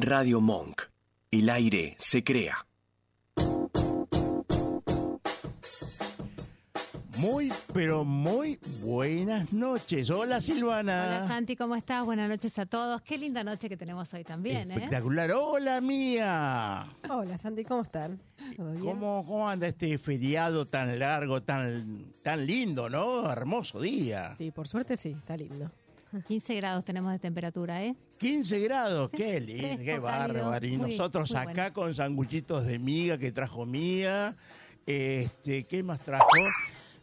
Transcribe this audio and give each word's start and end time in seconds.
Radio 0.00 0.40
Monk. 0.40 0.82
El 1.30 1.50
aire 1.50 1.94
se 1.98 2.24
crea. 2.24 2.66
Muy, 7.18 7.52
pero 7.74 8.02
muy 8.02 8.58
buenas 8.80 9.52
noches. 9.52 10.08
Hola 10.08 10.40
Silvana. 10.40 11.04
Hola 11.06 11.28
Santi, 11.28 11.54
¿cómo 11.54 11.76
estás? 11.76 12.06
Buenas 12.06 12.30
noches 12.30 12.58
a 12.58 12.64
todos. 12.64 13.02
Qué 13.02 13.18
linda 13.18 13.44
noche 13.44 13.68
que 13.68 13.76
tenemos 13.76 14.12
hoy 14.14 14.24
también, 14.24 14.70
¿eh? 14.70 14.74
Espectacular. 14.76 15.30
Hola 15.32 15.82
mía. 15.82 16.84
Hola 17.10 17.36
Santi, 17.36 17.64
¿cómo 17.64 17.82
están? 17.82 18.18
¿Todo 18.56 18.72
bien? 18.72 18.84
¿Cómo, 18.84 19.26
¿Cómo 19.26 19.48
anda 19.50 19.68
este 19.68 19.98
feriado 19.98 20.66
tan 20.66 20.98
largo, 20.98 21.42
tan, 21.42 22.14
tan 22.22 22.46
lindo, 22.46 22.88
no? 22.88 23.30
Hermoso 23.30 23.82
día. 23.82 24.34
Sí, 24.38 24.50
por 24.50 24.66
suerte 24.66 24.96
sí, 24.96 25.10
está 25.10 25.36
lindo. 25.36 25.70
15 26.26 26.54
grados 26.56 26.84
tenemos 26.84 27.12
de 27.12 27.18
temperatura, 27.18 27.82
¿eh? 27.84 27.94
15 28.18 28.58
grados, 28.60 29.10
qué 29.10 29.40
lindo, 29.40 29.82
qué 29.82 29.98
bárbaro. 29.98 30.66
Y 30.66 30.76
muy- 30.76 30.90
nosotros 30.96 31.30
muy 31.30 31.40
acá 31.40 31.52
bueno. 31.70 31.72
con 31.74 31.94
sanguchitos 31.94 32.66
de 32.66 32.78
miga 32.78 33.16
que 33.18 33.32
trajo 33.32 33.64
mía. 33.64 34.36
Este, 34.86 35.64
¿qué 35.64 35.82
más 35.82 36.00
trajo? 36.00 36.26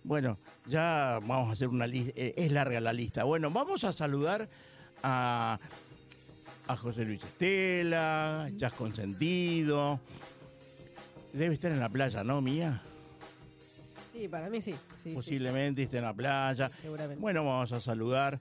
Bueno, 0.04 0.38
ya 0.68 1.20
vamos 1.26 1.50
a 1.50 1.52
hacer 1.54 1.68
una 1.70 1.88
lista, 1.88 2.12
es 2.16 2.52
larga 2.52 2.80
la 2.82 2.94
lista. 2.94 3.24
Bueno, 3.24 3.50
vamos 3.52 3.84
a 3.84 3.94
saludar 3.94 4.50
a, 5.04 5.60
a 6.68 6.76
José 6.78 7.04
Luis 7.06 7.24
Estela, 7.24 8.50
Jazz 8.56 8.74
Consentido. 8.74 10.00
Debe 11.34 11.54
estar 11.54 11.72
en 11.72 11.80
la 11.80 11.90
playa, 11.90 12.24
¿no, 12.24 12.42
Mía? 12.42 12.82
Sí, 14.14 14.28
para 14.28 14.50
mí 14.50 14.60
sí. 14.62 14.74
sí, 14.74 14.80
sí, 15.04 15.12
Posiblemente 15.14 15.84
esté 15.84 15.98
en 15.98 16.04
la 16.06 16.14
playa. 16.14 16.70
seguramente. 16.82 17.22
Bueno, 17.22 17.44
vamos 17.46 17.72
a 17.72 17.80
saludar 17.80 18.40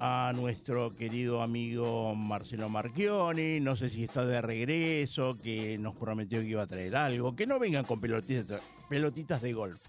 a 0.00 0.32
nuestro 0.36 0.94
querido 0.94 1.42
amigo 1.42 2.14
Marcelo 2.14 2.68
Marchioni, 2.68 3.60
no 3.60 3.76
sé 3.76 3.90
si 3.90 4.04
está 4.04 4.24
de 4.24 4.40
regreso, 4.40 5.36
que 5.42 5.76
nos 5.78 5.94
prometió 5.94 6.40
que 6.40 6.46
iba 6.46 6.62
a 6.62 6.66
traer 6.66 6.94
algo, 6.94 7.34
que 7.34 7.46
no 7.46 7.58
vengan 7.58 7.84
con 7.84 8.00
pelotitas, 8.00 8.62
pelotitas 8.88 9.42
de 9.42 9.52
golf, 9.52 9.80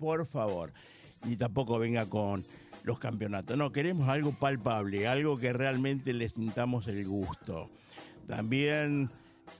por 0.00 0.26
favor, 0.26 0.72
y 1.24 1.36
tampoco 1.36 1.78
venga 1.78 2.06
con 2.06 2.44
los 2.84 2.98
campeonatos, 2.98 3.56
no, 3.56 3.70
queremos 3.70 4.08
algo 4.08 4.32
palpable, 4.32 5.06
algo 5.06 5.38
que 5.38 5.52
realmente 5.52 6.12
le 6.12 6.28
sintamos 6.28 6.88
el 6.88 7.06
gusto. 7.06 7.70
También 8.26 9.10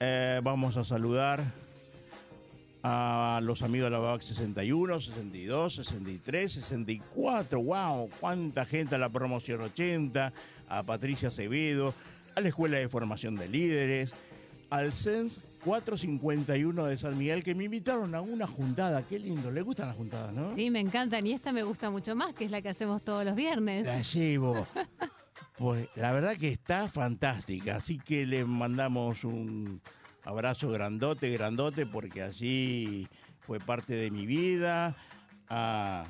eh, 0.00 0.40
vamos 0.42 0.76
a 0.76 0.84
saludar 0.84 1.40
a 2.82 3.40
los 3.42 3.62
amigos 3.62 3.86
de 3.86 3.90
la 3.90 3.98
BAC 3.98 4.22
61, 4.22 5.00
62, 5.00 5.74
63, 5.74 6.52
64. 6.52 7.60
¡Wow! 7.62 8.10
¡Cuánta 8.20 8.64
gente! 8.64 8.96
A 8.96 8.98
la 8.98 9.08
promoción 9.08 9.60
80, 9.60 10.32
a 10.68 10.82
Patricia 10.82 11.28
Acevedo, 11.28 11.94
a 12.34 12.40
la 12.40 12.48
Escuela 12.48 12.78
de 12.78 12.88
Formación 12.88 13.36
de 13.36 13.48
Líderes, 13.48 14.10
al 14.70 14.90
CENS 14.90 15.38
451 15.64 16.84
de 16.86 16.98
San 16.98 17.16
Miguel, 17.16 17.44
que 17.44 17.54
me 17.54 17.64
invitaron 17.64 18.14
a 18.14 18.20
una 18.20 18.46
juntada. 18.46 19.06
¡Qué 19.06 19.18
lindo! 19.18 19.50
¿Le 19.52 19.62
gustan 19.62 19.88
las 19.88 19.96
juntadas, 19.96 20.32
no? 20.32 20.54
Sí, 20.56 20.70
me 20.70 20.80
encantan 20.80 21.24
y 21.26 21.32
esta 21.32 21.52
me 21.52 21.62
gusta 21.62 21.90
mucho 21.90 22.16
más, 22.16 22.34
que 22.34 22.46
es 22.46 22.50
la 22.50 22.62
que 22.62 22.70
hacemos 22.70 23.02
todos 23.02 23.24
los 23.24 23.36
viernes. 23.36 23.86
La 23.86 24.02
llevo. 24.02 24.66
Pues 25.56 25.88
la 25.94 26.10
verdad 26.12 26.36
que 26.36 26.48
está 26.48 26.88
fantástica, 26.88 27.76
así 27.76 27.98
que 27.98 28.26
le 28.26 28.44
mandamos 28.44 29.22
un 29.22 29.80
abrazo 30.24 30.70
grandote, 30.70 31.30
grandote, 31.30 31.86
porque 31.86 32.22
allí 32.22 33.08
fue 33.40 33.58
parte 33.58 33.94
de 33.94 34.10
mi 34.10 34.26
vida. 34.26 34.96
A, 35.48 36.06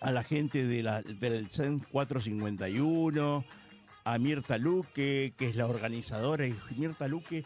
a 0.00 0.10
la 0.10 0.24
gente 0.24 0.64
de 0.64 0.82
la, 0.82 1.02
del 1.02 1.48
CEN 1.48 1.78
451, 1.78 3.44
a 4.04 4.18
Mirta 4.18 4.58
Luque, 4.58 5.32
que 5.36 5.48
es 5.48 5.56
la 5.56 5.66
organizadora, 5.66 6.46
y 6.46 6.56
Mirta 6.76 7.06
Luque 7.06 7.44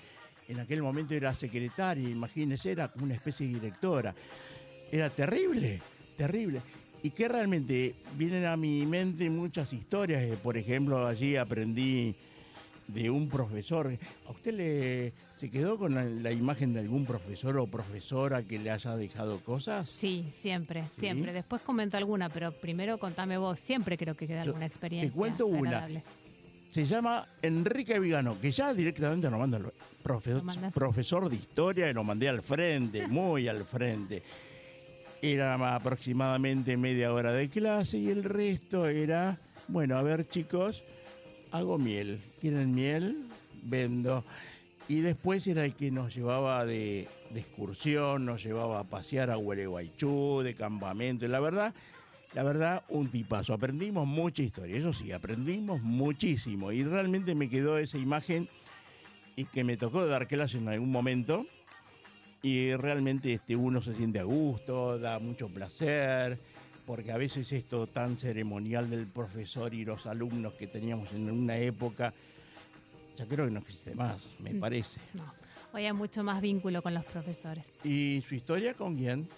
en 0.48 0.60
aquel 0.60 0.82
momento 0.82 1.12
era 1.12 1.34
secretaria, 1.34 2.08
imagínense, 2.08 2.70
era 2.70 2.92
una 3.00 3.14
especie 3.14 3.46
de 3.46 3.54
directora. 3.54 4.14
Era 4.90 5.10
terrible, 5.10 5.82
terrible. 6.16 6.60
Y 7.02 7.10
que 7.10 7.28
realmente 7.28 7.94
vienen 8.16 8.46
a 8.46 8.56
mi 8.56 8.86
mente 8.86 9.28
muchas 9.28 9.72
historias. 9.72 10.22
eh, 10.22 10.38
Por 10.42 10.56
ejemplo, 10.56 11.06
allí 11.06 11.36
aprendí 11.36 12.14
de 12.88 13.10
un 13.10 13.28
profesor. 13.28 13.96
¿A 14.26 14.30
usted 14.30 14.54
le 14.54 15.12
se 15.36 15.50
quedó 15.50 15.78
con 15.78 15.94
la, 15.94 16.04
la 16.04 16.32
imagen 16.32 16.72
de 16.72 16.80
algún 16.80 17.04
profesor 17.04 17.56
o 17.58 17.66
profesora 17.66 18.42
que 18.42 18.58
le 18.58 18.70
haya 18.70 18.96
dejado 18.96 19.40
cosas? 19.40 19.88
Sí, 19.90 20.26
siempre, 20.30 20.84
siempre. 20.98 21.32
Después 21.32 21.62
comento 21.62 21.96
alguna, 21.96 22.28
pero 22.28 22.52
primero 22.52 22.98
contame 22.98 23.36
vos. 23.38 23.58
Siempre 23.60 23.98
creo 23.98 24.14
que 24.14 24.26
queda 24.26 24.44
Yo 24.44 24.50
alguna 24.50 24.66
experiencia. 24.66 25.10
te 25.10 25.16
cuento 25.16 25.46
una. 25.46 25.86
Se 26.70 26.84
llama 26.84 27.26
Enrique 27.40 27.98
Vigano, 27.98 28.38
que 28.38 28.50
ya 28.50 28.74
directamente 28.74 29.30
lo 29.30 29.38
manda 29.38 29.56
al 29.56 29.72
profesor, 30.02 30.42
Lo 30.44 30.70
profesor 30.70 31.28
de 31.30 31.36
historia 31.36 31.88
y 31.88 31.94
lo 31.94 32.04
mandé 32.04 32.28
al 32.28 32.42
frente, 32.42 33.06
muy 33.08 33.48
al 33.48 33.64
frente. 33.64 34.22
Era 35.22 35.54
aproximadamente 35.74 36.76
media 36.76 37.14
hora 37.14 37.32
de 37.32 37.48
clase 37.48 37.96
y 37.96 38.10
el 38.10 38.22
resto 38.24 38.86
era, 38.86 39.38
bueno, 39.68 39.96
a 39.96 40.02
ver 40.02 40.28
chicos, 40.28 40.82
hago 41.56 41.78
miel. 41.78 42.20
¿Quieren 42.40 42.74
miel? 42.74 43.26
Vendo. 43.62 44.24
Y 44.88 45.00
después 45.00 45.46
era 45.46 45.64
el 45.64 45.74
que 45.74 45.90
nos 45.90 46.14
llevaba 46.14 46.64
de, 46.64 47.08
excursión, 47.34 48.24
nos 48.24 48.44
llevaba 48.44 48.80
a 48.80 48.84
pasear 48.84 49.30
a 49.30 49.36
Gualeguaychú, 49.36 50.42
de 50.44 50.54
campamento. 50.54 51.26
La 51.26 51.40
verdad, 51.40 51.74
la 52.34 52.42
verdad, 52.44 52.84
un 52.88 53.08
tipazo. 53.08 53.52
Aprendimos 53.52 54.06
mucha 54.06 54.42
historia, 54.42 54.76
eso 54.76 54.92
sí, 54.92 55.10
aprendimos 55.10 55.82
muchísimo. 55.82 56.70
Y 56.70 56.84
realmente 56.84 57.34
me 57.34 57.48
quedó 57.48 57.78
esa 57.78 57.98
imagen 57.98 58.48
y 59.34 59.46
que 59.46 59.64
me 59.64 59.76
tocó 59.76 60.06
dar 60.06 60.28
clase 60.28 60.58
en 60.58 60.68
algún 60.68 60.92
momento. 60.92 61.46
Y 62.42 62.74
realmente 62.76 63.32
este, 63.32 63.56
uno 63.56 63.82
se 63.82 63.94
siente 63.96 64.20
a 64.20 64.24
gusto, 64.24 65.00
da 65.00 65.18
mucho 65.18 65.48
placer, 65.48 66.38
porque 66.86 67.10
a 67.10 67.16
veces 67.16 67.50
esto 67.52 67.86
tan 67.88 68.16
ceremonial 68.16 68.88
del 68.88 69.06
profesor 69.06 69.74
y 69.74 69.84
los 69.84 70.06
alumnos 70.06 70.54
que 70.54 70.68
teníamos 70.68 71.12
en 71.12 71.30
una 71.30 71.58
época, 71.58 72.14
ya 73.18 73.26
creo 73.26 73.46
que 73.46 73.50
no 73.50 73.60
existe 73.60 73.94
más, 73.94 74.18
me 74.40 74.54
Mm. 74.54 74.60
parece. 74.60 75.00
No, 75.14 75.24
hoy 75.74 75.84
hay 75.84 75.92
mucho 75.92 76.22
más 76.22 76.40
vínculo 76.40 76.80
con 76.82 76.94
los 76.94 77.04
profesores. 77.04 77.68
¿Y 77.82 78.22
su 78.28 78.36
historia 78.36 78.72
con 78.74 78.94
quién? 78.96 79.28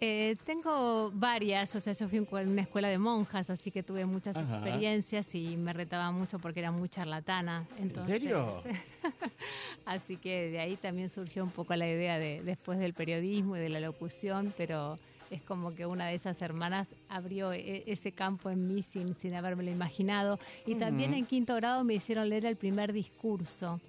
Eh, 0.00 0.36
tengo 0.44 1.10
varias, 1.14 1.74
o 1.74 1.80
sea, 1.80 1.94
yo 1.94 2.06
fui 2.08 2.18
en 2.18 2.48
una 2.50 2.62
escuela 2.62 2.88
de 2.88 2.98
monjas, 2.98 3.48
así 3.48 3.70
que 3.70 3.82
tuve 3.82 4.04
muchas 4.04 4.36
Ajá. 4.36 4.56
experiencias 4.56 5.34
y 5.34 5.56
me 5.56 5.72
retaba 5.72 6.10
mucho 6.10 6.38
porque 6.38 6.60
era 6.60 6.70
muy 6.70 6.90
charlatana. 6.90 7.66
Entonces, 7.78 8.12
serio? 8.20 8.62
así 9.86 10.18
que 10.18 10.50
de 10.50 10.58
ahí 10.58 10.76
también 10.76 11.08
surgió 11.08 11.44
un 11.44 11.50
poco 11.50 11.74
la 11.76 11.88
idea 11.88 12.18
de 12.18 12.42
después 12.44 12.78
del 12.78 12.92
periodismo 12.92 13.56
y 13.56 13.60
de 13.60 13.70
la 13.70 13.80
locución, 13.80 14.52
pero 14.58 14.96
es 15.30 15.42
como 15.42 15.74
que 15.74 15.86
una 15.86 16.06
de 16.06 16.14
esas 16.14 16.40
hermanas 16.42 16.88
abrió 17.08 17.52
e- 17.52 17.84
ese 17.86 18.12
campo 18.12 18.50
en 18.50 18.66
mí 18.66 18.82
sin, 18.82 19.14
sin 19.16 19.34
habérmelo 19.34 19.70
imaginado. 19.70 20.38
Y 20.66 20.74
también 20.76 21.10
Ujú. 21.10 21.18
en 21.20 21.26
quinto 21.26 21.54
grado 21.56 21.84
me 21.84 21.94
hicieron 21.94 22.28
leer 22.28 22.46
el 22.46 22.56
primer 22.56 22.92
discurso. 22.92 23.80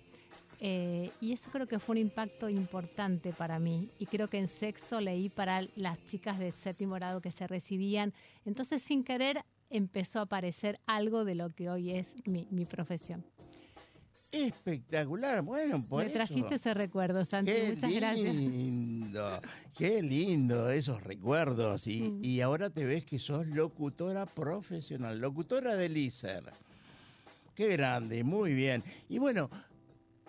Eh, 0.60 1.12
y 1.22 1.34
eso 1.34 1.52
creo 1.52 1.68
que 1.68 1.78
fue 1.78 1.94
un 1.94 2.00
impacto 2.00 2.50
importante 2.50 3.32
para 3.32 3.60
mí. 3.60 3.90
Y 4.00 4.08
creo 4.08 4.28
que 4.28 4.40
en 4.40 4.48
sexto 4.48 5.00
leí 5.00 5.30
para 5.30 5.62
las 5.76 6.04
chicas 6.06 6.40
de 6.40 6.50
séptimo 6.52 6.96
grado 6.96 7.22
que 7.22 7.32
se 7.32 7.46
recibían. 7.46 8.14
Entonces, 8.46 8.82
sin 8.82 9.04
querer, 9.04 9.44
empezó 9.70 10.20
a 10.20 10.24
aparecer 10.24 10.80
algo 10.88 11.26
de 11.26 11.36
lo 11.36 11.50
que 11.50 11.70
hoy 11.70 11.92
es 11.92 12.16
mi, 12.26 12.48
mi 12.50 12.66
profesión. 12.66 13.24
Espectacular, 14.32 15.42
bueno, 15.42 15.84
por 15.88 16.00
Me 16.02 16.06
eso. 16.10 16.14
trajiste 16.14 16.56
ese 16.56 16.74
recuerdo, 16.74 17.24
Santi. 17.24 17.52
Qué 17.52 17.72
Muchas 17.76 17.92
gracias. 17.94 18.36
lindo, 18.36 19.42
qué 19.78 20.02
lindo 20.02 20.70
esos 20.70 21.02
recuerdos. 21.04 21.88
Y, 21.88 22.02
Mm. 22.02 22.24
y 22.24 22.42
ahora 22.42 22.70
te 22.70 22.86
ves 22.86 23.06
que 23.06 23.20
sos 23.20 23.48
locutora 23.48 24.26
profesional, 24.26 25.20
locutora 25.20 25.76
del 25.76 25.96
ISER. 25.96 26.44
Qué 27.56 27.70
grande, 27.70 28.24
muy 28.24 28.54
bien. 28.54 28.84
Y 29.10 29.18
bueno, 29.18 29.50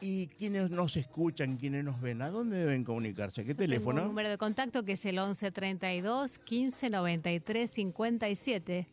¿y 0.01 0.29
quienes 0.29 0.71
nos 0.71 0.97
escuchan, 0.97 1.57
quienes 1.57 1.85
nos 1.85 2.01
ven, 2.01 2.23
a 2.23 2.31
dónde 2.31 2.57
deben 2.57 2.85
comunicarse? 2.85 3.45
¿Qué 3.45 3.55
teléfono? 3.55 4.05
número 4.05 4.29
de 4.29 4.39
contacto 4.39 4.85
que 4.85 4.93
es 4.93 5.05
el 5.07 5.17
1132 5.17 6.39
15 6.39 6.89
93 6.89 7.69
57. 7.71 8.87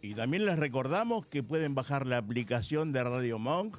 Y 0.00 0.14
también 0.14 0.46
les 0.46 0.56
recordamos 0.58 1.26
que 1.26 1.42
pueden 1.42 1.74
bajar 1.74 2.06
la 2.06 2.18
aplicación 2.18 2.92
de 2.92 3.02
Radio 3.02 3.38
Monk, 3.40 3.76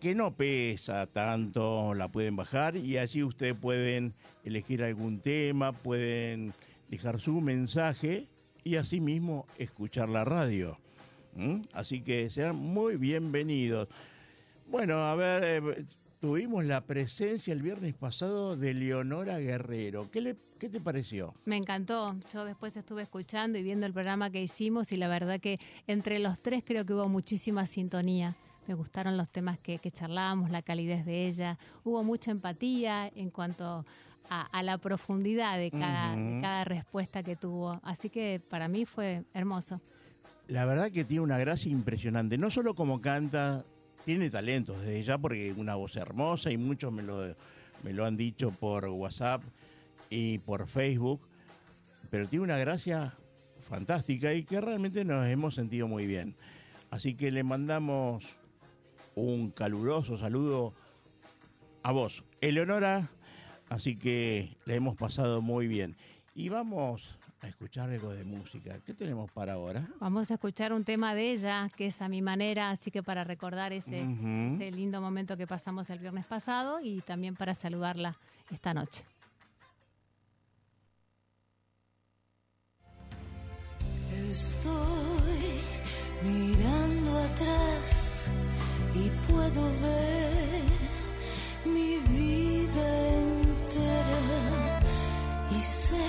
que 0.00 0.14
no 0.14 0.34
pesa 0.34 1.06
tanto, 1.06 1.94
la 1.94 2.08
pueden 2.08 2.34
bajar 2.34 2.74
y 2.74 2.96
allí 2.96 3.22
ustedes 3.22 3.54
pueden 3.54 4.14
elegir 4.44 4.82
algún 4.82 5.20
tema, 5.20 5.72
pueden 5.72 6.54
dejar 6.88 7.20
su 7.20 7.40
mensaje 7.42 8.26
y 8.64 8.76
asimismo 8.76 9.46
escuchar 9.58 10.08
la 10.08 10.24
radio. 10.24 10.78
Así 11.74 12.00
que 12.00 12.30
sean 12.30 12.56
muy 12.56 12.96
bienvenidos. 12.96 13.88
Bueno, 14.68 14.96
a 15.02 15.14
ver, 15.14 15.44
eh, 15.44 15.84
tuvimos 16.18 16.64
la 16.64 16.80
presencia 16.80 17.52
el 17.52 17.62
viernes 17.62 17.94
pasado 17.94 18.56
de 18.56 18.72
Leonora 18.74 19.38
Guerrero. 19.38 20.10
¿Qué, 20.10 20.20
le, 20.22 20.36
qué 20.58 20.68
te 20.68 20.80
pareció? 20.80 21.34
Me 21.44 21.56
encantó. 21.56 22.16
Yo 22.32 22.44
después 22.44 22.76
estuve 22.76 23.02
escuchando 23.02 23.58
y 23.58 23.62
viendo 23.62 23.86
el 23.86 23.92
programa 23.92 24.30
que 24.30 24.42
hicimos 24.42 24.92
y 24.92 24.96
la 24.96 25.08
verdad 25.08 25.40
que 25.40 25.58
entre 25.86 26.18
los 26.18 26.40
tres 26.40 26.62
creo 26.66 26.86
que 26.86 26.94
hubo 26.94 27.08
muchísima 27.08 27.66
sintonía. 27.66 28.34
Me 28.66 28.74
gustaron 28.74 29.16
los 29.16 29.30
temas 29.30 29.58
que, 29.58 29.78
que 29.78 29.90
charlábamos, 29.90 30.50
la 30.50 30.62
calidez 30.62 31.04
de 31.04 31.26
ella. 31.26 31.58
Hubo 31.84 32.04
mucha 32.04 32.30
empatía 32.30 33.10
en 33.14 33.30
cuanto 33.30 33.84
a, 34.28 34.42
a 34.42 34.62
la 34.62 34.78
profundidad 34.78 35.58
de 35.58 35.70
cada, 35.70 36.14
de 36.14 36.40
cada 36.40 36.64
respuesta 36.64 37.22
que 37.22 37.36
tuvo. 37.36 37.80
Así 37.82 38.10
que 38.10 38.40
para 38.48 38.68
mí 38.68 38.84
fue 38.84 39.24
hermoso. 39.34 39.80
La 40.48 40.64
verdad 40.64 40.90
que 40.90 41.04
tiene 41.04 41.22
una 41.22 41.38
gracia 41.38 41.70
impresionante. 41.70 42.38
No 42.38 42.50
solo 42.50 42.74
como 42.74 43.00
canta, 43.00 43.64
tiene 44.04 44.30
talentos 44.30 44.80
desde 44.80 45.02
ya 45.02 45.18
porque 45.18 45.52
una 45.56 45.74
voz 45.74 45.96
hermosa 45.96 46.50
y 46.50 46.56
muchos 46.56 46.92
me 46.92 47.02
lo, 47.02 47.34
me 47.82 47.92
lo 47.92 48.04
han 48.04 48.16
dicho 48.16 48.50
por 48.50 48.86
WhatsApp 48.86 49.42
y 50.10 50.38
por 50.38 50.66
Facebook. 50.66 51.20
Pero 52.10 52.26
tiene 52.28 52.44
una 52.44 52.58
gracia 52.58 53.14
fantástica 53.68 54.34
y 54.34 54.42
que 54.42 54.60
realmente 54.60 55.04
nos 55.04 55.26
hemos 55.26 55.54
sentido 55.54 55.86
muy 55.86 56.06
bien. 56.06 56.34
Así 56.90 57.14
que 57.14 57.30
le 57.30 57.44
mandamos 57.44 58.39
un 59.14 59.50
caluroso 59.50 60.16
saludo 60.16 60.72
a 61.82 61.92
vos, 61.92 62.24
Eleonora. 62.40 63.10
Así 63.68 63.96
que 63.96 64.56
le 64.66 64.74
hemos 64.74 64.96
pasado 64.96 65.42
muy 65.42 65.68
bien. 65.68 65.96
Y 66.34 66.48
vamos 66.48 67.18
a 67.40 67.46
escuchar 67.46 67.90
algo 67.90 68.12
de 68.12 68.24
música. 68.24 68.80
¿Qué 68.84 68.94
tenemos 68.94 69.30
para 69.30 69.54
ahora? 69.54 69.88
Vamos 70.00 70.30
a 70.30 70.34
escuchar 70.34 70.72
un 70.72 70.84
tema 70.84 71.14
de 71.14 71.32
ella, 71.32 71.70
que 71.76 71.86
es 71.86 72.02
a 72.02 72.08
mi 72.08 72.20
manera, 72.20 72.70
así 72.70 72.90
que 72.90 73.02
para 73.02 73.24
recordar 73.24 73.72
ese 73.72 74.04
lindo 74.72 75.00
momento 75.00 75.36
que 75.36 75.46
pasamos 75.46 75.88
el 75.90 76.00
viernes 76.00 76.26
pasado 76.26 76.80
y 76.82 77.00
también 77.00 77.36
para 77.36 77.54
saludarla 77.54 78.18
esta 78.50 78.74
noche. 78.74 79.04
Estoy 84.26 85.60
mirando 86.22 87.18
atrás 87.18 88.09
y 89.06 89.10
puedo 89.30 89.62
ver 89.82 90.62
mi 91.64 91.96
vida 92.14 92.88
entera. 93.26 94.80
Y 95.50 95.60
sé 95.60 96.08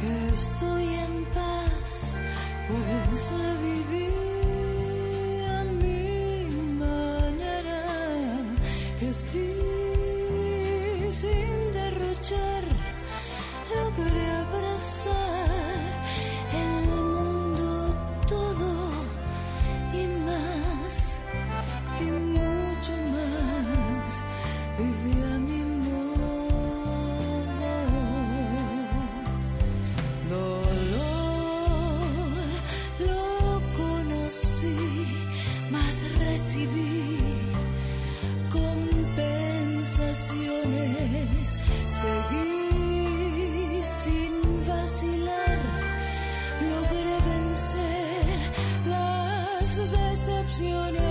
que 0.00 0.28
estoy 0.28 0.88
opciones. 50.52 51.01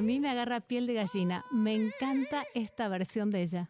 A 0.00 0.02
mí 0.02 0.18
me 0.18 0.30
agarra 0.30 0.60
piel 0.60 0.86
de 0.86 0.94
gallina. 0.94 1.44
Me 1.50 1.74
encanta 1.74 2.44
esta 2.54 2.88
versión 2.88 3.30
de 3.30 3.42
ella. 3.42 3.68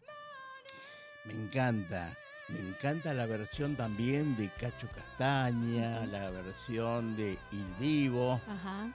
Me 1.25 1.33
encanta. 1.33 2.15
Me 2.47 2.69
encanta 2.69 3.13
la 3.13 3.25
versión 3.25 3.75
también 3.75 4.37
de 4.37 4.47
Cacho 4.57 4.87
Castaña, 4.95 6.05
la 6.05 6.31
versión 6.31 7.17
de 7.17 7.37
Il 7.51 7.65
Divo. 7.81 8.39
Ajá. 8.47 8.89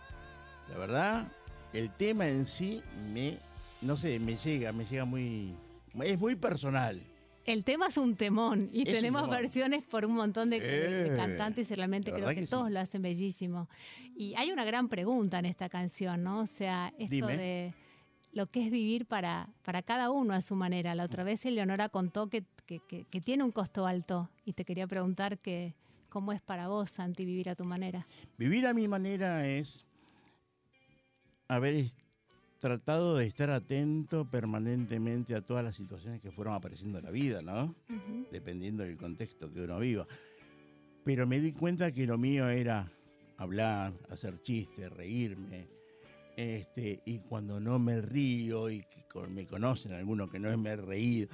La 0.70 0.78
verdad, 0.78 1.28
el 1.74 1.90
tema 1.90 2.26
en 2.26 2.46
sí 2.46 2.82
me, 3.12 3.38
no 3.82 3.98
sé, 3.98 4.18
me 4.18 4.36
llega, 4.36 4.72
me 4.72 4.86
llega 4.86 5.04
muy, 5.04 5.54
es 6.04 6.18
muy 6.18 6.36
personal. 6.36 7.02
El 7.46 7.64
tema 7.64 7.86
es 7.86 7.96
un 7.96 8.16
temón 8.16 8.70
y 8.72 8.82
Es 8.88 8.94
tenemos 8.94 9.28
versiones 9.30 9.84
por 9.84 10.04
un 10.04 10.14
montón 10.14 10.50
de, 10.50 11.12
cantantes 11.16 11.70
y 11.70 11.74
realmente 11.74 12.12
creo 12.12 12.28
que, 12.30 12.42
sí. 12.42 12.50
todos 12.50 12.70
lo 12.70 12.80
hacen 12.80 13.02
bellísimo. 13.02 13.68
Y 14.16 14.34
hay 14.34 14.50
una 14.50 14.64
gran 14.64 14.88
pregunta 14.88 15.38
en 15.38 15.46
esta 15.46 15.68
canción, 15.68 16.24
¿no? 16.24 16.40
O 16.40 16.46
sea, 16.46 16.92
esto 16.98 17.14
Dime. 17.14 17.36
de 17.36 17.74
lo 18.32 18.46
que 18.46 18.64
es 18.64 18.70
vivir 18.70 19.06
para, 19.06 19.48
para 19.62 19.82
cada 19.82 20.10
uno 20.10 20.34
a 20.34 20.40
su 20.40 20.56
manera. 20.56 20.94
La 20.96 21.04
otra 21.04 21.22
vez 21.22 21.46
Eleonora 21.46 21.88
contó 21.88 22.28
que, 22.28 22.44
que, 22.66 23.20
tiene 23.20 23.44
un 23.44 23.52
costo 23.52 23.86
alto 23.86 24.28
y 24.44 24.52
te 24.52 24.64
quería 24.64 24.86
preguntar 24.86 25.38
que, 25.38 25.74
¿Cómo 26.08 26.32
es 26.32 26.40
para 26.40 26.68
vos, 26.68 26.90
Santi, 26.90 27.26
vivir 27.26 27.50
a 27.50 27.54
tu 27.54 27.64
manera? 27.64 28.06
Vivir 28.38 28.66
a 28.66 28.72
mi 28.72 28.88
manera 28.88 29.46
es 29.46 29.84
haber 31.46 31.74
tratado 32.58 33.16
de 33.16 33.26
estar 33.26 33.50
atento 33.50 34.28
permanentemente 34.28 35.34
a 35.34 35.42
todas 35.42 35.64
las 35.64 35.76
situaciones 35.76 36.20
que 36.20 36.30
fueron 36.30 36.54
apareciendo 36.54 36.98
en 36.98 37.04
la 37.04 37.10
vida, 37.10 37.42
¿no? 37.42 37.74
Dependiendo 38.30 38.82
del 38.82 38.96
contexto 38.96 39.52
que 39.52 39.62
uno 39.62 39.78
viva. 39.78 40.06
Pero 41.04 41.26
me 41.26 41.40
di 41.40 41.52
cuenta 41.52 41.92
que 41.92 42.06
lo 42.06 42.18
mío 42.18 42.48
era 42.48 42.90
hablar, 43.36 43.92
hacer 44.10 44.40
chistes, 44.42 44.90
reírme. 44.92 45.68
Este, 46.36 47.00
y 47.06 47.20
cuando 47.20 47.60
no 47.60 47.78
me 47.78 48.00
río 48.02 48.68
y 48.68 48.80
que 48.82 49.06
me 49.28 49.46
conocen 49.46 49.92
algunos 49.92 50.30
que 50.30 50.38
no 50.38 50.56
me 50.58 50.70
he 50.70 50.76
reído, 50.76 51.28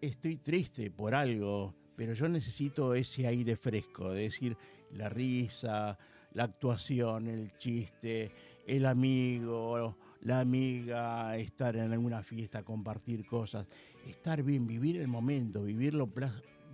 estoy 0.00 0.36
triste 0.36 0.90
por 0.90 1.14
algo, 1.14 1.74
pero 1.96 2.14
yo 2.14 2.28
necesito 2.28 2.94
ese 2.94 3.26
aire 3.26 3.56
fresco, 3.56 4.12
de 4.12 4.22
decir 4.22 4.56
la 4.92 5.08
risa, 5.08 5.98
la 6.32 6.44
actuación, 6.44 7.28
el 7.28 7.56
chiste, 7.58 8.30
el 8.66 8.86
amigo, 8.86 9.96
la 10.26 10.40
amiga, 10.40 11.36
estar 11.36 11.76
en 11.76 11.92
alguna 11.92 12.20
fiesta, 12.20 12.64
compartir 12.64 13.24
cosas, 13.26 13.64
estar 14.04 14.42
bien, 14.42 14.66
vivir 14.66 14.96
el 14.96 15.06
momento, 15.06 15.62
vivirlo, 15.62 16.10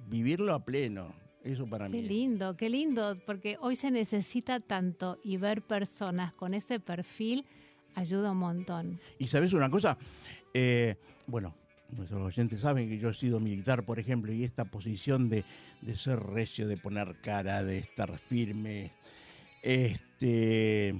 vivirlo 0.08 0.54
a 0.54 0.64
pleno. 0.64 1.12
Eso 1.44 1.66
para 1.66 1.86
mí. 1.88 1.98
Qué 1.98 2.04
es. 2.04 2.08
lindo, 2.08 2.56
qué 2.56 2.70
lindo, 2.70 3.18
porque 3.26 3.58
hoy 3.60 3.76
se 3.76 3.90
necesita 3.90 4.60
tanto 4.60 5.18
y 5.22 5.36
ver 5.36 5.60
personas 5.60 6.32
con 6.32 6.54
ese 6.54 6.80
perfil 6.80 7.44
ayuda 7.94 8.30
un 8.30 8.38
montón. 8.38 8.98
Y 9.18 9.26
sabes 9.26 9.52
una 9.52 9.68
cosa, 9.68 9.98
Eh, 10.54 10.96
bueno, 11.26 11.54
nuestros 11.90 12.22
oyentes 12.22 12.60
saben 12.60 12.88
que 12.88 12.98
yo 12.98 13.10
he 13.10 13.14
sido 13.14 13.38
militar, 13.38 13.84
por 13.84 13.98
ejemplo, 13.98 14.32
y 14.32 14.44
esta 14.44 14.64
posición 14.64 15.28
de, 15.28 15.44
de 15.82 15.96
ser 15.96 16.20
recio, 16.20 16.66
de 16.68 16.78
poner 16.78 17.16
cara, 17.20 17.62
de 17.64 17.78
estar 17.78 18.18
firme, 18.18 18.92
este, 19.62 20.94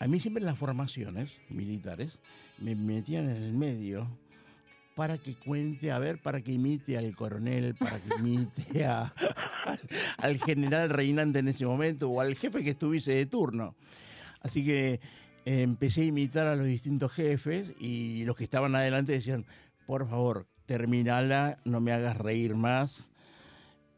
a 0.00 0.08
mí 0.08 0.18
siempre 0.18 0.42
las 0.42 0.58
formaciones 0.58 1.30
militares 1.48 2.18
me 2.58 2.74
metían 2.74 3.28
en 3.30 3.36
el 3.42 3.52
medio 3.54 4.08
para 4.96 5.16
que 5.18 5.34
cuente, 5.34 5.92
a 5.92 5.98
ver, 5.98 6.18
para 6.18 6.40
que 6.42 6.52
imite 6.52 6.98
al 6.98 7.14
coronel, 7.14 7.74
para 7.76 7.98
que 8.00 8.08
imite 8.18 8.84
a- 8.84 9.14
al, 9.64 9.80
al 10.18 10.38
general 10.38 10.90
reinante 10.90 11.38
en 11.38 11.48
ese 11.48 11.64
momento 11.64 12.10
o 12.10 12.20
al 12.20 12.34
jefe 12.34 12.64
que 12.64 12.70
estuviese 12.70 13.12
de 13.12 13.26
turno. 13.26 13.76
Así 14.42 14.64
que 14.64 14.94
eh, 15.44 15.62
empecé 15.62 16.02
a 16.02 16.06
imitar 16.06 16.46
a 16.46 16.56
los 16.56 16.66
distintos 16.66 17.12
jefes 17.12 17.72
y 17.78 18.24
los 18.24 18.36
que 18.36 18.44
estaban 18.44 18.74
adelante 18.74 19.12
decían, 19.12 19.46
por 19.86 20.08
favor, 20.08 20.46
terminala, 20.66 21.56
no 21.64 21.80
me 21.80 21.92
hagas 21.92 22.16
reír 22.16 22.54
más, 22.54 23.08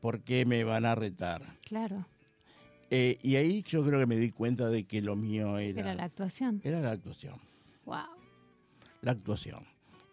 porque 0.00 0.44
me 0.46 0.64
van 0.64 0.84
a 0.84 0.94
retar. 0.94 1.42
Claro, 1.64 2.06
Eh, 2.94 3.18
y 3.22 3.36
ahí 3.36 3.62
yo 3.62 3.82
creo 3.84 3.98
que 3.98 4.04
me 4.06 4.16
di 4.16 4.30
cuenta 4.30 4.68
de 4.68 4.84
que 4.84 5.00
lo 5.00 5.16
mío 5.16 5.56
era, 5.58 5.80
era 5.80 5.94
la 5.94 6.04
actuación. 6.04 6.60
era 6.62 6.78
la 6.82 6.90
actuación, 6.90 7.40
Wow. 7.86 7.96
la 9.00 9.12
actuación. 9.12 9.64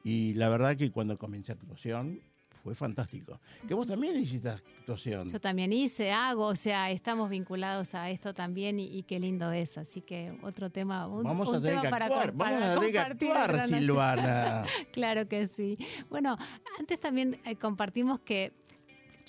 Y 0.06 0.34
la 0.36 0.48
verdad 0.48 0.78
que 0.78 0.90
cuando 0.90 1.18
comencé 1.18 1.52
actuación 1.52 2.22
fue 2.64 2.76
fantástico. 2.76 3.38
Que 3.68 3.74
vos 3.74 3.86
también 3.86 4.16
hiciste 4.16 4.50
actuación. 4.50 5.28
Yo 5.30 5.42
también 5.42 5.74
hice, 5.74 6.12
hago, 6.14 6.46
o 6.48 6.56
sea, 6.56 6.90
estamos 6.90 7.30
vinculados 7.30 7.94
a 7.96 8.10
esto 8.10 8.34
también 8.34 8.80
y, 8.80 8.86
y 8.86 9.04
qué 9.04 9.20
lindo 9.20 9.52
es. 9.52 9.78
Así 9.78 10.02
que 10.02 10.38
otro 10.42 10.70
tema, 10.70 11.06
un, 11.08 11.24
Vamos 11.24 11.50
un 11.50 11.56
a 11.56 11.62
tener 11.62 11.72
tema 11.72 11.82
que 11.84 11.90
para, 11.90 12.06
actuar, 12.06 12.32
vamos 12.34 12.60
para 12.62 12.72
a 12.72 12.76
tener 12.76 12.92
que 12.92 13.00
actuar. 13.00 13.68
Silvana. 13.68 14.64
Claro 14.94 15.28
que 15.28 15.48
sí. 15.48 15.78
Bueno, 16.10 16.38
antes 16.80 16.98
también 17.00 17.38
eh, 17.46 17.56
compartimos 17.58 18.20
que 18.22 18.54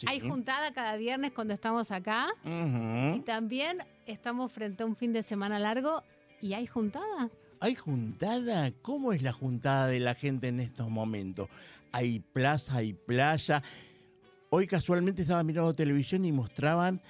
Sí. 0.00 0.06
hay 0.08 0.20
juntada 0.20 0.72
cada 0.72 0.96
viernes 0.96 1.32
cuando 1.32 1.52
estamos 1.54 1.90
acá 1.90 2.28
y 2.44 3.20
también 3.20 3.78
estamos 4.06 4.50
frente 4.52 4.82
a 4.82 4.86
un 4.86 4.96
fin 4.96 5.12
de 5.12 5.22
semana 5.22 5.58
largo 5.58 6.02
y 6.40 6.54
hay 6.54 6.66
juntada. 6.66 7.28
¿Hay 7.60 7.74
juntada? 7.74 8.72
¿Cómo 8.82 9.12
es 9.12 9.20
la 9.22 9.32
juntada 9.32 9.86
de 9.88 10.00
la 10.00 10.14
gente 10.14 10.48
en 10.48 10.60
estos 10.60 10.88
momentos? 10.88 11.48
Hay 11.92 12.20
plaza, 12.20 12.76
hay 12.78 12.94
playa. 12.94 13.62
Hoy 14.48 14.66
casualmente 14.66 15.22
estaba 15.22 15.42
mirando 15.42 15.74
televisión 15.74 16.24
y 16.24 16.32
mostraban 16.32 17.00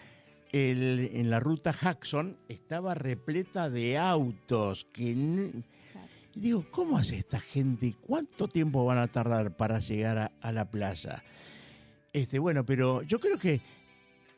el- 0.53 1.11
en 1.15 1.31
la 1.31 1.39
ruta 1.39 1.73
Jackson, 1.81 2.37
estaba 2.49 2.95
repleta 2.95 3.71
de 3.71 3.97
autos. 3.99 4.85
Que 4.93 5.11
y 6.35 6.41
digo, 6.41 6.65
¿cómo 6.71 6.99
hace 6.99 7.17
esta 7.19 7.39
gente? 7.41 7.95
¿Cuánto 8.01 8.49
tiempo 8.49 8.85
van 8.85 8.99
a 8.99 9.07
tardar 9.09 9.57
para 9.57 9.79
llegar 9.79 10.19
a, 10.19 10.33
a 10.41 10.53
la 10.53 10.65
playa? 10.71 11.23
Este, 12.13 12.39
bueno, 12.39 12.65
pero 12.65 13.03
yo 13.03 13.21
creo 13.21 13.39
que 13.39 13.61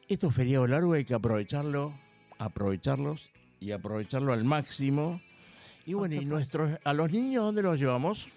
estos 0.09 0.35
feriados 0.35 0.69
largos 0.69 0.97
hay 0.97 1.05
que 1.05 1.15
aprovecharlo, 1.15 1.95
aprovecharlos 2.39 3.31
y 3.61 3.73
aprovecharlo 3.73 4.33
al 4.33 4.45
máximo. 4.45 5.21
Y 5.87 5.95
bueno, 5.95 6.15
y 6.15 6.25
nuestros, 6.25 6.79
a 6.85 6.93
los 6.93 7.11
niños, 7.11 7.45
¿dónde 7.45 7.63
los 7.63 7.79
llevamos? 7.79 8.29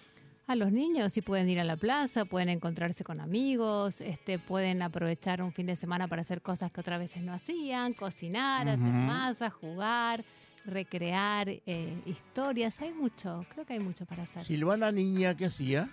A 0.48 0.56
los 0.56 0.72
niños 0.72 1.12
sí 1.12 1.22
pueden 1.22 1.50
ir 1.50 1.60
a 1.60 1.64
la 1.64 1.76
plaza, 1.76 2.24
pueden 2.26 2.50
encontrarse 2.50 3.04
con 3.04 3.20
amigos, 3.20 4.00
este, 4.00 4.38
pueden 4.40 4.84
aprovechar 4.84 5.42
un 5.42 5.52
fin 5.52 5.66
de 5.66 5.76
semana 5.76 6.08
para 6.08 6.22
hacer 6.22 6.42
cosas 6.42 6.72
que 6.72 6.82
otras 6.82 7.00
veces 7.00 7.24
no 7.24 7.34
hacían, 7.34 7.94
cocinar, 7.94 8.70
hacer 8.70 8.80
masa, 8.80 9.50
jugar, 9.50 10.24
recrear 10.64 11.50
eh, 11.50 11.98
historias. 12.06 12.80
Hay 12.80 12.94
mucho, 12.94 13.46
creo 13.50 13.66
que 13.66 13.74
hay 13.74 13.80
mucho 13.80 14.06
para 14.06 14.24
hacer. 14.24 14.46
Silvana, 14.46 14.92
niña, 14.92 15.36
¿qué 15.36 15.46
hacía? 15.46 15.90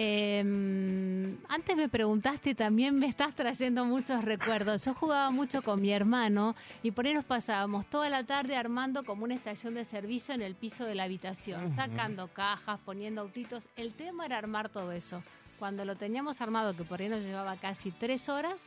Eh, 0.00 1.34
antes 1.48 1.76
me 1.76 1.88
preguntaste 1.88 2.54
también 2.54 2.96
me 2.98 3.06
estás 3.08 3.34
trayendo 3.34 3.84
muchos 3.84 4.24
recuerdos. 4.24 4.82
Yo 4.82 4.94
jugaba 4.94 5.30
mucho 5.30 5.62
con 5.62 5.80
mi 5.80 5.90
hermano 5.90 6.54
y 6.82 6.92
por 6.92 7.06
ahí 7.06 7.14
nos 7.14 7.24
pasábamos 7.24 7.86
toda 7.86 8.08
la 8.08 8.22
tarde 8.24 8.56
armando 8.56 9.04
como 9.04 9.24
una 9.24 9.34
estación 9.34 9.74
de 9.74 9.84
servicio 9.84 10.34
en 10.34 10.42
el 10.42 10.54
piso 10.54 10.84
de 10.84 10.94
la 10.94 11.04
habitación, 11.04 11.74
sacando 11.74 12.28
cajas, 12.28 12.78
poniendo 12.84 13.22
autitos. 13.22 13.68
El 13.76 13.92
tema 13.92 14.26
era 14.26 14.38
armar 14.38 14.68
todo 14.68 14.92
eso. 14.92 15.22
Cuando 15.58 15.84
lo 15.84 15.96
teníamos 15.96 16.40
armado, 16.40 16.76
que 16.76 16.84
por 16.84 17.00
ahí 17.00 17.08
nos 17.08 17.24
llevaba 17.24 17.56
casi 17.56 17.90
tres 17.90 18.28
horas, 18.28 18.60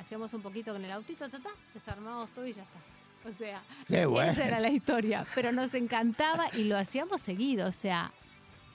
hacíamos 0.00 0.32
un 0.32 0.40
poquito 0.40 0.72
con 0.72 0.82
el 0.82 0.90
autito, 0.90 1.28
ta, 1.28 1.38
ta, 1.38 1.50
desarmábamos 1.74 2.30
todo 2.30 2.46
y 2.46 2.54
ya 2.54 2.62
está. 2.62 3.28
O 3.28 3.32
sea, 3.34 3.62
Qué 3.86 4.06
bueno. 4.06 4.32
esa 4.32 4.46
era 4.46 4.58
la 4.58 4.70
historia. 4.70 5.26
Pero 5.34 5.52
nos 5.52 5.74
encantaba 5.74 6.46
y 6.56 6.64
lo 6.64 6.78
hacíamos 6.78 7.20
seguido. 7.20 7.68
O 7.68 7.72
sea, 7.72 8.10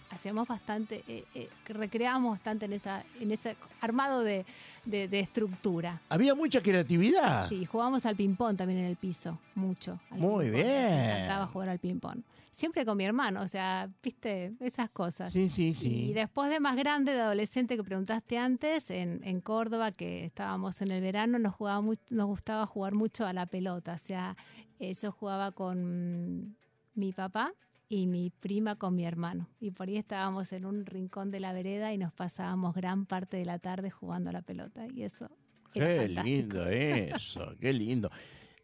hacíamos 0.10 0.48
bastante, 0.48 1.04
eh, 1.08 1.24
eh, 1.36 1.50
recreábamos 1.68 2.32
bastante 2.32 2.66
en 2.66 2.74
esa, 2.74 3.04
en 3.20 3.32
ese 3.32 3.56
armado 3.82 4.22
de, 4.22 4.46
de- 4.86 5.08
de 5.08 5.20
estructura. 5.20 6.00
Había 6.10 6.34
mucha 6.36 6.62
creatividad. 6.62 7.50
Sí, 7.50 7.66
jugábamos 7.66 8.06
al 8.06 8.16
ping-pong 8.16 8.56
también 8.58 8.80
en 8.80 8.86
el 8.86 8.96
piso, 8.96 9.38
mucho. 9.56 10.00
Muy 10.12 10.50
bien. 10.50 10.66
Me 10.66 11.12
encantaba 11.14 11.48
jugar 11.48 11.70
al 11.70 11.80
ping-pong. 11.80 12.22
Siempre 12.52 12.86
con 12.86 12.98
mi 12.98 13.04
hermano, 13.06 13.42
o 13.44 13.48
sea, 13.48 13.88
viste, 14.02 14.52
esas 14.62 14.90
cosas. 14.90 15.32
Sí, 15.32 15.48
sí, 15.48 15.68
Y 15.70 15.74
sí. 15.76 16.14
después 16.14 16.50
de 16.50 16.60
más 16.60 16.76
grande, 16.76 17.14
de 17.14 17.22
adolescente 17.22 17.76
que 17.78 17.84
preguntaste 17.84 18.40
antes, 18.40 18.90
en, 18.90 19.22
en 19.24 19.42
Córdoba, 19.42 19.92
que 19.92 20.26
estábamos 20.26 20.82
en 20.82 20.90
el 20.90 21.02
verano, 21.02 21.38
nos, 21.38 21.54
jugaba 21.54 21.86
nos 22.10 22.26
gustaba 22.26 22.66
jugar 22.66 22.96
mucho 22.96 23.28
a 23.28 23.34
la 23.34 23.46
pelota. 23.46 23.94
O 23.94 23.98
sea, 24.00 24.36
eh, 24.80 24.96
yo 25.00 25.12
jugaba 25.12 25.52
con 25.52 26.56
mi 26.96 27.14
papá 27.14 27.54
y 27.89 28.08
mi 28.08 28.29
prima 28.29 28.75
con 28.75 28.96
mi 28.96 29.06
hermano. 29.06 29.48
Y 29.60 29.72
por 29.72 29.88
ahí 29.88 29.98
estábamos 29.98 30.51
en 30.53 30.65
un 30.65 30.86
rincón 30.86 31.32
de 31.32 31.39
la 31.39 31.53
vereda 31.53 31.94
y 31.94 31.98
nos 31.98 32.13
pasábamos 32.13 32.75
gran 32.75 33.06
parte 33.06 33.38
de 33.38 33.46
la 33.46 33.60
tarde 33.60 33.89
jugando 33.89 34.29
a 34.29 34.34
la 34.34 34.41
pelota. 34.41 34.86
Y 34.94 35.03
eso 35.03 35.29
era 35.74 35.88
Qué 35.88 35.98
fantástico. 36.08 36.24
lindo 36.27 36.67
eso, 36.67 37.56
qué 37.62 37.74
lindo. 37.74 38.10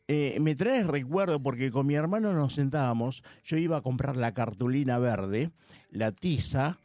Eh, 0.07 0.37
me 0.41 0.53
traes 0.55 0.85
recuerdo 0.85 1.41
porque 1.41 1.71
con 1.71 1.87
mi 1.87 1.95
hermano 1.95 2.33
nos 2.33 2.55
sentábamos, 2.55 3.23
yo 3.45 3.55
iba 3.57 3.77
a 3.77 3.81
comprar 3.81 4.17
la 4.17 4.33
cartulina 4.33 4.99
verde, 4.99 5.51
la 5.91 6.11
tiza, 6.11 6.77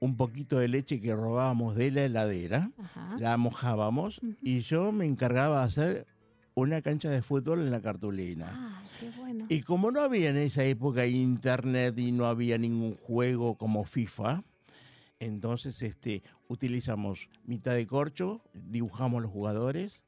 un 0.00 0.16
poquito 0.16 0.58
de 0.58 0.68
leche 0.68 0.98
que 1.00 1.14
robábamos 1.14 1.76
de 1.76 1.90
la 1.90 2.04
heladera, 2.06 2.70
Ajá. 2.78 3.16
la 3.18 3.36
mojábamos 3.36 4.20
y 4.40 4.60
yo 4.60 4.90
me 4.90 5.04
encargaba 5.04 5.60
de 5.60 5.64
hacer 5.66 6.06
una 6.54 6.82
cancha 6.82 7.10
de 7.10 7.22
fútbol 7.22 7.60
en 7.60 7.70
la 7.70 7.80
cartulina. 7.80 8.48
Ah, 8.52 8.82
qué 9.00 9.10
bueno. 9.18 9.46
Y 9.48 9.62
como 9.62 9.90
no 9.90 10.00
había 10.00 10.30
en 10.30 10.36
esa 10.36 10.64
época 10.64 11.06
internet 11.06 11.98
y 11.98 12.12
no 12.12 12.26
había 12.26 12.58
ningún 12.58 12.94
juego 12.94 13.56
como 13.56 13.84
FIFA, 13.84 14.42
entonces 15.20 15.80
este, 15.82 16.22
utilizamos 16.48 17.28
mitad 17.44 17.74
de 17.74 17.86
corcho, 17.86 18.40
dibujamos 18.54 19.22
los 19.22 19.30
jugadores 19.30 20.00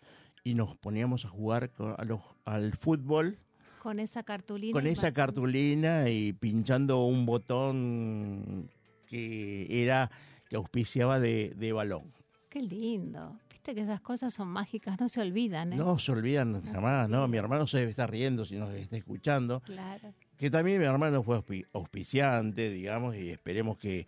y 0.43 0.55
nos 0.55 0.77
poníamos 0.77 1.25
a 1.25 1.29
jugar 1.29 1.71
a 1.97 2.05
los- 2.05 2.21
al 2.45 2.73
fútbol 2.75 3.39
Con 3.81 4.01
esa 4.01 4.23
cartulina. 4.23 4.73
con 4.73 4.87
esa 4.87 5.13
cartulina 5.13 6.09
y 6.11 6.33
pinchando 6.33 7.05
un 7.05 7.25
botón 7.27 8.69
que 9.07 9.83
era 9.83 10.11
que 10.49 10.57
auspiciaba 10.57 11.21
de, 11.21 11.51
de 11.57 11.73
balón. 11.73 12.13
Qué 12.51 12.61
lindo. 12.63 13.39
Viste 13.67 13.77
que 13.77 13.81
esas 13.81 14.03
cosas 14.03 14.35
son 14.35 14.49
mágicas, 14.49 15.01
no 15.01 15.09
se 15.09 15.23
olvidan, 15.23 15.73
¿eh? 15.73 15.77
No 15.77 15.99
se 15.99 16.13
olvidan 16.13 16.61
jamás, 16.71 17.09
¿no? 17.09 17.27
Mi 17.29 17.39
hermano 17.39 17.67
se 17.67 17.79
debe 17.79 17.93
estar 17.93 18.11
riendo 18.11 18.45
si 18.45 18.57
nos 18.57 18.69
está 18.75 18.95
escuchando. 18.99 19.61
Claro. 19.61 20.13
Que 20.37 20.51
también 20.51 20.79
mi 20.81 20.85
hermano 20.85 21.23
fue 21.23 21.39
auspi- 21.39 21.67
auspiciante, 21.73 22.69
digamos, 22.69 23.17
y 23.17 23.31
esperemos 23.31 23.79
que 23.79 24.07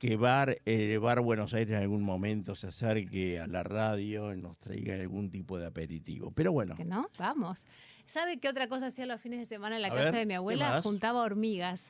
que 0.00 0.16
Bar, 0.16 0.56
eh, 0.64 0.96
Bar 0.98 1.20
Buenos 1.20 1.52
Aires 1.54 1.76
en 1.76 1.82
algún 1.82 2.02
momento 2.02 2.56
se 2.56 2.66
acerque 2.68 3.38
a 3.38 3.46
la 3.46 3.62
radio 3.62 4.34
y 4.34 4.40
nos 4.40 4.56
traiga 4.58 4.94
algún 4.94 5.30
tipo 5.30 5.56
de 5.58 5.66
aperitivo. 5.66 6.32
Pero 6.32 6.50
bueno, 6.52 6.74
¿Que 6.74 6.86
no? 6.86 7.10
Vamos. 7.18 7.62
¿Sabe 8.06 8.38
qué 8.38 8.48
otra 8.48 8.66
cosa 8.66 8.86
hacía 8.86 9.04
los 9.06 9.20
fines 9.20 9.38
de 9.38 9.44
semana 9.44 9.76
en 9.76 9.82
la 9.82 9.88
A 9.88 9.90
casa 9.92 10.04
ver, 10.06 10.14
de 10.14 10.24
mi 10.26 10.30
¿qué 10.30 10.36
abuela? 10.36 10.80
Juntaba 10.82 11.22
hormigas. 11.22 11.82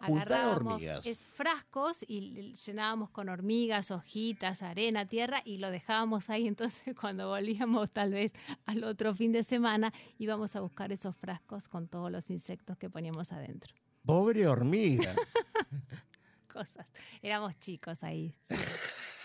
Agarrábamos 0.00 0.74
hormigas. 0.74 1.06
es 1.06 1.18
frascos 1.18 2.04
y 2.06 2.54
llenábamos 2.66 3.10
con 3.10 3.28
hormigas, 3.28 3.90
hojitas, 3.90 4.62
arena, 4.62 5.06
tierra 5.06 5.42
y 5.44 5.58
lo 5.58 5.70
dejábamos 5.70 6.30
ahí. 6.30 6.46
Entonces, 6.46 6.94
cuando 7.00 7.28
volvíamos 7.28 7.90
tal 7.90 8.12
vez 8.12 8.32
al 8.66 8.84
otro 8.84 9.14
fin 9.14 9.32
de 9.32 9.42
semana, 9.42 9.92
íbamos 10.18 10.54
a 10.56 10.60
buscar 10.60 10.92
esos 10.92 11.16
frascos 11.16 11.68
con 11.68 11.88
todos 11.88 12.10
los 12.10 12.30
insectos 12.30 12.78
que 12.78 12.88
poníamos 12.88 13.32
adentro. 13.32 13.74
pobre 14.04 14.46
hormiga. 14.46 15.14
Cosas. 16.52 16.86
Éramos 17.22 17.58
chicos 17.58 18.02
ahí. 18.02 18.34
sí. 18.48 18.54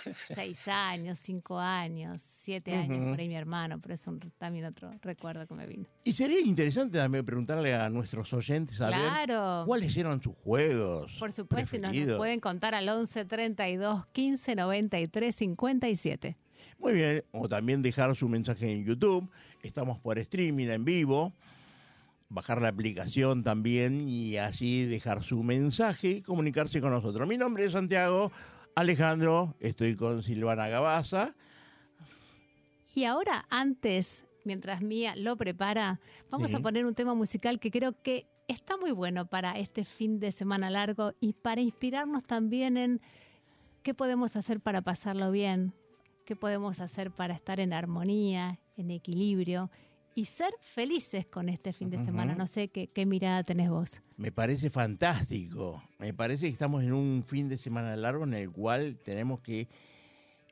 Seis 0.36 0.68
años, 0.68 1.20
cinco 1.22 1.58
años, 1.60 2.20
siete 2.44 2.74
años, 2.76 3.10
por 3.10 3.20
ahí 3.20 3.28
mi 3.28 3.36
hermano, 3.36 3.80
pero 3.82 3.94
es 3.94 4.06
un, 4.06 4.20
también 4.38 4.66
otro 4.66 4.92
recuerdo 5.02 5.48
que 5.48 5.54
me 5.54 5.66
vino. 5.66 5.86
y 6.04 6.14
sería 6.14 6.42
interesante 6.42 6.98
también 6.98 7.26
preguntarle 7.26 7.74
a 7.74 7.90
nuestros 7.90 8.34
oyentes 8.34 8.82
a 8.82 8.88
ver 8.90 9.00
Claro. 9.00 9.64
cuáles 9.66 9.96
eran 9.96 10.22
sus 10.22 10.36
juegos. 10.36 11.14
Por 11.20 11.32
supuesto, 11.32 11.78
y 11.78 11.80
nos, 11.80 12.18
pueden 12.18 12.40
contar 12.40 12.76
al 12.76 12.90
11 12.90 13.26
32 13.26 14.06
15 14.08 14.56
93 14.56 15.36
57. 15.36 16.38
Muy 16.80 16.94
bien, 16.94 17.24
o 17.32 17.48
también 17.48 17.82
dejar 17.82 18.14
su 18.16 18.28
mensaje 18.28 18.70
en 18.72 18.84
YouTube. 18.84 19.30
Estamos 19.62 20.00
por 20.00 20.20
streaming 20.20 20.68
en 20.68 20.84
vivo. 20.84 21.34
Bajar 22.30 22.62
la 22.62 22.70
aplicación 22.70 23.44
también 23.44 24.10
y 24.10 24.38
así 24.38 24.86
dejar 24.86 25.24
su 25.24 25.44
mensaje 25.44 26.10
y 26.10 26.22
comunicarse 26.24 26.82
con 26.82 26.90
nosotros. 26.90 27.28
Mi 27.28 27.38
nombre 27.38 27.64
es 27.66 27.74
Santiago 27.74 28.32
Alejandro, 28.76 29.56
estoy 29.60 29.96
con 29.96 30.24
Silvana 30.24 30.68
Gabaza. 30.68 31.36
Y 32.96 33.04
ahora, 33.06 33.46
antes, 33.50 34.26
mientras 34.46 34.82
Mía 34.82 35.16
lo 35.16 35.36
prepara, 35.38 36.00
vamos 36.30 36.52
Sí. 36.52 36.56
a 36.56 36.60
poner 36.60 36.86
un 36.86 36.94
tema 36.96 37.14
musical 37.14 37.60
que 37.60 37.72
creo 37.72 38.02
que 38.02 38.28
está 38.48 38.78
muy 38.78 38.92
bueno 38.92 39.26
para 39.28 39.58
este 39.58 39.86
fin 39.86 40.20
de 40.20 40.32
semana 40.32 40.70
largo 40.70 41.14
y 41.20 41.34
para 41.34 41.62
inspirarnos 41.62 42.24
también 42.24 42.78
en 42.78 43.02
qué 43.84 43.94
podemos 43.94 44.36
hacer 44.36 44.60
para 44.60 44.82
pasarlo 44.82 45.32
bien, 45.32 45.74
qué 46.26 46.36
podemos 46.36 46.80
hacer 46.80 47.12
para 47.12 47.34
estar 47.34 47.60
en 47.60 47.74
armonía, 47.74 48.60
en 48.76 48.92
equilibrio 48.92 49.70
y 50.16 50.26
ser 50.26 50.54
felices 50.60 51.26
con 51.26 51.50
este 51.50 51.74
fin 51.74 51.90
de 51.90 52.04
semana. 52.06 52.36
No 52.36 52.48
sé 52.48 52.70
qué, 52.70 52.88
qué 52.88 53.06
mirada 53.06 53.44
tenés 53.44 53.70
vos. 53.70 54.02
Me 54.18 54.32
parece 54.32 54.70
fantástico. 54.70 55.84
Me 56.00 56.14
parece 56.14 56.46
que 56.48 56.52
estamos 56.54 56.84
en 56.84 56.94
un 56.94 57.24
fin 57.24 57.50
de 57.50 57.58
semana 57.58 57.96
largo 57.96 58.24
en 58.24 58.34
el 58.34 58.52
cual 58.52 59.00
tenemos 59.04 59.42
que, 59.42 59.68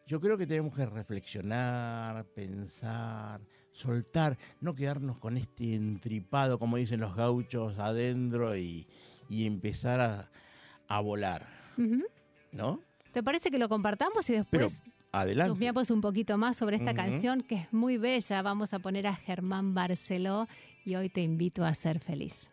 yo 0.07 0.19
creo 0.19 0.37
que 0.37 0.47
tenemos 0.47 0.75
que 0.75 0.85
reflexionar, 0.85 2.25
pensar, 2.25 3.41
soltar, 3.71 4.37
no 4.59 4.75
quedarnos 4.75 5.17
con 5.17 5.37
este 5.37 5.75
entripado, 5.75 6.59
como 6.59 6.77
dicen 6.77 6.99
los 6.99 7.15
gauchos, 7.15 7.77
adentro 7.79 8.55
y, 8.57 8.87
y 9.29 9.45
empezar 9.45 9.99
a, 10.01 10.31
a 10.87 10.99
volar. 11.01 11.45
¿no? 12.51 12.81
¿Te 13.11 13.23
parece 13.23 13.51
que 13.51 13.57
lo 13.57 13.67
compartamos 13.69 14.29
y 14.29 14.33
después 14.33 14.81
adelante. 15.11 15.51
chusmeamos 15.51 15.89
un 15.91 16.01
poquito 16.01 16.37
más 16.37 16.57
sobre 16.57 16.77
esta 16.77 16.93
canción 16.93 17.41
que 17.41 17.55
es 17.55 17.73
muy 17.73 17.97
bella? 17.97 18.41
Vamos 18.41 18.73
a 18.73 18.79
poner 18.79 19.07
a 19.07 19.15
Germán 19.15 19.73
Barceló 19.73 20.47
y 20.85 20.95
hoy 20.95 21.09
te 21.09 21.21
invito 21.21 21.63
a 21.65 21.73
ser 21.73 21.99
feliz. 21.99 22.51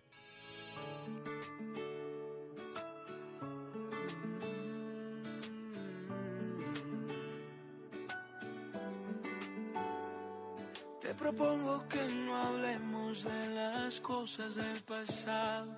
Te 11.00 11.14
propongo 11.14 11.88
que 11.88 12.06
no 12.06 12.36
hablemos 12.36 13.24
de 13.24 13.54
las 13.54 13.98
cosas 14.00 14.54
del 14.54 14.82
pasado, 14.82 15.74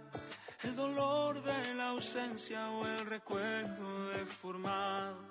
el 0.65 0.75
dolor 0.75 1.41
de 1.43 1.75
la 1.75 1.91
ausencia 1.91 2.69
o 2.73 2.85
el 2.85 3.07
recuerdo 3.07 4.09
deformado, 4.09 5.30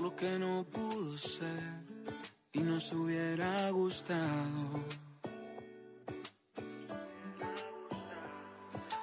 lo 0.00 0.16
que 0.16 0.38
no 0.38 0.64
pudo 0.64 1.18
ser 1.18 1.84
y 2.52 2.60
nos 2.60 2.90
hubiera 2.92 3.70
gustado. 3.70 4.84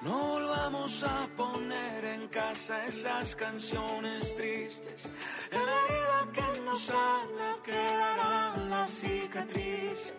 No 0.02 0.18
volvamos 0.28 1.04
a 1.04 1.28
poner 1.36 2.06
en 2.06 2.28
casa 2.30 2.86
esas 2.86 3.36
canciones 3.36 4.36
tristes. 4.38 5.06
En 5.52 5.66
la 5.66 5.76
herida 5.84 6.20
que 6.34 6.62
nos 6.62 6.82
sana 6.82 7.56
quedarán 7.64 8.70
las 8.70 8.90
cicatrices. 8.90 10.14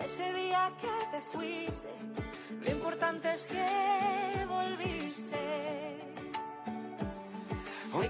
Ese 0.00 0.32
día 0.34 0.72
que 0.80 1.16
te 1.16 1.20
fuiste, 1.22 1.88
lo 2.60 2.70
importante 2.70 3.32
es 3.32 3.46
que 3.46 4.35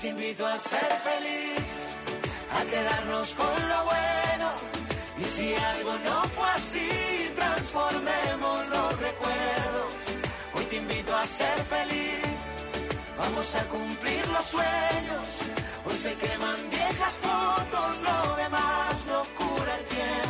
te 0.06 0.10
invito 0.10 0.46
a 0.46 0.56
ser 0.56 0.92
feliz, 1.08 1.68
a 2.56 2.62
quedarnos 2.70 3.34
con 3.34 3.68
lo 3.68 3.84
bueno. 3.90 4.48
Y 5.18 5.24
si 5.24 5.52
algo 5.52 5.94
no 6.04 6.22
fue 6.28 6.48
así, 6.50 6.88
transformemos 7.34 8.68
los 8.68 9.00
recuerdos. 9.00 9.94
Hoy 10.54 10.64
te 10.66 10.76
invito 10.76 11.12
a 11.16 11.26
ser 11.26 11.58
feliz, 11.74 12.38
vamos 13.18 13.52
a 13.56 13.64
cumplir 13.64 14.28
los 14.28 14.44
sueños. 14.44 15.26
Hoy 15.86 15.96
se 15.98 16.14
queman 16.14 16.60
viejas 16.70 17.14
fotos, 17.26 17.92
lo 18.08 18.36
demás 18.36 18.94
lo 19.08 19.20
cura 19.34 19.74
el 19.74 19.84
tiempo. 19.86 20.25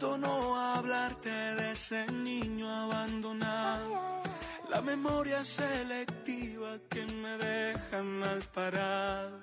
No 0.00 0.60
hablarte 0.60 1.30
de 1.30 1.72
ese 1.72 2.06
niño 2.12 2.68
abandonado. 2.68 4.22
La 4.70 4.80
memoria 4.80 5.44
selectiva 5.44 6.78
que 6.90 7.04
me 7.06 7.38
deja 7.38 8.02
mal 8.02 8.40
parado. 8.52 9.40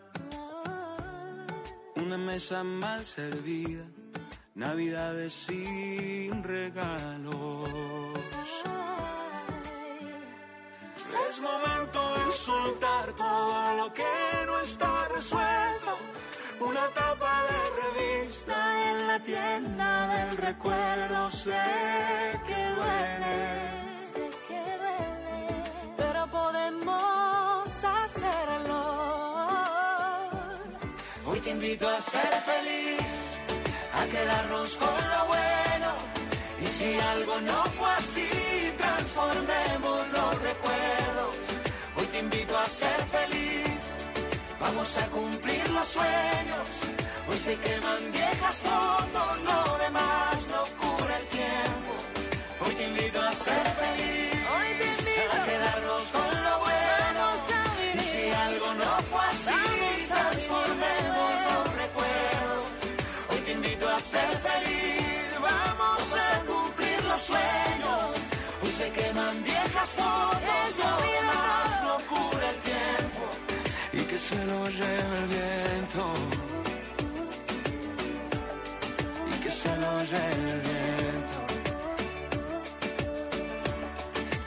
Una 1.96 2.18
mesa 2.18 2.64
mal 2.64 3.06
servida, 3.06 3.86
navidades 4.56 5.34
sin 5.34 6.44
regalos. 6.44 7.70
Es 11.30 11.40
momento 11.40 12.00
de 12.18 12.32
soltar 12.34 13.14
todo 13.14 13.76
lo 13.78 13.94
que 13.94 14.04
no 14.46 14.60
está 14.60 15.08
resuelto. 15.10 15.98
Una 16.64 16.88
tapa 16.90 17.44
de 17.50 17.60
revista 17.82 18.92
en 18.92 19.08
la 19.08 19.20
tienda 19.20 20.08
del 20.14 20.38
recuerdo. 20.38 21.30
Sé 21.32 21.64
que 22.48 22.62
duele. 22.78 23.38
Sé 24.14 24.30
que 24.48 24.64
duele, 24.82 25.40
pero 25.98 26.28
podemos 26.28 27.84
hacerlo. 27.84 28.80
Hoy 31.26 31.40
te 31.40 31.50
invito 31.50 31.90
a 31.90 32.00
ser 32.00 32.34
feliz, 32.52 33.12
a 34.00 34.06
quedarnos 34.06 34.76
con 34.76 35.10
lo 35.14 35.26
bueno. 35.34 35.90
Y 36.64 36.68
si 36.68 37.00
algo 37.00 37.42
no 37.42 37.64
fue 37.78 37.92
así, 37.94 38.30
transformemos 38.78 40.10
los 40.12 40.42
recuerdos. 40.44 41.36
Hoy 41.98 42.06
te 42.06 42.20
invito 42.20 42.56
a 42.56 42.66
ser 42.68 43.00
feliz, 43.18 43.71
vamos 44.82 44.98
a 44.98 45.08
cumplir 45.10 45.70
los 45.70 45.88
sueños. 45.88 46.68
Hoy 47.30 47.38
se 47.38 47.56
queman 47.56 48.12
viejas 48.12 48.58
fotos, 48.58 49.34
lo 49.50 49.78
demás 49.78 50.36
lo 50.54 50.64
cura 50.82 51.18
el 51.20 51.28
tiempo. 51.28 51.92
Hoy 52.66 52.74
te 52.74 52.84
invito 52.88 53.22
a 53.22 53.32
ser 53.32 53.66
feliz, 53.82 54.34
Hoy 54.56 54.70
te 54.80 54.86
invito 54.98 55.34
a 55.38 55.46
quedarnos 55.50 56.04
con 56.18 56.44
lo 56.48 56.56
bueno. 56.66 57.24
Y 57.94 58.04
si 58.12 58.24
algo 58.48 58.74
no 58.82 58.92
fue 59.10 59.24
así, 59.34 60.08
transformemos 60.08 61.32
los 61.50 61.66
recuerdos. 61.84 62.70
Hoy 63.30 63.40
te 63.46 63.52
invito 63.52 63.88
a 63.88 64.00
ser 64.00 64.30
feliz, 64.48 65.01
lleve 74.72 75.18
el 75.22 75.28
viento. 75.28 76.04
Y 79.28 79.34
que 79.44 79.50
se 79.50 79.78
lo 79.78 80.04
lleve 80.04 80.52
el 80.52 80.62
viento. 80.62 81.40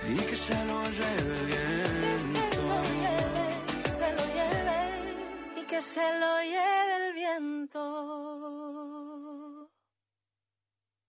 Y 0.08 0.16
que 0.28 0.36
se 0.36 0.64
lo 0.64 0.84
lleve 0.84 1.34
el 1.38 1.46
viento. 1.46 2.62
Y 3.84 3.88
se 4.00 4.08
lo 4.16 4.24
lleve, 4.38 4.78
y 5.60 5.62
que 5.66 5.80
se 5.80 6.06
lo 6.18 6.32
lleve 6.42 6.94
el 7.08 7.14
viento. 7.14 7.80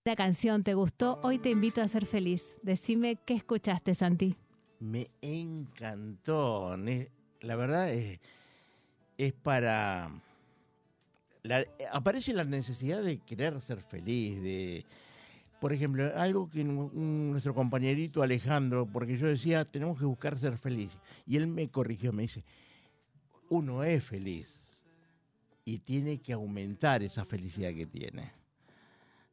La 0.04 0.14
canción 0.14 0.62
te 0.62 0.74
gustó, 0.74 1.18
hoy 1.22 1.38
te 1.38 1.50
invito 1.50 1.82
a 1.82 1.88
ser 1.88 2.06
feliz. 2.06 2.44
Decime 2.62 3.16
qué 3.24 3.34
escuchaste, 3.34 3.94
Santi. 3.94 4.36
Me 4.78 5.08
encantó. 5.20 6.76
La 7.40 7.56
verdad 7.56 7.90
es 7.90 8.20
es 9.18 9.32
para... 9.32 10.10
la- 11.42 11.64
aparece 11.92 12.32
la 12.32 12.44
necesidad 12.44 13.02
de 13.02 13.18
querer 13.18 13.60
ser 13.60 13.80
feliz, 13.82 14.40
de... 14.42 14.84
Por 15.60 15.72
ejemplo, 15.72 16.12
algo 16.16 16.50
que 16.50 16.62
nuestro 16.62 17.54
compañerito 17.54 18.22
Alejandro, 18.22 18.86
porque 18.86 19.16
yo 19.16 19.26
decía, 19.26 19.64
tenemos 19.64 19.98
que 19.98 20.04
buscar 20.04 20.38
ser 20.38 20.58
feliz. 20.58 20.90
Y 21.24 21.36
él 21.38 21.46
me 21.46 21.68
corrigió, 21.68 22.12
me 22.12 22.22
dice, 22.22 22.44
uno 23.48 23.82
es 23.82 24.04
feliz 24.04 24.62
y 25.64 25.78
tiene 25.78 26.18
que 26.18 26.34
aumentar 26.34 27.02
esa 27.02 27.24
felicidad 27.24 27.72
que 27.72 27.86
tiene. 27.86 28.30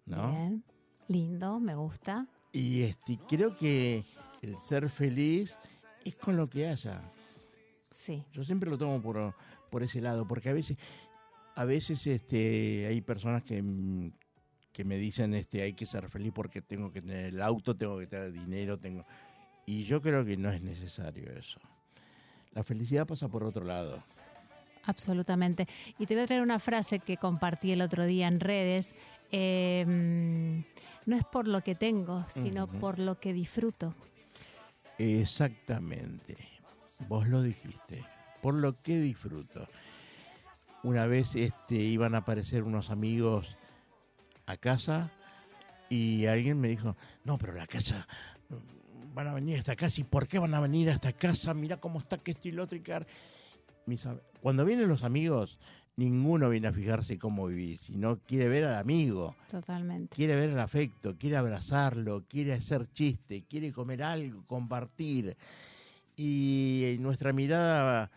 ¿No? 0.05 0.31
Bien, 0.31 0.63
lindo, 1.09 1.59
me 1.59 1.75
gusta. 1.75 2.25
Y 2.53 2.83
este, 2.83 3.19
creo 3.27 3.55
que 3.57 4.03
el 4.41 4.57
ser 4.61 4.89
feliz 4.89 5.57
es 6.05 6.15
con 6.15 6.37
lo 6.37 6.49
que 6.49 6.67
haya. 6.69 7.01
Sí, 7.91 8.23
Yo 8.31 8.43
siempre 8.45 8.69
lo 8.69 8.77
tomo 8.77 9.01
por, 9.01 9.35
por 9.73 9.81
ese 9.81 10.01
lado, 10.01 10.27
porque 10.27 10.49
a 10.49 10.53
veces, 10.53 10.77
a 11.55 11.65
veces 11.65 12.05
este, 12.05 12.85
hay 12.87 13.01
personas 13.01 13.41
que, 13.41 13.63
que 14.71 14.83
me 14.85 14.97
dicen 14.97 15.33
este, 15.33 15.63
hay 15.63 15.73
que 15.73 15.87
ser 15.87 16.07
feliz 16.09 16.31
porque 16.31 16.61
tengo 16.61 16.91
que 16.91 17.01
tener 17.01 17.25
el 17.33 17.41
auto, 17.41 17.75
tengo 17.75 17.97
que 17.97 18.05
tener 18.05 18.31
dinero, 18.31 18.77
tengo. 18.77 19.03
Y 19.65 19.83
yo 19.83 19.99
creo 19.99 20.23
que 20.23 20.37
no 20.37 20.51
es 20.51 20.61
necesario 20.61 21.31
eso. 21.33 21.59
La 22.51 22.63
felicidad 22.63 23.07
pasa 23.07 23.27
por 23.27 23.43
otro 23.43 23.65
lado. 23.65 24.03
absolutamente. 24.85 25.67
Y 25.97 26.05
te 26.05 26.13
voy 26.13 26.23
a 26.23 26.27
traer 26.27 26.43
una 26.43 26.59
frase 26.59 26.99
que 26.99 27.17
compartí 27.17 27.71
el 27.71 27.81
otro 27.81 28.05
día 28.05 28.27
en 28.27 28.39
redes. 28.39 28.93
eh, 29.31 30.63
no 31.05 31.17
es 31.17 31.25
por 31.25 31.47
lo 31.47 31.61
que 31.61 31.75
tengo, 31.75 32.25
sino 32.27 32.67
por 32.67 32.99
lo 32.99 33.19
que 33.19 33.33
disfruto. 33.33 33.93
Exactamente. 34.97 36.37
Vos 37.09 37.27
lo 37.27 37.41
dijiste. 37.41 38.05
Por 38.43 38.55
lo 38.55 38.79
que 38.81 38.99
disfruto. 38.99 39.65
Una 40.83 41.05
vez 41.07 41.33
este, 41.35 41.75
iban 41.75 42.13
a 42.13 42.19
aparecer 42.19 42.63
unos 42.63 42.89
amigos 42.89 43.47
a 44.45 44.57
casa 44.57 45.09
y 45.89 46.25
alguien 46.25 46.59
me 46.59 46.67
dijo, 46.67 46.97
no, 47.23 47.37
pero 47.37 47.53
la 47.53 47.65
casa, 47.67 48.05
van 49.15 49.27
a 49.27 49.33
venir 49.33 49.59
hasta 49.59 49.77
casa. 49.77 50.01
¿Y 50.01 50.03
por 50.03 50.27
qué 50.27 50.39
van 50.39 50.53
a 50.53 50.59
venir 50.59 50.89
hasta 50.89 51.13
casa? 51.13 51.53
Mira 51.53 51.77
cómo 51.77 51.99
está 51.99 52.17
que 52.17 52.31
esto 52.31 52.49
y 52.49 52.51
lo 52.51 52.63
otro. 52.63 52.77
y 52.77 52.81
que 52.81 52.93
ar-". 52.93 53.07
Mis 53.85 54.05
am- 54.05 54.19
Cuando 54.41 54.65
vienen 54.65 54.89
los 54.89 55.03
amigos, 55.03 55.57
ninguno 55.95 56.49
viene 56.49 56.67
a 56.67 56.73
fijarse 56.73 57.17
cómo 57.17 57.47
vivís, 57.47 57.79
sino 57.79 58.17
quiere 58.27 58.49
ver 58.49 58.65
al 58.65 58.75
amigo 58.75 59.37
Totalmente. 59.49 60.13
quiere 60.13 60.35
ver 60.35 60.49
el 60.49 60.59
afecto, 60.59 61.15
quiere 61.17 61.37
abrazarlo, 61.37 62.25
quiere 62.27 62.51
hacer 62.51 62.91
chiste, 62.91 63.45
quiere 63.47 63.71
comer 63.71 64.03
algo, 64.03 64.43
compartir. 64.47 65.37
Y 66.17 66.97
nuestra 66.99 67.31
mirada 67.31 68.11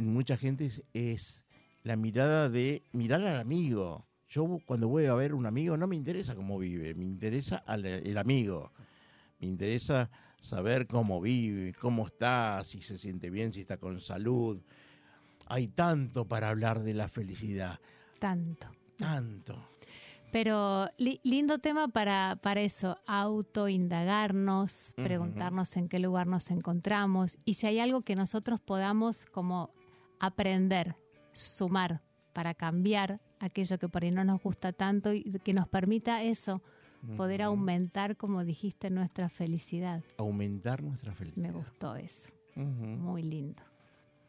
en 0.00 0.12
mucha 0.12 0.36
gente 0.36 0.66
es, 0.66 0.82
es 0.92 1.42
la 1.84 1.94
mirada 1.96 2.48
de 2.48 2.82
mirar 2.92 3.22
al 3.22 3.38
amigo. 3.38 4.06
Yo 4.28 4.58
cuando 4.66 4.88
voy 4.88 5.06
a 5.06 5.14
ver 5.14 5.34
un 5.34 5.46
amigo 5.46 5.76
no 5.76 5.86
me 5.86 5.96
interesa 5.96 6.34
cómo 6.34 6.58
vive, 6.58 6.94
me 6.94 7.04
interesa 7.04 7.56
al- 7.66 7.84
el 7.86 8.18
amigo. 8.18 8.72
Me 9.40 9.46
interesa 9.46 10.10
saber 10.40 10.86
cómo 10.86 11.20
vive, 11.20 11.74
cómo 11.74 12.06
está, 12.06 12.62
si 12.64 12.80
se 12.82 12.96
siente 12.98 13.30
bien, 13.30 13.52
si 13.52 13.60
está 13.60 13.76
con 13.76 14.00
salud. 14.00 14.60
Hay 15.46 15.68
tanto 15.68 16.26
para 16.26 16.48
hablar 16.48 16.82
de 16.82 16.94
la 16.94 17.08
felicidad, 17.08 17.78
Tanto. 18.18 18.68
tanto. 18.96 19.66
Pero 20.32 20.88
li- 20.96 21.20
lindo 21.24 21.58
tema 21.58 21.88
para, 21.88 22.38
para 22.40 22.60
eso, 22.60 22.96
autoindagarnos, 23.06 24.92
preguntarnos 24.94 25.76
en 25.76 25.88
qué 25.88 25.98
lugar 25.98 26.26
nos 26.28 26.50
encontramos 26.52 27.36
y 27.44 27.54
si 27.54 27.66
hay 27.66 27.80
algo 27.80 28.00
que 28.00 28.14
nosotros 28.14 28.60
podamos 28.60 29.26
como 29.32 29.70
aprender, 30.20 30.94
sumar 31.32 32.00
para 32.32 32.54
cambiar 32.54 33.20
aquello 33.40 33.78
que 33.78 33.88
por 33.88 34.04
ahí 34.04 34.10
no 34.10 34.22
nos 34.22 34.40
gusta 34.42 34.72
tanto 34.72 35.12
y 35.12 35.24
que 35.42 35.54
nos 35.54 35.66
permita 35.66 36.22
eso, 36.22 36.62
poder 37.16 37.42
aumentar, 37.42 38.16
como 38.16 38.44
dijiste, 38.44 38.90
nuestra 38.90 39.28
felicidad. 39.28 40.04
aumentar 40.18 40.82
nuestra 40.82 41.14
felicidad. 41.14 41.48
Me 41.48 41.52
gustó 41.52 41.96
eso, 41.96 42.28
muy 42.54 43.22
lindo, 43.22 43.62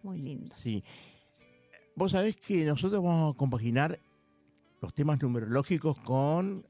muy 0.01 0.19
lindo. 0.19 0.55
Sí. 0.55 0.83
Vos 1.95 2.13
sabés 2.13 2.37
que 2.37 2.63
nosotros 2.65 3.03
vamos 3.03 3.35
a 3.35 3.37
compaginar 3.37 3.99
los 4.81 4.93
temas 4.93 5.21
numerológicos 5.21 5.99
con 5.99 6.65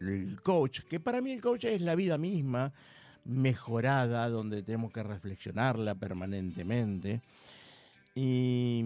el 0.00 0.42
coach, 0.42 0.80
que 0.80 0.98
para 1.00 1.20
mí 1.20 1.30
el 1.30 1.40
coach 1.40 1.64
es 1.64 1.80
la 1.80 1.94
vida 1.94 2.18
misma, 2.18 2.72
mejorada, 3.24 4.28
donde 4.28 4.62
tenemos 4.62 4.92
que 4.92 5.02
reflexionarla 5.02 5.94
permanentemente. 5.94 7.22
Y, 8.14 8.84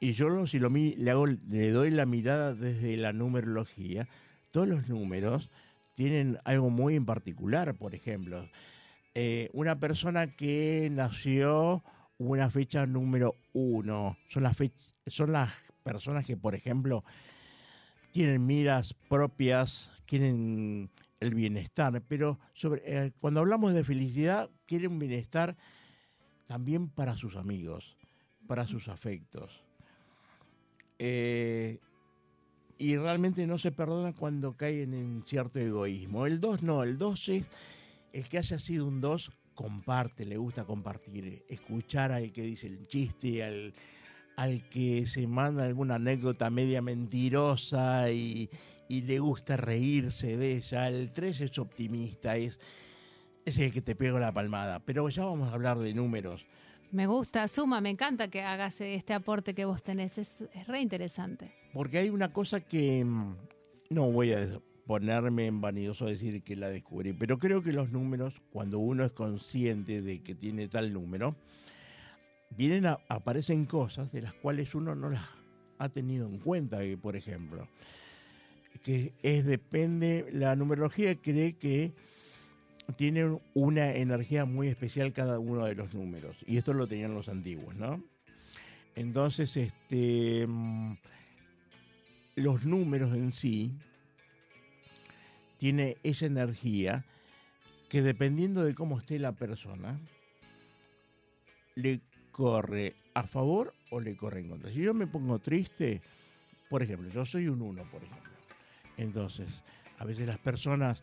y 0.00 0.12
yo 0.12 0.28
lo- 0.28 0.46
si 0.46 0.58
lo, 0.58 0.70
le, 0.70 1.10
hago, 1.10 1.26
le 1.26 1.70
doy 1.70 1.90
la 1.90 2.06
mirada 2.06 2.54
desde 2.54 2.96
la 2.96 3.12
numerología, 3.12 4.08
todos 4.50 4.68
los 4.68 4.88
números 4.88 5.50
tienen 5.94 6.38
algo 6.44 6.70
muy 6.70 6.96
en 6.96 7.04
particular, 7.06 7.74
por 7.74 7.94
ejemplo. 7.94 8.48
eh, 9.14 9.50
una 9.54 9.80
persona 9.80 10.28
que 10.28 10.88
nació 10.92 11.82
una 12.18 12.50
fecha 12.50 12.86
número 12.86 13.36
uno, 13.54 14.16
son 14.28 14.44
las, 14.44 14.56
son 15.06 15.32
las 15.32 15.52
personas 15.84 16.26
que, 16.26 16.36
por 16.36 16.54
ejemplo, 16.54 17.04
tienen 18.12 18.46
miras 18.46 18.94
propias, 19.08 19.90
quieren 20.06 20.90
el 21.20 21.34
bienestar, 21.34 22.02
pero 22.08 22.38
sobre, 22.54 22.82
eh, 22.86 23.12
cuando 23.20 23.40
hablamos 23.40 23.74
de 23.74 23.84
felicidad, 23.84 24.50
quieren 24.66 24.98
bienestar 24.98 25.56
también 26.46 26.88
para 26.88 27.16
sus 27.16 27.36
amigos, 27.36 27.96
para 28.50 28.66
sus 28.66 28.88
afectos. 28.88 29.62
Eh, 30.98 31.78
y 32.78 32.96
realmente 32.96 33.46
no 33.46 33.58
se 33.58 33.70
perdonan 33.70 34.12
cuando 34.12 34.56
caen 34.56 34.92
en 34.92 35.22
cierto 35.22 35.60
egoísmo. 35.60 36.26
El 36.26 36.40
2 36.40 36.64
no, 36.64 36.82
el 36.82 36.98
2 36.98 37.28
es 37.28 37.48
el 38.12 38.28
que 38.28 38.38
haya 38.38 38.58
sido 38.58 38.88
un 38.88 39.00
2 39.00 39.30
comparte, 39.54 40.24
le 40.24 40.36
gusta 40.36 40.64
compartir, 40.64 41.44
escuchar 41.48 42.10
al 42.10 42.32
que 42.32 42.42
dice 42.42 42.66
el 42.66 42.88
chiste, 42.88 43.44
al, 43.44 43.72
al 44.34 44.68
que 44.68 45.06
se 45.06 45.28
manda 45.28 45.64
alguna 45.64 45.94
anécdota 45.94 46.50
media 46.50 46.82
mentirosa 46.82 48.10
y, 48.10 48.50
y 48.88 49.02
le 49.02 49.20
gusta 49.20 49.56
reírse 49.56 50.36
de 50.36 50.56
ella. 50.56 50.88
El 50.88 51.12
3 51.12 51.42
es 51.42 51.56
optimista, 51.60 52.36
es, 52.36 52.58
es 53.44 53.58
el 53.58 53.70
que 53.70 53.80
te 53.80 53.94
pega 53.94 54.18
la 54.18 54.32
palmada. 54.32 54.80
Pero 54.80 55.08
ya 55.08 55.24
vamos 55.24 55.50
a 55.50 55.54
hablar 55.54 55.78
de 55.78 55.94
números. 55.94 56.44
Me 56.92 57.06
gusta, 57.06 57.46
suma, 57.46 57.80
me 57.80 57.90
encanta 57.90 58.28
que 58.28 58.42
hagas 58.42 58.80
este 58.80 59.14
aporte 59.14 59.54
que 59.54 59.64
vos 59.64 59.82
tenés, 59.82 60.18
es, 60.18 60.40
es 60.52 60.66
re 60.66 60.80
interesante. 60.80 61.52
Porque 61.72 61.98
hay 61.98 62.10
una 62.10 62.32
cosa 62.32 62.60
que 62.60 63.04
mm, 63.04 63.36
no 63.90 64.10
voy 64.10 64.32
a 64.32 64.60
ponerme 64.86 65.46
en 65.46 65.60
vanidoso 65.60 66.06
a 66.06 66.08
decir 66.08 66.42
que 66.42 66.56
la 66.56 66.68
descubrí, 66.68 67.12
pero 67.12 67.38
creo 67.38 67.62
que 67.62 67.72
los 67.72 67.92
números, 67.92 68.34
cuando 68.50 68.80
uno 68.80 69.04
es 69.04 69.12
consciente 69.12 70.02
de 70.02 70.20
que 70.20 70.34
tiene 70.34 70.66
tal 70.66 70.92
número, 70.92 71.36
vienen 72.50 72.86
a, 72.86 72.98
aparecen 73.08 73.66
cosas 73.66 74.10
de 74.10 74.22
las 74.22 74.32
cuales 74.34 74.74
uno 74.74 74.96
no 74.96 75.10
las 75.10 75.28
ha 75.78 75.88
tenido 75.90 76.26
en 76.26 76.38
cuenta, 76.38 76.80
que, 76.80 76.98
por 76.98 77.14
ejemplo, 77.14 77.68
que 78.82 79.12
es 79.22 79.44
depende, 79.44 80.28
la 80.32 80.56
numerología 80.56 81.14
cree 81.14 81.52
que 81.52 81.92
tiene 82.92 83.38
una 83.54 83.94
energía 83.94 84.44
muy 84.44 84.68
especial 84.68 85.12
cada 85.12 85.38
uno 85.38 85.66
de 85.66 85.74
los 85.74 85.94
números, 85.94 86.36
y 86.46 86.56
esto 86.56 86.72
lo 86.72 86.86
tenían 86.86 87.14
los 87.14 87.28
antiguos, 87.28 87.74
¿no? 87.76 88.02
Entonces, 88.96 89.56
este, 89.56 90.46
mm, 90.46 90.94
los 92.36 92.64
números 92.64 93.14
en 93.14 93.32
sí 93.32 93.72
tiene 95.58 95.96
esa 96.02 96.26
energía 96.26 97.04
que 97.88 98.02
dependiendo 98.02 98.64
de 98.64 98.74
cómo 98.74 98.98
esté 98.98 99.18
la 99.18 99.32
persona, 99.32 99.98
le 101.74 102.00
corre 102.32 102.94
a 103.14 103.24
favor 103.24 103.74
o 103.90 104.00
le 104.00 104.16
corre 104.16 104.40
en 104.40 104.48
contra. 104.48 104.70
Si 104.70 104.80
yo 104.80 104.94
me 104.94 105.06
pongo 105.06 105.38
triste, 105.38 106.00
por 106.68 106.82
ejemplo, 106.82 107.08
yo 107.10 107.24
soy 107.26 107.48
un 107.48 107.60
uno, 107.60 107.82
por 107.90 108.02
ejemplo. 108.02 108.30
Entonces, 108.96 109.48
a 109.98 110.04
veces 110.04 110.26
las 110.26 110.38
personas 110.38 111.02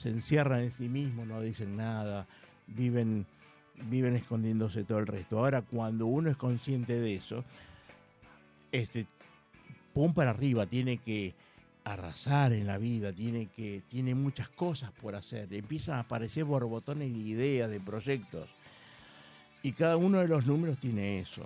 se 0.00 0.10
encierran 0.10 0.60
en 0.60 0.72
sí 0.72 0.88
mismos, 0.88 1.26
no 1.26 1.40
dicen 1.40 1.76
nada, 1.76 2.26
viven, 2.66 3.26
viven 3.88 4.16
escondiéndose 4.16 4.84
todo 4.84 4.98
el 4.98 5.06
resto. 5.06 5.38
Ahora, 5.38 5.62
cuando 5.62 6.06
uno 6.06 6.30
es 6.30 6.36
consciente 6.36 6.98
de 6.98 7.16
eso, 7.16 7.44
este, 8.72 9.06
pum 9.92 10.12
para 10.12 10.30
arriba, 10.30 10.66
tiene 10.66 10.98
que 10.98 11.34
arrasar 11.84 12.52
en 12.52 12.66
la 12.66 12.78
vida, 12.78 13.12
tiene 13.12 13.46
que 13.46 13.82
tiene 13.88 14.14
muchas 14.14 14.48
cosas 14.48 14.90
por 14.90 15.14
hacer, 15.14 15.52
empiezan 15.54 15.96
a 15.96 16.00
aparecer 16.00 16.44
borbotones 16.44 17.12
de 17.12 17.18
ideas, 17.18 17.70
de 17.70 17.80
proyectos. 17.80 18.50
Y 19.62 19.72
cada 19.72 19.96
uno 19.96 20.18
de 20.18 20.28
los 20.28 20.46
números 20.46 20.78
tiene 20.78 21.20
eso. 21.20 21.44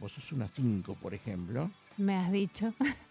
Vos 0.00 0.12
sos 0.12 0.32
una 0.32 0.48
5, 0.48 0.94
por 0.94 1.14
ejemplo. 1.14 1.70
Me 1.96 2.16
has 2.16 2.30
dicho. 2.32 2.74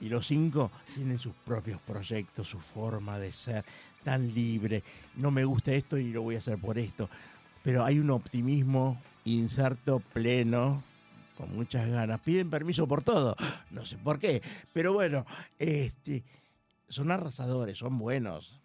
Y 0.00 0.08
los 0.08 0.26
cinco 0.26 0.70
tienen 0.94 1.18
sus 1.18 1.34
propios 1.44 1.80
proyectos, 1.80 2.48
su 2.48 2.58
forma 2.58 3.18
de 3.18 3.32
ser 3.32 3.64
tan 4.04 4.32
libre. 4.32 4.82
No 5.16 5.30
me 5.30 5.44
gusta 5.44 5.72
esto 5.72 5.98
y 5.98 6.12
lo 6.12 6.22
voy 6.22 6.36
a 6.36 6.38
hacer 6.38 6.58
por 6.58 6.78
esto. 6.78 7.08
Pero 7.62 7.84
hay 7.84 7.98
un 7.98 8.10
optimismo 8.10 9.00
inserto 9.24 10.00
pleno, 10.12 10.82
con 11.36 11.54
muchas 11.54 11.88
ganas. 11.88 12.20
Piden 12.20 12.50
permiso 12.50 12.86
por 12.86 13.02
todo, 13.02 13.36
no 13.70 13.86
sé 13.86 13.96
por 13.96 14.18
qué. 14.18 14.42
Pero 14.72 14.92
bueno, 14.92 15.26
este, 15.58 16.22
son 16.88 17.10
arrasadores, 17.10 17.78
son 17.78 17.98
buenos. 17.98 18.60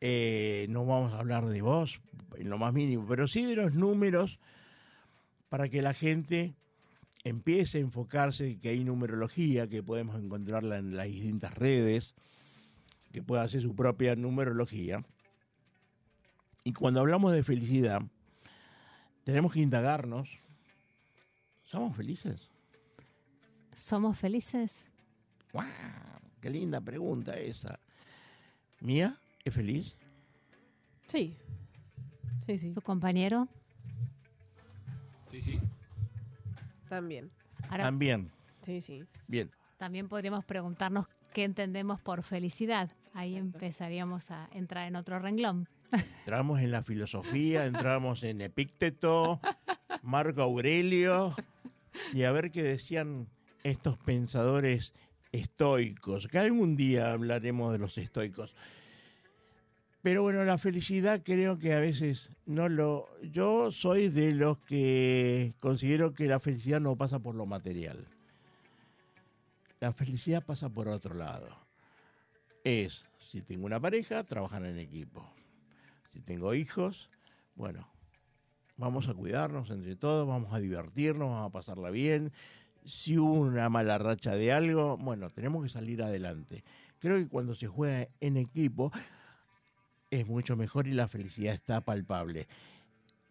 Eh, 0.00 0.66
no 0.68 0.84
vamos 0.84 1.12
a 1.12 1.18
hablar 1.18 1.46
de 1.46 1.62
vos 1.62 2.00
en 2.36 2.50
lo 2.50 2.58
más 2.58 2.72
mínimo, 2.72 3.06
pero 3.08 3.26
sí 3.26 3.44
de 3.44 3.56
los 3.56 3.74
números 3.74 4.38
para 5.48 5.68
que 5.68 5.82
la 5.82 5.94
gente 5.94 6.54
empiece 7.28 7.78
a 7.78 7.80
enfocarse 7.80 8.56
que 8.58 8.68
hay 8.68 8.84
numerología, 8.84 9.68
que 9.68 9.82
podemos 9.82 10.22
encontrarla 10.22 10.78
en 10.78 10.96
las 10.96 11.08
distintas 11.08 11.52
redes, 11.54 12.14
que 13.12 13.20
pueda 13.20 13.42
hacer 13.42 13.62
su 13.62 13.74
propia 13.74 14.14
numerología. 14.14 15.04
Y 16.62 16.72
cuando 16.72 17.00
hablamos 17.00 17.32
de 17.32 17.42
felicidad, 17.42 18.00
tenemos 19.24 19.52
que 19.52 19.60
indagarnos, 19.60 20.28
¿somos 21.64 21.96
felices? 21.96 22.48
¿Somos 23.74 24.16
felices? 24.16 24.70
¡Wow! 25.52 25.64
¡Qué 26.40 26.48
linda 26.48 26.80
pregunta 26.80 27.36
esa! 27.36 27.80
¿Mía 28.80 29.18
es 29.44 29.52
feliz? 29.52 29.96
Sí. 31.08 31.36
Sí, 32.46 32.58
sí. 32.58 32.72
¿Su 32.72 32.82
compañero? 32.82 33.48
Sí, 35.28 35.42
sí. 35.42 35.58
También. 36.88 37.30
Ahora 37.68 37.84
También. 37.84 38.30
Sí, 38.62 38.80
sí. 38.80 39.04
Bien. 39.28 39.50
también 39.76 40.08
podríamos 40.08 40.44
preguntarnos 40.44 41.06
qué 41.32 41.44
entendemos 41.44 42.00
por 42.00 42.22
felicidad. 42.22 42.90
Ahí 43.14 43.36
empezaríamos 43.36 44.30
a 44.30 44.48
entrar 44.52 44.88
en 44.88 44.96
otro 44.96 45.18
renglón. 45.18 45.68
Entramos 46.20 46.60
en 46.60 46.70
la 46.72 46.82
filosofía, 46.82 47.64
entramos 47.66 48.22
en 48.24 48.40
Epícteto, 48.40 49.40
Marco 50.02 50.42
Aurelio, 50.42 51.34
y 52.12 52.24
a 52.24 52.32
ver 52.32 52.50
qué 52.50 52.62
decían 52.62 53.28
estos 53.62 53.96
pensadores 53.98 54.92
estoicos, 55.32 56.26
que 56.26 56.38
algún 56.38 56.76
día 56.76 57.12
hablaremos 57.12 57.72
de 57.72 57.78
los 57.78 57.96
estoicos. 57.98 58.54
Pero 60.06 60.22
bueno, 60.22 60.44
la 60.44 60.56
felicidad 60.56 61.20
creo 61.24 61.58
que 61.58 61.72
a 61.72 61.80
veces 61.80 62.30
no 62.46 62.68
lo... 62.68 63.08
Yo 63.24 63.72
soy 63.72 64.08
de 64.08 64.30
los 64.30 64.56
que 64.58 65.52
considero 65.58 66.14
que 66.14 66.26
la 66.26 66.38
felicidad 66.38 66.78
no 66.78 66.94
pasa 66.94 67.18
por 67.18 67.34
lo 67.34 67.44
material. 67.44 68.06
La 69.80 69.92
felicidad 69.92 70.44
pasa 70.44 70.68
por 70.68 70.86
otro 70.86 71.16
lado. 71.16 71.48
Es, 72.62 73.04
si 73.18 73.42
tengo 73.42 73.66
una 73.66 73.80
pareja, 73.80 74.22
trabajan 74.22 74.64
en 74.64 74.78
equipo. 74.78 75.28
Si 76.12 76.20
tengo 76.20 76.54
hijos, 76.54 77.10
bueno, 77.56 77.88
vamos 78.76 79.08
a 79.08 79.14
cuidarnos 79.14 79.70
entre 79.70 79.96
todos, 79.96 80.24
vamos 80.28 80.54
a 80.54 80.60
divertirnos, 80.60 81.30
vamos 81.30 81.48
a 81.48 81.52
pasarla 81.52 81.90
bien. 81.90 82.30
Si 82.84 83.18
hubo 83.18 83.40
una 83.40 83.68
mala 83.70 83.98
racha 83.98 84.36
de 84.36 84.52
algo, 84.52 84.98
bueno, 84.98 85.30
tenemos 85.30 85.64
que 85.64 85.68
salir 85.68 86.00
adelante. 86.00 86.62
Creo 87.00 87.16
que 87.16 87.26
cuando 87.26 87.56
se 87.56 87.66
juega 87.66 88.06
en 88.20 88.36
equipo 88.36 88.92
es 90.10 90.26
mucho 90.26 90.56
mejor 90.56 90.86
y 90.86 90.92
la 90.92 91.08
felicidad 91.08 91.54
está 91.54 91.80
palpable. 91.80 92.46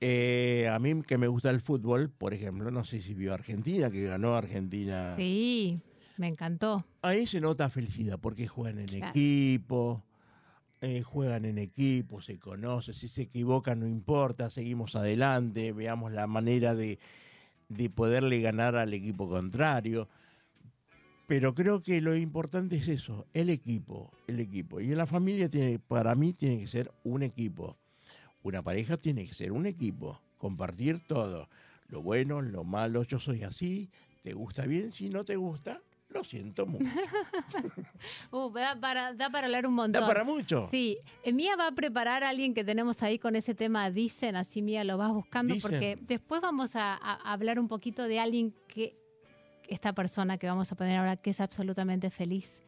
Eh, 0.01 0.69
a 0.71 0.77
mí 0.79 1.01
que 1.03 1.17
me 1.17 1.27
gusta 1.27 1.49
el 1.49 1.61
fútbol, 1.61 2.09
por 2.09 2.33
ejemplo, 2.33 2.69
no 2.69 2.83
sé 2.83 3.01
si 3.01 3.13
vio 3.13 3.33
Argentina, 3.33 3.89
que 3.89 4.03
ganó 4.03 4.35
Argentina. 4.35 5.15
Sí, 5.15 5.79
me 6.17 6.27
encantó. 6.27 6.85
Ahí 7.01 7.27
se 7.27 7.39
nota 7.39 7.69
felicidad 7.69 8.19
porque 8.19 8.47
juegan 8.47 8.79
en 8.79 8.87
Claro. 8.87 9.09
equipo, 9.09 10.03
eh, 10.81 11.01
juegan 11.01 11.45
en 11.45 11.57
equipo, 11.57 12.21
se 12.21 12.37
conocen, 12.39 12.93
si 12.93 13.07
se 13.07 13.23
equivocan 13.23 13.79
no 13.79 13.87
importa, 13.87 14.49
seguimos 14.49 14.95
adelante, 14.95 15.71
veamos 15.71 16.11
la 16.11 16.27
manera 16.27 16.75
de, 16.75 16.99
de 17.69 17.89
poderle 17.89 18.41
ganar 18.41 18.75
al 18.75 18.93
equipo 18.93 19.29
contrario. 19.29 20.09
Pero 21.27 21.55
creo 21.55 21.81
que 21.81 22.01
lo 22.01 22.15
importante 22.15 22.75
es 22.75 22.87
eso, 22.87 23.25
el 23.33 23.49
equipo, 23.49 24.11
el 24.27 24.39
equipo. 24.39 24.79
Y 24.79 24.91
en 24.91 24.97
la 24.97 25.07
familia 25.07 25.49
tiene, 25.49 25.79
para 25.79 26.13
mí 26.13 26.33
tiene 26.33 26.59
que 26.59 26.67
ser 26.67 26.91
un 27.03 27.23
equipo. 27.23 27.77
Una 28.43 28.61
pareja 28.61 28.95
tiene 28.97 29.25
que 29.25 29.33
ser 29.33 29.51
un 29.51 29.65
equipo, 29.65 30.21
compartir 30.37 31.01
todo, 31.01 31.49
lo 31.89 32.03
bueno, 32.03 32.41
lo 32.41 32.63
malo, 32.63 33.03
yo 33.03 33.17
soy 33.17 33.41
así, 33.41 33.89
te 34.21 34.33
gusta 34.33 34.67
bien, 34.67 34.91
si 34.91 35.09
no 35.09 35.23
te 35.25 35.35
gusta, 35.35 35.81
lo 36.09 36.23
siento 36.23 36.67
mucho. 36.67 36.85
Uh, 38.31 38.51
da 38.51 38.75
para, 38.79 39.13
da 39.13 39.29
para 39.29 39.47
hablar 39.47 39.65
un 39.65 39.73
montón. 39.73 40.01
Da 40.01 40.07
para 40.07 40.23
mucho. 40.23 40.67
Sí, 40.69 40.97
eh, 41.23 41.33
Mía 41.33 41.55
va 41.55 41.67
a 41.67 41.71
preparar 41.71 42.23
a 42.23 42.29
alguien 42.29 42.53
que 42.53 42.63
tenemos 42.63 43.01
ahí 43.01 43.17
con 43.17 43.35
ese 43.35 43.55
tema 43.55 43.89
Dicen, 43.89 44.35
así 44.35 44.61
Mía 44.61 44.83
lo 44.83 44.97
vas 44.97 45.11
buscando, 45.11 45.53
Dicen. 45.53 45.71
porque 45.71 45.97
después 46.01 46.41
vamos 46.41 46.75
a, 46.75 46.93
a 46.93 47.33
hablar 47.33 47.59
un 47.59 47.67
poquito 47.67 48.03
de 48.03 48.19
alguien 48.19 48.53
que, 48.67 48.95
esta 49.67 49.93
persona 49.93 50.37
que 50.37 50.47
vamos 50.47 50.71
a 50.71 50.75
poner 50.75 50.97
ahora, 50.97 51.17
que 51.17 51.29
es 51.31 51.39
absolutamente 51.41 52.09
feliz, 52.09 52.61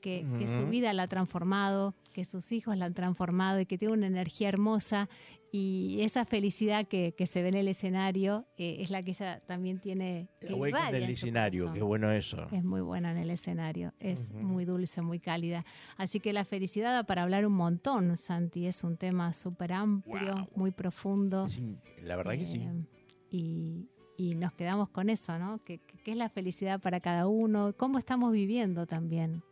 que, 0.00 0.24
que 0.38 0.46
su 0.46 0.68
vida 0.68 0.92
la 0.92 1.04
ha 1.04 1.08
transformado, 1.08 1.94
que 2.12 2.24
sus 2.24 2.52
hijos 2.52 2.76
la 2.76 2.84
han 2.86 2.94
transformado 2.94 3.58
y 3.60 3.66
que 3.66 3.76
tiene 3.76 3.94
una 3.94 4.06
energía 4.06 4.48
hermosa 4.48 5.08
y 5.50 5.98
esa 6.02 6.24
felicidad 6.24 6.86
que, 6.86 7.14
que 7.16 7.26
se 7.26 7.42
ve 7.42 7.48
en 7.48 7.54
el 7.56 7.66
escenario 7.68 8.46
eh, 8.56 8.76
es 8.80 8.90
la 8.90 9.02
que 9.02 9.10
ella 9.12 9.40
también 9.46 9.80
tiene. 9.80 10.28
que 10.40 10.48
El 10.48 10.54
en 10.54 11.06
su 11.06 11.12
escenario, 11.26 11.72
qué 11.72 11.82
bueno 11.82 12.10
eso. 12.12 12.46
Es 12.52 12.62
muy 12.62 12.82
buena 12.82 13.10
en 13.10 13.16
el 13.16 13.30
escenario, 13.30 13.94
es 13.98 14.20
Ujú. 14.30 14.42
muy 14.46 14.64
dulce, 14.64 15.02
muy 15.02 15.18
cálida. 15.18 15.64
Así 15.96 16.20
que 16.20 16.32
la 16.32 16.44
felicidad 16.44 16.92
da 16.92 17.04
para 17.04 17.22
hablar 17.22 17.46
un 17.46 17.54
montón, 17.54 18.16
Santi. 18.16 18.66
Es 18.66 18.84
un 18.84 18.96
tema 18.96 19.32
súper 19.32 19.72
amplio, 19.72 20.32
Guau. 20.34 20.48
muy 20.54 20.70
profundo. 20.72 21.46
In- 21.58 21.80
La 22.02 22.16
verdad 22.16 22.34
que 22.34 22.46
sí. 22.46 22.58
Eh, 22.58 22.84
y, 23.30 23.88
y 24.16 24.34
nos 24.34 24.52
quedamos 24.52 24.88
con 24.88 25.10
eso, 25.10 25.38
¿no? 25.38 25.58
¿Qué, 25.64 25.78
qué- 26.04 26.12
es 26.12 26.16
la 26.16 26.28
felicidad 26.28 26.80
para 26.80 27.00
cada 27.00 27.26
uno? 27.26 27.72
¿Cómo 27.76 27.98
estamos 27.98 28.32
viviendo 28.32 28.86
también 28.86 29.42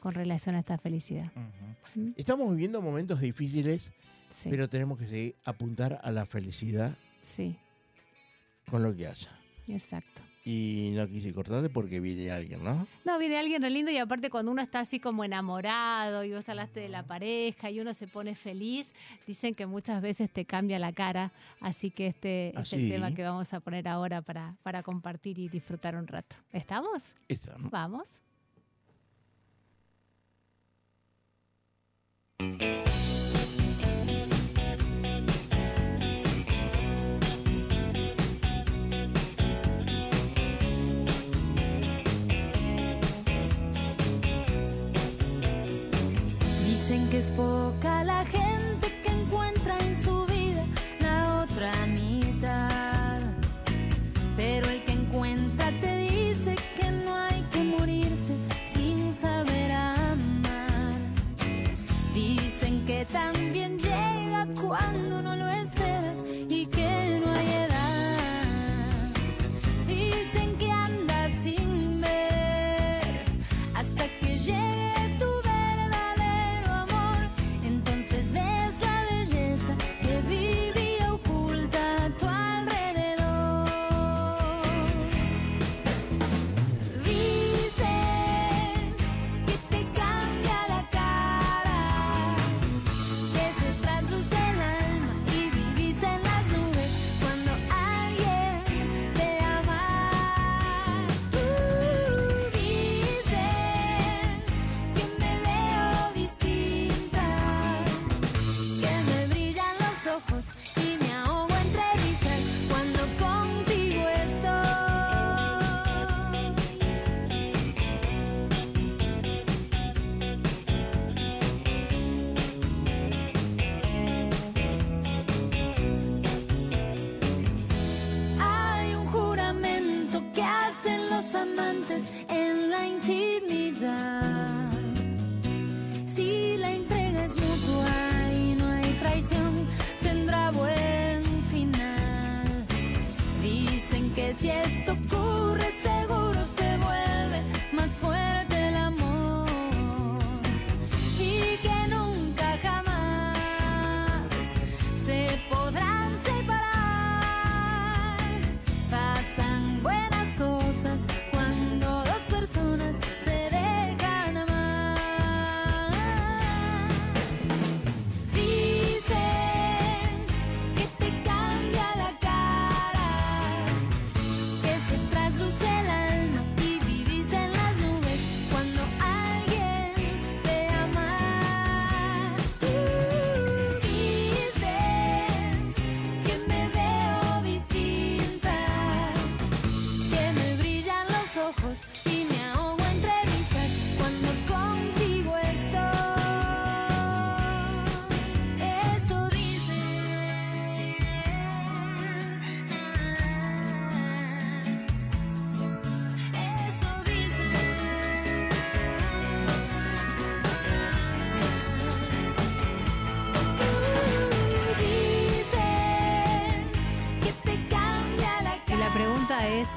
con 0.00 0.12
relación 0.14 0.54
a 0.54 0.60
esta 0.60 0.78
felicidad? 0.78 1.30
¿Mm? 1.94 2.10
Estamos 2.16 2.50
viviendo 2.50 2.80
momentos 2.82 3.20
difíciles, 3.20 3.90
Sí, 4.32 4.48
pero 4.48 4.68
tenemos 4.68 4.96
que 4.98 5.06
seguir, 5.06 5.34
apuntar 5.44 6.00
a 6.04 6.10
la 6.12 6.24
felicidad 6.24 6.94
sí, 7.20 7.56
con 8.70 8.82
lo 8.82 8.94
que 8.94 9.08
haya. 9.08 9.28
exacto. 9.66 10.20
Y 10.42 10.92
no 10.94 11.06
quise 11.06 11.32
cortarte 11.34 11.68
porque 11.68 12.00
viene 12.00 12.30
alguien, 12.30 12.64
¿no? 12.64 12.86
No, 13.04 13.18
viene 13.18 13.38
alguien 13.38 13.60
re 13.60 13.68
lindo 13.68 13.90
y 13.90 13.98
aparte 13.98 14.30
cuando 14.30 14.50
uno 14.52 14.62
está 14.62 14.80
así 14.80 14.98
como 14.98 15.22
enamorado 15.22 16.24
y 16.24 16.32
vos 16.32 16.48
hablaste 16.48 16.80
de 16.80 16.88
la 16.88 17.02
pareja 17.02 17.70
y 17.70 17.78
uno 17.80 17.92
se 17.92 18.06
pone 18.08 18.34
feliz, 18.34 18.90
dicen 19.26 19.54
que 19.54 19.66
muchas 19.66 20.00
veces 20.00 20.30
te 20.32 20.46
cambia 20.46 20.78
la 20.78 20.92
cara, 20.92 21.30
así 21.60 21.90
que 21.90 22.06
este 22.06 22.54
¿Ah, 22.56 22.62
es 22.62 22.72
el 22.72 22.80
sí? 22.80 22.88
tema 22.88 23.14
que 23.14 23.22
vamos 23.22 23.52
a 23.52 23.60
poner 23.60 23.86
ahora 23.86 24.22
para, 24.22 24.56
para 24.62 24.82
compartir 24.82 25.38
y 25.38 25.48
disfrutar 25.48 25.94
un 25.94 26.06
rato. 26.06 26.36
¿Estamos? 26.52 27.02
Esta, 27.28 27.56
¿no? 27.58 27.68
Vamos. 27.68 28.08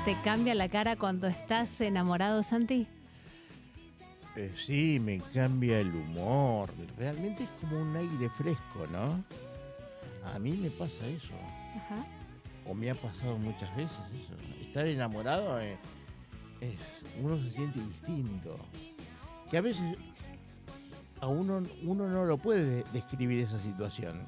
¿Te 0.06 0.16
cambia 0.24 0.56
la 0.56 0.70
cara 0.70 0.96
cuando 0.96 1.28
estás 1.28 1.80
enamorado, 1.82 2.44
Santi? 2.44 2.88
Eh, 4.36 4.54
sí, 4.66 5.00
me 5.00 5.20
cambia 5.34 5.80
el 5.80 5.94
humor. 5.94 6.70
Realmente 6.98 7.44
es 7.44 7.50
como 7.62 7.82
un 7.82 7.96
aire 7.96 8.30
fresco, 8.30 8.88
¿no? 8.92 9.24
A 10.34 10.40
mí 10.40 10.54
me 10.54 10.70
pasa 10.72 11.06
eso. 11.08 11.34
Ajá. 11.76 12.06
O 12.66 12.74
me 12.74 12.90
ha 12.90 12.96
pasado 12.96 13.38
muchas 13.38 13.76
veces 13.76 13.98
eso. 14.24 14.36
Estar 14.62 14.88
enamorado 14.88 15.60
eh, 15.62 15.78
es, 16.62 16.78
uno 17.22 17.38
se 17.44 17.52
siente 17.52 17.80
distinto. 17.80 18.58
Que 19.52 19.58
a 19.58 19.62
veces 19.62 19.84
a 21.22 21.28
uno, 21.28 21.64
uno 21.84 22.08
no 22.08 22.26
lo 22.26 22.38
puede 22.38 22.64
de- 22.64 22.84
describir 22.94 23.42
esa 23.44 23.60
situación. 23.60 24.22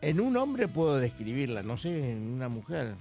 En 0.00 0.20
un 0.20 0.36
hombre 0.36 0.66
puedo 0.66 0.96
describirla, 0.98 1.62
no 1.62 1.78
sé, 1.78 2.12
en 2.12 2.32
una 2.32 2.48
mujer. 2.48 2.94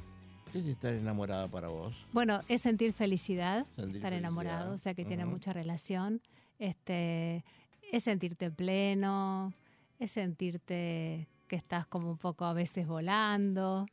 ¿Qué 0.51 0.59
es 0.59 0.65
estar 0.65 0.93
enamorada 0.93 1.47
para 1.47 1.69
vos? 1.69 1.95
Bueno, 2.11 2.41
es 2.47 2.61
sentir 2.61 2.93
felicidad, 2.93 3.65
Sentir 3.75 3.97
estar 3.97 4.11
felicidad. 4.11 4.17
enamorado, 4.19 4.73
o 4.73 4.77
sea 4.77 4.93
que 4.93 5.05
tiene 5.05 5.23
Ujú. 5.23 5.33
mucha 5.33 5.53
relación. 5.53 6.21
Este, 6.59 7.43
es 7.91 8.03
sentirte 8.03 8.51
pleno, 8.51 9.53
es 9.97 10.11
sentirte 10.11 11.27
que 11.47 11.55
estás 11.55 11.87
como 11.87 12.11
un 12.11 12.17
poco 12.17 12.45
a 12.45 12.53
veces 12.53 12.87
volando, 12.87 13.85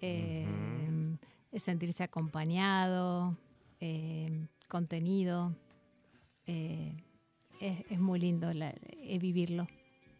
eh, 0.00 0.46
es 1.52 1.62
sentirse 1.62 2.02
acompañado, 2.04 3.36
eh, 3.80 4.46
contenido. 4.68 5.54
eh, 6.46 6.94
es, 7.60 7.84
es 7.90 7.98
muy 7.98 8.20
lindo 8.20 8.52
la- 8.52 8.74
eh, 8.82 9.18
vivirlo. 9.18 9.66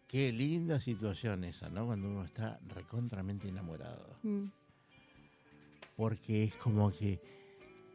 Qué 0.07 0.31
linda 0.31 0.79
situación 0.79 1.43
esa, 1.43 1.69
¿no? 1.69 1.85
Cuando 1.85 2.07
uno 2.09 2.23
está 2.23 2.59
recontramente 2.67 3.47
enamorado. 3.47 4.17
Mm. 4.23 4.45
Porque 5.95 6.43
es 6.45 6.55
como 6.57 6.91
que, 6.91 7.19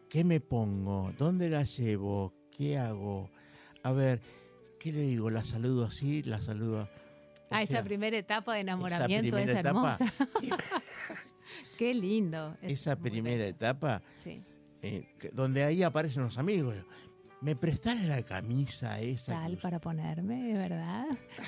¿qué 0.08 0.24
me 0.24 0.40
pongo? 0.40 1.12
¿Dónde 1.18 1.48
la 1.50 1.64
llevo? 1.64 2.32
¿Qué 2.56 2.78
hago? 2.78 3.30
A 3.82 3.92
ver, 3.92 4.20
¿qué 4.78 4.92
le 4.92 5.02
digo? 5.02 5.30
¿La 5.30 5.44
saludo 5.44 5.84
así? 5.86 6.22
¿La 6.22 6.40
saludo? 6.40 6.88
Ah, 7.50 7.58
O 7.58 7.62
esa 7.62 7.72
sea, 7.74 7.84
primera 7.84 8.16
etapa 8.16 8.54
de 8.54 8.60
enamoramiento 8.60 9.36
es 9.38 9.48
etapa. 9.50 9.68
hermosa. 9.98 10.12
Qué 11.78 11.94
lindo. 11.94 12.56
es 12.62 12.72
esa 12.80 12.96
primera 12.96 13.36
bello. 13.36 13.48
etapa, 13.48 14.02
Sí. 14.22 14.42
eh, 14.82 15.04
donde 15.32 15.64
ahí 15.64 15.82
aparecen 15.82 16.22
los 16.22 16.38
amigos. 16.38 16.76
¿Me 17.40 17.56
prestás 17.56 17.98
la 18.04 18.22
camisa 18.22 19.00
esa? 19.00 19.32
Tal 19.32 19.56
para 19.56 19.80
ponerme, 19.80 20.42
de 20.44 20.52
verdad. 20.58 21.06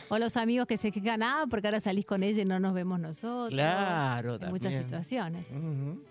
O 0.08 0.18
los 0.18 0.38
amigos 0.38 0.66
que 0.66 0.78
se 0.78 0.90
quejan, 0.90 1.22
ah, 1.22 1.44
porque 1.50 1.66
ahora 1.68 1.80
salís 1.80 2.06
con 2.06 2.22
ella 2.22 2.40
y 2.42 2.44
no 2.46 2.58
nos 2.58 2.72
vemos 2.72 2.98
nosotros. 2.98 3.50
Claro, 3.50 4.36
En 4.36 4.48
muchas 4.48 4.60
también. 4.72 4.84
situaciones. 4.84 5.46
Ujú. 5.50 6.02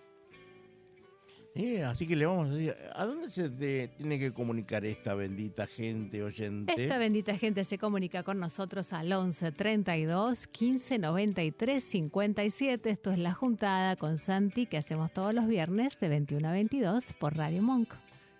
Sí, 1.53 1.77
así 1.77 2.07
que 2.07 2.15
le 2.15 2.25
vamos 2.25 2.49
a 2.49 2.53
decir, 2.53 2.75
¿a 2.93 3.05
dónde 3.05 3.29
se 3.29 3.49
te 3.49 3.89
tiene 3.89 4.17
que 4.17 4.31
comunicar 4.31 4.85
esta 4.85 5.15
bendita 5.15 5.67
gente 5.67 6.23
oyente? 6.23 6.73
Esta 6.77 6.97
bendita 6.97 7.37
gente 7.37 7.65
se 7.65 7.77
comunica 7.77 8.23
con 8.23 8.39
nosotros 8.39 8.93
al 8.93 9.11
11 9.11 9.51
32 9.51 10.47
15 10.47 10.99
93 10.99 11.83
57. 11.83 12.89
Esto 12.89 13.11
es 13.11 13.19
La 13.19 13.33
Juntada 13.33 13.97
con 13.97 14.17
Santi 14.17 14.65
que 14.65 14.77
hacemos 14.77 15.11
todos 15.11 15.33
los 15.33 15.45
viernes 15.45 15.99
de 15.99 16.07
21 16.07 16.47
a 16.47 16.51
22 16.53 17.03
por 17.19 17.35
Radio 17.35 17.61
Monk. 17.61 17.93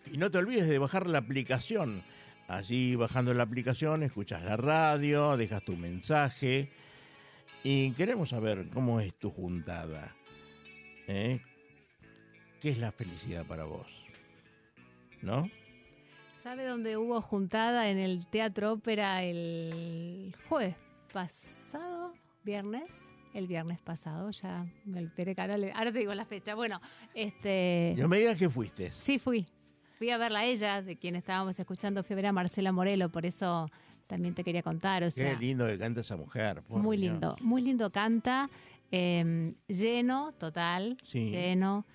Y 0.10 0.18
no 0.18 0.32
te 0.32 0.38
olvides 0.38 0.70
de 0.70 0.80
bajar 0.80 1.08
la 1.08 1.18
aplicación. 1.18 2.04
Allí 2.48 2.96
bajando 2.96 3.34
la 3.34 3.44
aplicación 3.44 4.04
escuchas 4.04 4.44
la 4.44 4.56
radio, 4.56 5.36
dejas 5.36 5.64
tu 5.64 5.76
mensaje 5.76 6.70
y 7.64 7.92
queremos 7.92 8.30
saber 8.30 8.68
cómo 8.74 9.02
es 9.02 9.14
tu 9.16 9.30
juntada. 9.30 10.16
¿Eh? 11.08 11.42
¿Qué 12.62 12.70
es 12.70 12.78
la 12.78 12.92
felicidad 12.92 13.44
para 13.46 13.64
vos? 13.64 13.88
¿No? 15.24 15.50
¿Sabe 16.44 16.64
dónde 16.66 16.96
hubo 16.96 17.20
juntada 17.22 17.90
en 17.90 17.98
el 17.98 18.28
Teatro 18.28 18.74
Ópera 18.74 19.24
el 19.24 20.36
jueves 20.48 20.76
pasado? 21.12 22.14
¿Viernes? 22.44 22.92
El 23.34 23.48
viernes 23.48 23.80
pasado, 23.80 24.30
ya 24.32 24.66
me 24.86 25.08
que 25.16 25.36
ahora, 25.42 25.56
ahora 25.74 25.92
te 25.92 26.00
digo 26.00 26.14
la 26.14 26.26
fecha. 26.26 26.54
Bueno, 26.54 26.80
este. 27.16 27.96
No 27.98 28.08
me 28.08 28.20
digas 28.20 28.38
que 28.38 28.50
fuiste. 28.50 28.92
Sí, 28.92 29.18
fui. 29.20 29.46
Fui 29.98 30.10
a 30.12 30.18
verla 30.18 30.40
a 30.40 30.46
ella, 30.46 30.82
de 30.82 30.98
quien 30.98 31.16
estábamos 31.16 31.58
escuchando, 31.60 32.04
fui 32.04 32.14
a 32.14 32.18
ver 32.18 32.26
a 32.28 32.32
Marcela 32.32 32.72
Morelo, 32.72 33.10
por 33.10 33.26
eso 33.26 33.70
también 34.08 34.34
te 34.36 34.44
quería 34.44 34.62
contar. 34.64 35.04
O 35.04 35.10
sea, 35.12 35.34
Qué 35.34 35.40
lindo 35.46 35.66
que 35.68 35.78
canta 35.80 36.02
esa 36.02 36.18
mujer. 36.18 36.62
muy 36.68 36.98
Dios. 36.98 37.12
lindo, 37.14 37.36
muy 37.42 37.62
lindo 37.62 37.92
canta, 37.92 38.50
eh, 38.92 39.54
lleno, 39.68 40.34
total, 40.34 40.98
Sí. 41.04 41.30
lleno. 41.30 41.86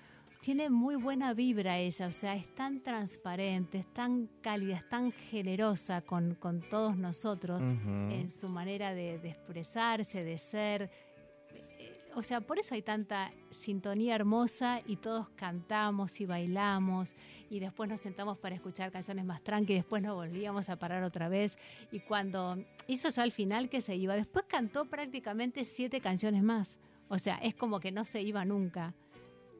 Tiene 0.47 0.69
muy 0.69 0.95
buena 0.95 1.33
vibra 1.33 1.77
ella, 1.77 2.07
o 2.07 2.11
sea, 2.13 2.33
es 2.33 2.47
tan 2.55 2.79
transparente, 2.79 3.79
es 3.79 3.93
tan 3.93 4.29
cálida, 4.41 4.77
es 4.77 4.87
tan 4.87 5.11
generosa 5.11 5.99
con, 5.99 6.35
con 6.35 6.61
todos 6.61 6.95
nosotros 6.95 7.61
en 7.61 8.29
su 8.29 8.47
manera 8.47 8.93
de, 8.93 9.19
de 9.19 9.31
expresarse, 9.31 10.23
de 10.23 10.37
ser. 10.37 10.89
O 12.15 12.23
sea, 12.23 12.39
por 12.39 12.59
eso 12.59 12.75
hay 12.75 12.81
tanta 12.81 13.33
sintonía 13.49 14.15
hermosa 14.15 14.79
y 14.85 14.95
todos 14.95 15.27
cantamos 15.31 16.21
y 16.21 16.25
bailamos 16.25 17.13
y 17.49 17.59
después 17.59 17.89
nos 17.89 17.99
sentamos 17.99 18.37
para 18.37 18.55
escuchar 18.55 18.89
canciones 18.89 19.25
más 19.25 19.43
tranqui, 19.43 19.73
después 19.73 20.01
nos 20.01 20.15
volvíamos 20.15 20.69
a 20.69 20.77
parar 20.77 21.03
otra 21.03 21.27
vez 21.27 21.57
y 21.91 21.99
cuando 21.99 22.57
hizo 22.87 23.09
ya 23.09 23.23
al 23.23 23.33
final 23.33 23.67
que 23.67 23.81
se 23.81 23.97
iba, 23.97 24.15
después 24.15 24.45
cantó 24.47 24.85
prácticamente 24.85 25.65
siete 25.65 25.99
canciones 25.99 26.41
más. 26.41 26.79
O 27.09 27.19
sea, 27.19 27.35
es 27.35 27.53
como 27.53 27.81
que 27.81 27.91
no 27.91 28.05
se 28.05 28.21
iba 28.21 28.45
nunca. 28.45 28.93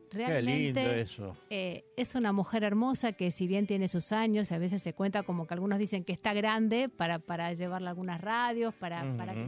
Qué 0.09 0.41
lindo 0.41 0.79
Realmente 0.81 1.01
eso. 1.01 1.37
eh, 1.49 1.83
es 1.97 2.15
una 2.15 2.31
mujer 2.31 2.63
hermosa 2.63 3.11
que 3.13 3.29
si 3.31 3.47
bien 3.47 3.67
tiene 3.67 3.87
sus 3.87 4.11
años, 4.11 4.51
a 4.51 4.57
veces 4.57 4.81
se 4.81 4.93
cuenta 4.93 5.23
como 5.23 5.45
que 5.47 5.53
algunos 5.53 5.79
dicen 5.79 6.03
que 6.03 6.13
está 6.13 6.33
grande 6.33 6.89
para, 6.89 7.19
para 7.19 7.51
llevarla 7.53 7.89
a 7.89 7.91
algunas 7.91 8.21
radios, 8.21 8.73
para, 8.75 9.15
para 9.17 9.33
que 9.33 9.47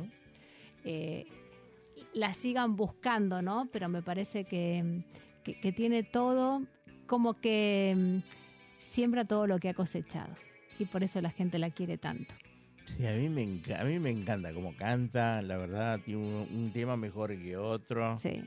eh, 0.85 1.25
la 2.13 2.33
sigan 2.33 2.75
buscando, 2.75 3.41
¿no? 3.41 3.69
Pero 3.71 3.89
me 3.89 4.01
parece 4.01 4.43
que, 4.45 5.01
que- 5.43 5.59
que 5.59 5.71
tiene 5.71 6.03
todo, 6.03 6.61
como 7.07 7.35
que 7.35 7.95
mm, 7.97 8.17
siembra 8.79 9.25
todo 9.25 9.47
lo 9.47 9.57
que 9.59 9.69
ha 9.69 9.73
cosechado. 9.73 10.33
Y 10.77 10.85
por 10.85 11.03
eso 11.03 11.19
la 11.21 11.29
gente 11.31 11.59
la 11.59 11.71
quiere 11.71 11.97
tanto. 11.97 12.33
Sí, 12.97 13.05
a 13.05 13.13
mí 13.13 13.29
me, 13.29 13.61
a 13.75 13.83
mí 13.83 13.99
me 13.99 14.09
encanta 14.09 14.53
cómo 14.53 14.75
canta, 14.75 15.41
la 15.41 15.57
verdad, 15.57 15.99
tiene 16.03 16.21
un, 16.21 16.47
un 16.53 16.71
tema 16.71 16.97
mejor 16.97 17.37
que 17.41 17.55
otro. 17.57 18.17
Sí. 18.19 18.43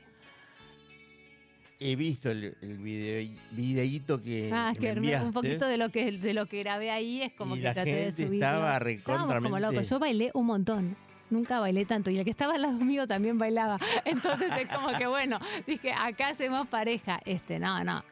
He 1.85 1.95
visto 1.97 2.31
el, 2.31 2.55
el 2.61 2.77
video, 2.77 3.29
videíto 3.51 4.21
que, 4.21 4.49
Ah, 4.53 4.71
que 4.73 4.79
que 4.79 4.87
me 4.87 4.97
enviaste. 4.97 5.27
un 5.27 5.33
poquito 5.33 5.67
de 5.67 5.77
lo 5.77 5.89
que 5.89 6.11
de 6.13 6.33
lo 6.33 6.45
que 6.45 6.59
grabé 6.59 6.91
ahí 6.91 7.21
es 7.21 7.33
como 7.33 7.55
Y 7.55 7.59
que 7.59 7.63
la 7.65 7.73
traté 7.73 7.89
de 7.93 8.03
gente 8.05 8.25
subirlo. 8.27 8.35
estaba 8.45 8.79
como 8.79 8.85
recontramente- 8.85 9.59
locos. 9.59 9.89
Yo 9.89 9.99
bailé 9.99 10.31
un 10.33 10.45
montón. 10.45 10.95
nunca 11.29 11.59
bailé 11.59 11.83
tanto. 11.85 12.11
Y 12.11 12.17
el 12.19 12.23
que 12.25 12.29
estaba 12.29 12.53
al 12.53 12.61
lado 12.61 12.77
mío 12.77 13.07
también 13.07 13.39
bailaba. 13.39 13.79
Entonces 14.05 14.51
es 14.55 14.67
como 14.67 14.95
que, 14.95 15.07
bueno, 15.07 15.39
dije, 15.65 15.91
acá 15.91 16.27
hacemos 16.29 16.67
pareja. 16.67 17.19
Este, 17.25 17.57
no, 17.57 17.83
no, 17.83 18.03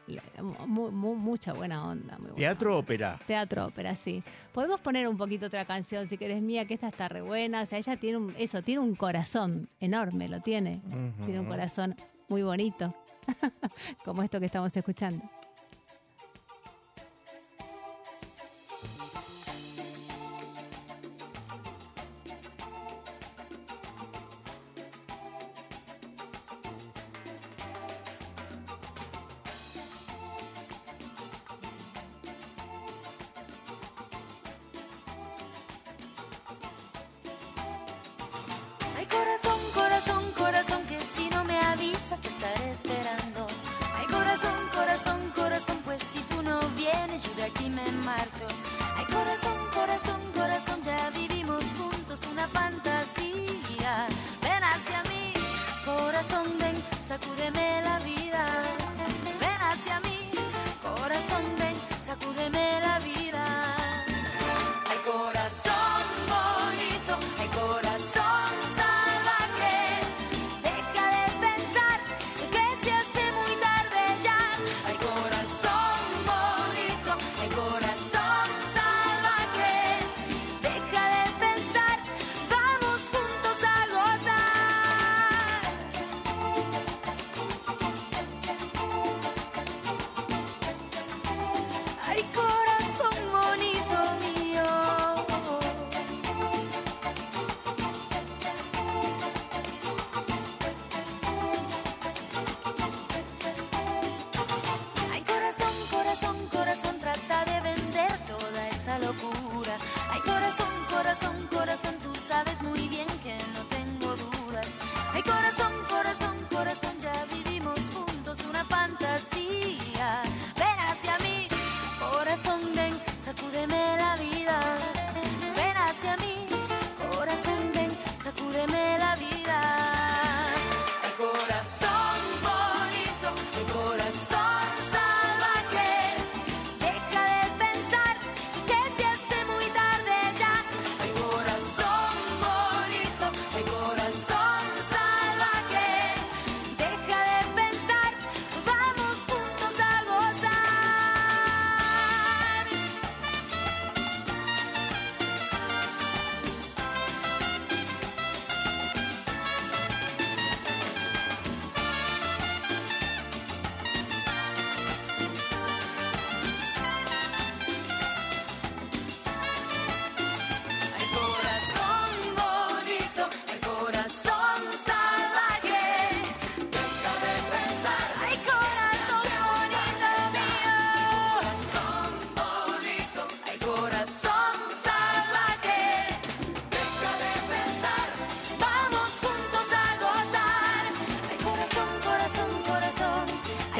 mu- 0.66 0.90
mu- 0.90 1.14
mucha 1.14 1.52
buena 1.52 1.86
onda. 1.86 2.16
muy 2.18 2.30
buena 2.30 2.36
Teatro 2.36 2.70
onda. 2.70 2.80
ópera. 2.80 3.20
Teatro 3.24 3.66
ópera, 3.66 3.94
sí. 3.94 4.24
Podemos 4.52 4.80
poner 4.80 5.06
un 5.06 5.16
poquito 5.16 5.46
otra 5.46 5.64
canción, 5.64 6.08
si 6.08 6.18
querés 6.18 6.42
mía, 6.42 6.64
que 6.66 6.74
esta 6.74 6.88
está 6.88 7.08
re 7.08 7.22
buena. 7.22 7.62
O 7.62 7.66
sea, 7.66 7.78
ella 7.78 7.96
tiene 7.96 8.16
un, 8.18 8.34
eso, 8.38 8.60
tiene 8.62 8.80
un 8.80 8.96
corazón 8.96 9.68
enorme, 9.78 10.28
lo 10.28 10.40
tiene. 10.40 10.80
Tiene 11.24 11.38
un 11.40 11.46
corazón 11.46 11.94
muy 12.28 12.42
bonito, 12.42 12.92
como 14.04 14.22
esto 14.22 14.38
que 14.40 14.46
estamos 14.46 14.76
escuchando. 14.76 15.22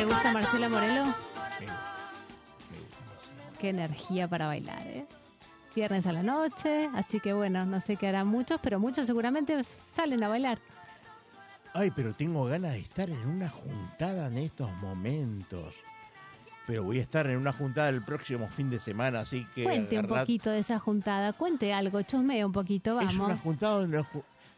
¿Te 0.03 0.07
gusta 0.07 0.33
Marcela 0.33 0.69
Morelo? 0.69 1.15
Qué 3.61 3.69
energía 3.69 4.27
para 4.27 4.47
bailar, 4.47 4.85
¿eh? 4.89 5.07
Viernes 5.77 6.05
a 6.09 6.13
la 6.13 6.25
noche, 6.25 6.91
así 6.93 7.21
que 7.21 7.33
bueno, 7.33 7.65
no 7.67 7.81
sé 7.81 7.95
qué 7.95 8.09
harán 8.09 8.27
muchos, 8.27 8.59
pero 8.61 8.81
muchos 8.81 9.07
seguramente 9.07 9.57
salen 9.87 10.25
a 10.25 10.29
bailar. 10.29 10.59
Ay, 11.73 11.93
pero 11.95 12.15
tengo 12.15 12.47
ganas 12.47 12.73
de 12.73 12.81
estar 12.81 13.09
en 13.11 13.29
una 13.29 13.49
juntada 13.49 14.27
en 14.27 14.39
estos 14.39 14.73
momentos. 14.79 15.77
Pero 16.67 16.83
voy 16.83 16.99
a 16.99 17.03
estar 17.03 17.29
en 17.29 17.39
una 17.39 17.53
juntada 17.53 17.89
el 17.89 18.03
próximo 18.03 18.49
fin 18.49 18.71
de 18.71 18.81
semana, 18.81 19.21
así 19.21 19.47
que. 19.55 19.63
Cuente 19.63 20.01
un 20.01 20.09
poquito 20.09 20.51
de 20.51 20.59
esa 20.59 20.81
juntada, 20.81 21.33
cuente 21.33 21.73
algo, 21.73 22.03
chusmee 22.03 22.45
un 22.45 22.51
poquito, 22.51 22.99
Es 22.99 23.15
una 23.15 23.29
vamos. 23.29 23.41
juntada 23.41 23.79
donde, 23.79 24.05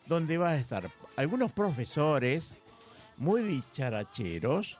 donde 0.06 0.38
va 0.38 0.52
a 0.52 0.56
estar 0.56 0.90
algunos 1.16 1.52
profesores 1.52 2.46
muy 3.18 3.42
dicharacheros, 3.42 4.78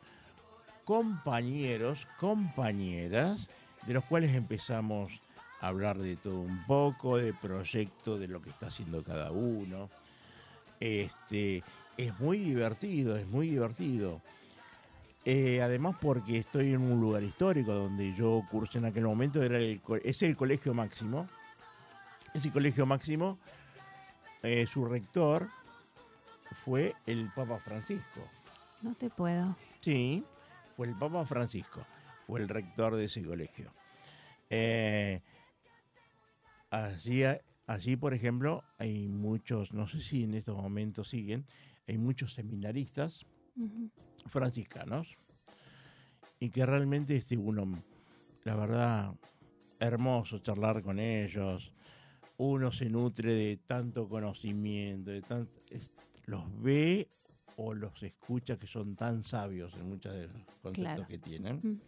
compañeros, 0.85 2.07
compañeras, 2.19 3.49
de 3.87 3.95
los 3.95 4.05
cuales 4.05 4.35
empezamos 4.35 5.13
a 5.61 5.69
hablar 5.69 5.99
de 5.99 6.17
todo 6.17 6.41
un 6.41 6.65
poco, 6.67 7.17
de 7.17 7.33
proyecto, 7.33 8.19
de 8.19 8.29
lo 8.29 8.41
que 8.43 8.51
está 8.51 8.67
haciendo 8.67 9.03
cada 9.03 9.31
uno. 9.31 9.89
Este, 10.81 11.63
es 11.97 12.19
muy 12.21 12.39
divertido, 12.39 13.17
es 13.17 13.27
muy 13.27 13.49
divertido. 13.49 14.21
Eh, 15.25 15.63
además 15.63 15.97
porque 16.01 16.39
estoy 16.39 16.75
en 16.75 16.83
un 16.83 17.01
lugar 17.01 17.23
histórico 17.23 17.73
donde 17.73 18.13
yo 18.13 18.43
cursé 18.51 18.79
en 18.79 18.85
aquel 18.85 19.05
momento, 19.05 19.43
era 19.43 19.57
el, 19.57 19.81
es 20.03 20.23
el 20.23 20.37
Colegio 20.37 20.75
Máximo. 20.75 21.27
Ese 22.35 22.51
Colegio 22.51 22.85
Máximo, 22.85 23.39
eh, 24.43 24.67
su 24.71 24.85
rector 24.85 25.49
fue 26.65 26.95
el 27.07 27.31
Papa 27.35 27.59
Francisco. 27.59 28.21
No 28.83 28.95
te 28.95 29.09
puedo. 29.09 29.57
Sí, 29.81 30.25
fue 30.77 30.87
el 30.89 30.95
Papa 30.99 31.25
Francisco, 31.27 31.85
fue 32.27 32.41
el 32.41 32.49
rector 32.49 32.97
de 32.97 33.05
ese 33.07 33.23
colegio. 33.23 33.73
Eh, 34.51 35.21
allí, 36.71 37.23
allí, 37.67 37.97
por 37.97 38.15
ejemplo, 38.15 38.63
hay 38.79 39.09
muchos, 39.09 39.73
no 39.73 39.87
sé 39.89 40.01
si 40.01 40.25
en 40.25 40.35
estos 40.35 40.57
momentos 40.61 41.09
siguen, 41.09 41.45
hay 41.87 41.99
muchos 41.99 42.35
seminaristas 42.35 43.25
franciscanos 44.27 45.17
y 46.41 46.51
que 46.51 46.65
realmente 46.67 47.17
este 47.17 47.37
uno, 47.37 47.65
la 48.45 48.57
verdad, 48.57 49.15
hermoso 49.79 50.39
charlar 50.39 50.83
con 50.83 50.99
ellos. 50.99 51.73
Uno 52.37 52.73
se 52.73 52.89
nutre 52.91 53.35
de 53.35 53.57
tanto 53.59 54.09
conocimiento, 54.09 55.11
de 55.11 55.23
tan, 55.23 55.49
es- 55.71 55.93
los 56.27 56.43
ve 56.63 57.09
o 57.57 57.75
los 57.75 58.03
escucha 58.03 58.57
que 58.57 58.67
son 58.67 58.97
tan 58.97 59.23
sabios 59.23 59.73
en 59.75 59.89
muchos 59.89 60.13
de 60.15 60.23
los 60.29 60.33
conceptos 60.63 60.75
Claro. 60.75 61.07
que 61.07 61.19
tienen 61.19 61.61
Mm. 61.63 61.81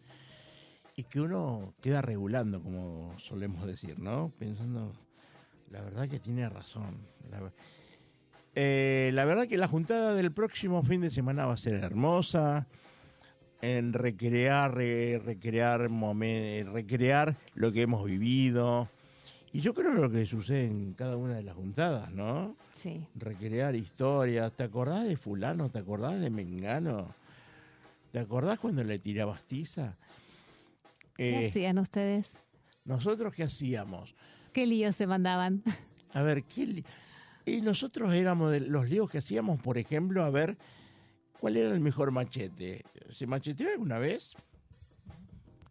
y 0.97 1.03
que 1.05 1.21
uno 1.21 1.75
queda 1.83 2.01
regulando, 2.03 2.63
como 2.63 3.13
solemos 3.19 3.67
decir, 3.67 3.99
¿no? 3.99 4.33
Pensando, 4.39 4.93
la 5.71 5.83
verdad 5.83 6.09
que 6.09 6.19
tiene 6.21 6.49
razón. 6.49 6.99
la 7.31 7.53
Eh, 8.59 9.11
la 9.13 9.27
verdad 9.27 9.47
que 9.47 9.59
la 9.59 9.69
juntada 9.69 10.15
del 10.15 10.33
próximo 10.33 10.83
fin 10.83 11.03
de 11.03 11.11
semana 11.11 11.45
va 11.45 11.53
a 11.53 11.57
ser 11.59 11.75
hermosa. 11.75 12.67
En 13.61 13.93
recrear, 13.93 14.75
re- 14.75 15.19
recrear, 15.19 15.91
momen- 15.91 16.73
recrear 16.73 17.37
lo 17.55 17.71
que 17.73 17.83
hemos 17.83 18.05
vivido. 18.07 18.89
Y 19.53 19.61
yo 19.61 19.73
creo 19.73 19.93
lo 19.93 20.11
que 20.11 20.27
sucede 20.27 20.67
en 20.67 20.93
cada 20.95 21.17
una 21.17 21.37
de 21.37 21.43
las 21.43 21.55
juntadas, 21.55 22.13
¿no? 22.13 22.57
Sí. 22.73 23.07
recrear 23.15 23.75
historias. 23.75 24.53
¿Te 24.53 24.65
acordás 24.65 25.07
de 25.07 25.17
fulano? 25.17 25.71
¿Te 25.71 25.79
acordás 25.79 26.21
de 26.21 26.31
Mengano? 26.31 27.09
¿Te 28.13 28.19
acordás 28.19 28.59
cuando 28.59 28.85
le 28.85 28.99
tirabas 28.99 29.43
tiza? 29.45 29.97
¿Qué 31.15 31.45
Eh, 31.45 31.49
hacían 31.49 31.79
ustedes? 31.79 32.31
¿Nosotros 32.85 33.35
qué 33.35 33.45
hacíamos? 33.45 34.15
¿Qué 34.53 34.67
líos 34.67 34.97
se 34.97 35.07
mandaban? 35.07 35.63
A 36.13 36.23
ver, 36.23 36.45
¿qué 36.45 36.85
y 37.49 37.61
nosotros 37.61 38.13
éramos 38.13 38.51
de 38.51 38.59
los 38.61 38.89
líos 38.91 39.09
que 39.09 39.19
hacíamos, 39.19 39.63
por 39.63 39.79
ejemplo, 39.79 40.25
a 40.25 40.31
ver, 40.31 40.59
¿cuál 41.39 41.57
era 41.57 41.73
el 41.73 41.81
mejor 41.81 42.11
machete? 42.11 42.85
¿Se 43.13 43.25
macheteó 43.25 43.71
alguna 43.71 43.99
vez? 44.01 44.33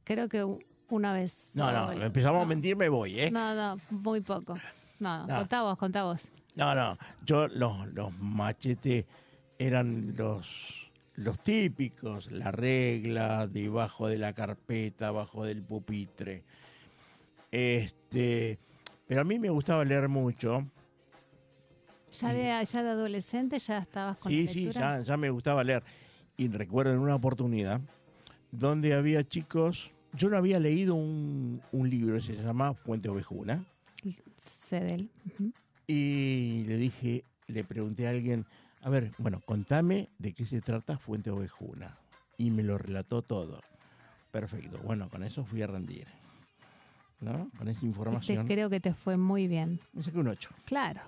Creo 0.06 0.30
que 0.30 0.46
una 0.90 1.14
vez. 1.14 1.52
No, 1.56 1.72
no, 1.72 1.92
empezamos 2.04 2.44
a 2.44 2.46
mentir, 2.46 2.76
me 2.76 2.90
voy, 2.90 3.20
¿eh? 3.20 3.32
No, 3.32 3.54
no, 3.56 3.80
muy 3.90 4.22
poco. 4.22 4.56
No, 5.00 5.26
No. 5.28 5.38
contá 5.38 5.62
vos, 5.64 5.78
contá 5.78 6.04
vos. 6.04 6.22
No, 6.56 6.74
no, 6.74 6.98
yo 7.26 7.48
los, 7.50 7.88
los 7.94 8.18
machetes 8.20 9.06
eran 9.60 10.14
los, 10.18 10.48
los 11.16 11.38
típicos, 11.40 12.32
la 12.32 12.52
regla, 12.52 13.48
debajo 13.48 14.08
de 14.08 14.18
la 14.18 14.34
carpeta, 14.34 15.10
abajo 15.10 15.44
del 15.44 15.62
pupitre. 15.62 16.44
Este, 17.52 18.58
pero 19.08 19.22
a 19.22 19.24
mí 19.24 19.40
me 19.40 19.50
gustaba 19.50 19.84
leer 19.84 20.08
mucho. 20.10 20.66
Ya 22.20 22.32
de, 22.34 22.66
ya 22.66 22.84
de 22.84 22.90
adolescente 22.90 23.60
ya 23.60 23.80
estabas 23.80 24.18
con 24.18 24.32
Sí, 24.32 24.46
la 24.46 24.52
sí, 24.52 24.72
ya, 24.72 25.02
ya 25.02 25.18
me 25.18 25.30
gustaba 25.30 25.64
leer. 25.64 25.84
Y 26.38 26.48
recuerdo 26.48 26.94
en 26.94 27.00
una 27.00 27.16
oportunidad 27.16 27.82
donde 28.52 28.94
había 28.94 29.24
chicos, 29.28 29.92
yo 30.16 30.30
no 30.30 30.38
había 30.38 30.60
leído 30.60 30.96
un, 30.96 31.62
un 31.72 31.90
libro, 31.90 32.20
se 32.22 32.36
llama 32.36 32.74
Fuente 32.74 33.10
Ovejuna. 33.10 33.64
Sé 34.70 34.80
de 34.80 34.94
él. 34.96 35.10
Ujú. 35.34 35.52
Y 35.88 36.64
le 36.68 36.78
dije, 36.78 37.24
le 37.48 37.64
pregunté 37.64 38.08
a 38.08 38.12
alguien, 38.12 38.46
a 38.82 38.90
ver, 38.90 39.12
bueno, 39.18 39.42
contame 39.46 40.10
de 40.18 40.34
qué 40.34 40.46
se 40.46 40.62
trata 40.62 40.98
Fuente 40.98 41.30
Ovejuna. 41.30 41.98
Y 42.38 42.50
me 42.52 42.64
lo 42.64 42.78
relató 42.78 43.22
todo. 43.22 43.62
Perfecto. 44.32 44.80
Bueno, 44.84 45.10
con 45.10 45.24
eso 45.24 45.46
fui 45.46 45.62
a 45.62 45.68
rendir. 45.68 46.08
¿No? 47.22 47.50
Con 47.58 47.70
esa 47.70 47.80
Te 47.80 47.86
información. 47.86 48.46
creo 48.46 48.70
que 48.70 48.80
te 48.82 48.94
fue 48.94 49.16
muy 49.16 49.48
bien. 49.48 49.80
Me 49.94 50.04
saqué 50.04 50.18
un 50.20 50.28
8. 50.28 50.50
Claro. 50.66 51.00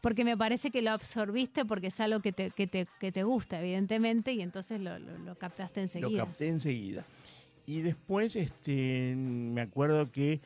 Porque 0.00 0.24
me 0.24 0.36
parece 0.36 0.70
que 0.70 0.80
lo 0.80 0.90
absorbiste 0.92 1.64
porque 1.66 1.88
es 1.88 2.00
algo 2.00 2.20
que 2.20 2.32
te, 2.32 2.50
que 2.52 2.66
te, 2.66 2.86
que 2.98 3.12
te 3.12 3.22
gusta, 3.22 3.60
evidentemente, 3.60 4.32
y 4.32 4.40
entonces 4.40 4.80
lo, 4.80 4.98
lo, 4.98 5.18
lo 5.18 5.34
captaste 5.36 5.80
Lo 5.80 5.84
enseguida. 5.84 6.24
capté 6.24 6.48
enseguida. 6.48 7.04
Y 7.66 7.80
después, 7.82 8.36
este, 8.36 9.14
me 9.16 9.60
acuerdo 9.60 10.10
que 10.10 10.40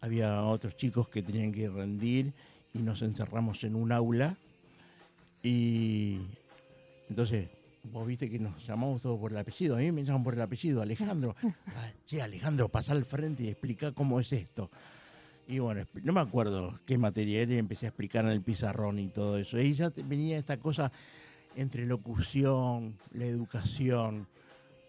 había 0.00 0.44
otros 0.44 0.76
chicos 0.76 1.08
que 1.08 1.22
tenían 1.22 1.52
que 1.52 1.68
rendir 1.68 2.32
y 2.72 2.78
nos 2.80 3.02
encerramos 3.02 3.64
en 3.64 3.74
un 3.74 3.92
aula. 3.92 4.36
Y 5.42 6.18
entonces, 7.08 7.48
vos 7.84 8.06
viste 8.06 8.30
que 8.30 8.38
nos 8.38 8.64
llamamos 8.66 9.02
todos 9.02 9.18
por 9.18 9.32
el 9.32 9.38
apellido. 9.38 9.76
A 9.76 9.78
mí 9.78 9.90
me 9.90 10.04
llaman 10.04 10.22
por 10.22 10.34
el 10.34 10.40
apellido, 10.40 10.82
Alejandro. 10.82 11.34
Ah, 11.66 11.90
che, 12.06 12.22
Alejandro, 12.22 12.68
pasá 12.68 12.92
al 12.92 13.04
frente 13.04 13.44
y 13.44 13.48
explica 13.48 13.92
cómo 13.92 14.20
es 14.20 14.32
esto. 14.32 14.70
Y 15.48 15.58
bueno, 15.58 15.84
no 16.02 16.12
me 16.12 16.20
acuerdo 16.20 16.78
qué 16.86 16.96
materia 16.96 17.42
era 17.42 17.54
y 17.54 17.58
empecé 17.58 17.86
a 17.86 17.88
explicar 17.88 18.24
en 18.24 18.30
el 18.30 18.42
pizarrón 18.42 18.98
y 18.98 19.08
todo 19.08 19.38
eso. 19.38 19.58
Y 19.58 19.74
ya 19.74 19.92
venía 20.04 20.38
esta 20.38 20.58
cosa 20.58 20.92
entre 21.56 21.84
locución, 21.86 22.96
la 23.12 23.26
educación, 23.26 24.26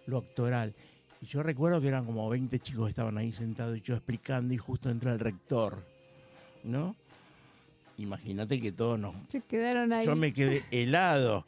lo 0.06 0.20
actoral. 0.20 0.74
Y 1.24 1.26
yo 1.26 1.42
recuerdo 1.42 1.80
que 1.80 1.88
eran 1.88 2.04
como 2.04 2.30
20 2.30 2.60
chicos 2.60 2.84
que 2.84 2.90
estaban 2.90 3.18
ahí 3.18 3.32
sentados 3.32 3.78
y 3.78 3.82
yo 3.82 3.96
explicando 3.96 4.54
y 4.54 4.58
justo 4.58 4.90
entra 4.90 5.14
el 5.14 5.20
rector, 5.20 5.82
¿no? 6.66 6.98
Imagínate 7.98 8.60
que 8.60 8.74
todos 8.74 9.00
nos... 9.00 9.16
Se 9.30 9.40
quedaron 9.40 9.94
ahí. 9.94 10.06
Yo 10.06 10.18
me 10.18 10.34
quedé 10.34 10.66
helado. 10.70 11.46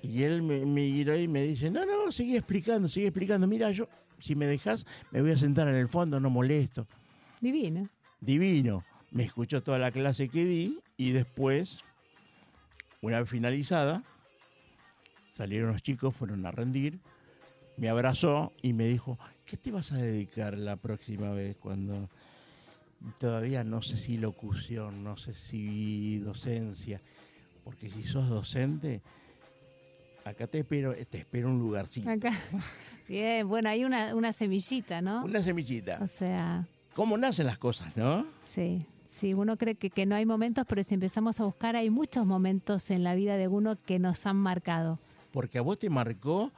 Y 0.00 0.22
él 0.22 0.40
me, 0.40 0.60
me 0.60 0.90
miró 0.90 1.18
y 1.18 1.28
me 1.28 1.42
dice, 1.42 1.70
no, 1.70 1.84
no, 1.84 2.10
sigue 2.12 2.38
explicando, 2.38 2.88
sigue 2.88 3.08
explicando. 3.08 3.46
Mira, 3.46 3.70
yo, 3.72 3.88
si 4.20 4.34
me 4.34 4.46
dejas, 4.46 4.86
me 5.10 5.20
voy 5.20 5.32
a 5.32 5.36
sentar 5.36 5.68
en 5.68 5.74
el 5.74 5.88
fondo, 5.90 6.18
no 6.18 6.30
molesto. 6.30 6.86
Divino. 7.42 7.90
Divino. 8.22 8.86
Me 9.10 9.24
escuchó 9.24 9.62
toda 9.62 9.78
la 9.78 9.90
clase 9.90 10.30
que 10.30 10.46
di 10.46 10.78
y 10.96 11.12
después, 11.12 11.80
una 13.02 13.20
vez 13.20 13.28
finalizada, 13.28 14.02
salieron 15.36 15.72
los 15.72 15.82
chicos, 15.82 16.16
fueron 16.16 16.46
a 16.46 16.52
rendir, 16.52 17.00
me 17.76 17.88
abrazó 17.88 18.52
y 18.62 18.72
me 18.72 18.86
dijo, 18.86 19.18
¿qué 19.44 19.56
te 19.56 19.70
vas 19.70 19.92
a 19.92 19.96
dedicar 19.96 20.56
la 20.56 20.76
próxima 20.76 21.30
vez 21.30 21.56
cuando 21.56 22.08
todavía 23.18 23.64
no 23.64 23.82
sé 23.82 23.96
si 23.96 24.16
locución, 24.16 25.02
no 25.04 25.16
sé 25.16 25.34
si 25.34 26.18
docencia? 26.18 27.00
Porque 27.64 27.88
si 27.90 28.04
sos 28.04 28.28
docente, 28.28 29.02
acá 30.24 30.46
te 30.46 30.60
espero, 30.60 30.94
te 31.10 31.18
espero 31.18 31.48
un 31.48 31.58
lugarcito, 31.58 32.10
Acá. 32.10 32.38
Bien, 33.08 33.46
bueno, 33.46 33.68
hay 33.68 33.84
una, 33.84 34.14
una 34.14 34.32
semillita, 34.32 35.02
¿no? 35.02 35.24
una 35.24 35.42
semillita. 35.42 35.98
O 36.00 36.06
sea, 36.06 36.66
¿Cómo 36.94 37.18
nacen 37.18 37.46
las 37.46 37.58
cosas, 37.58 37.96
no? 37.96 38.26
sí. 38.46 38.86
Sí, 39.14 39.32
uno 39.32 39.56
cree 39.56 39.76
que, 39.76 39.90
que 39.90 40.06
no 40.06 40.16
hay 40.16 40.26
momentos, 40.26 40.66
pero 40.68 40.82
si 40.82 40.94
empezamos 40.94 41.38
a 41.38 41.44
buscar, 41.44 41.76
hay 41.76 41.88
muchos 41.88 42.26
momentos 42.26 42.90
en 42.90 43.04
la 43.04 43.14
vida 43.14 43.36
de 43.36 43.46
uno 43.46 43.76
que 43.76 44.00
nos 44.00 44.26
han 44.26 44.36
marcado 44.36 44.98
Porque 45.30 45.58
a 45.58 45.62
vos 45.62 45.78
te 45.78 45.88
marcó 45.88 46.50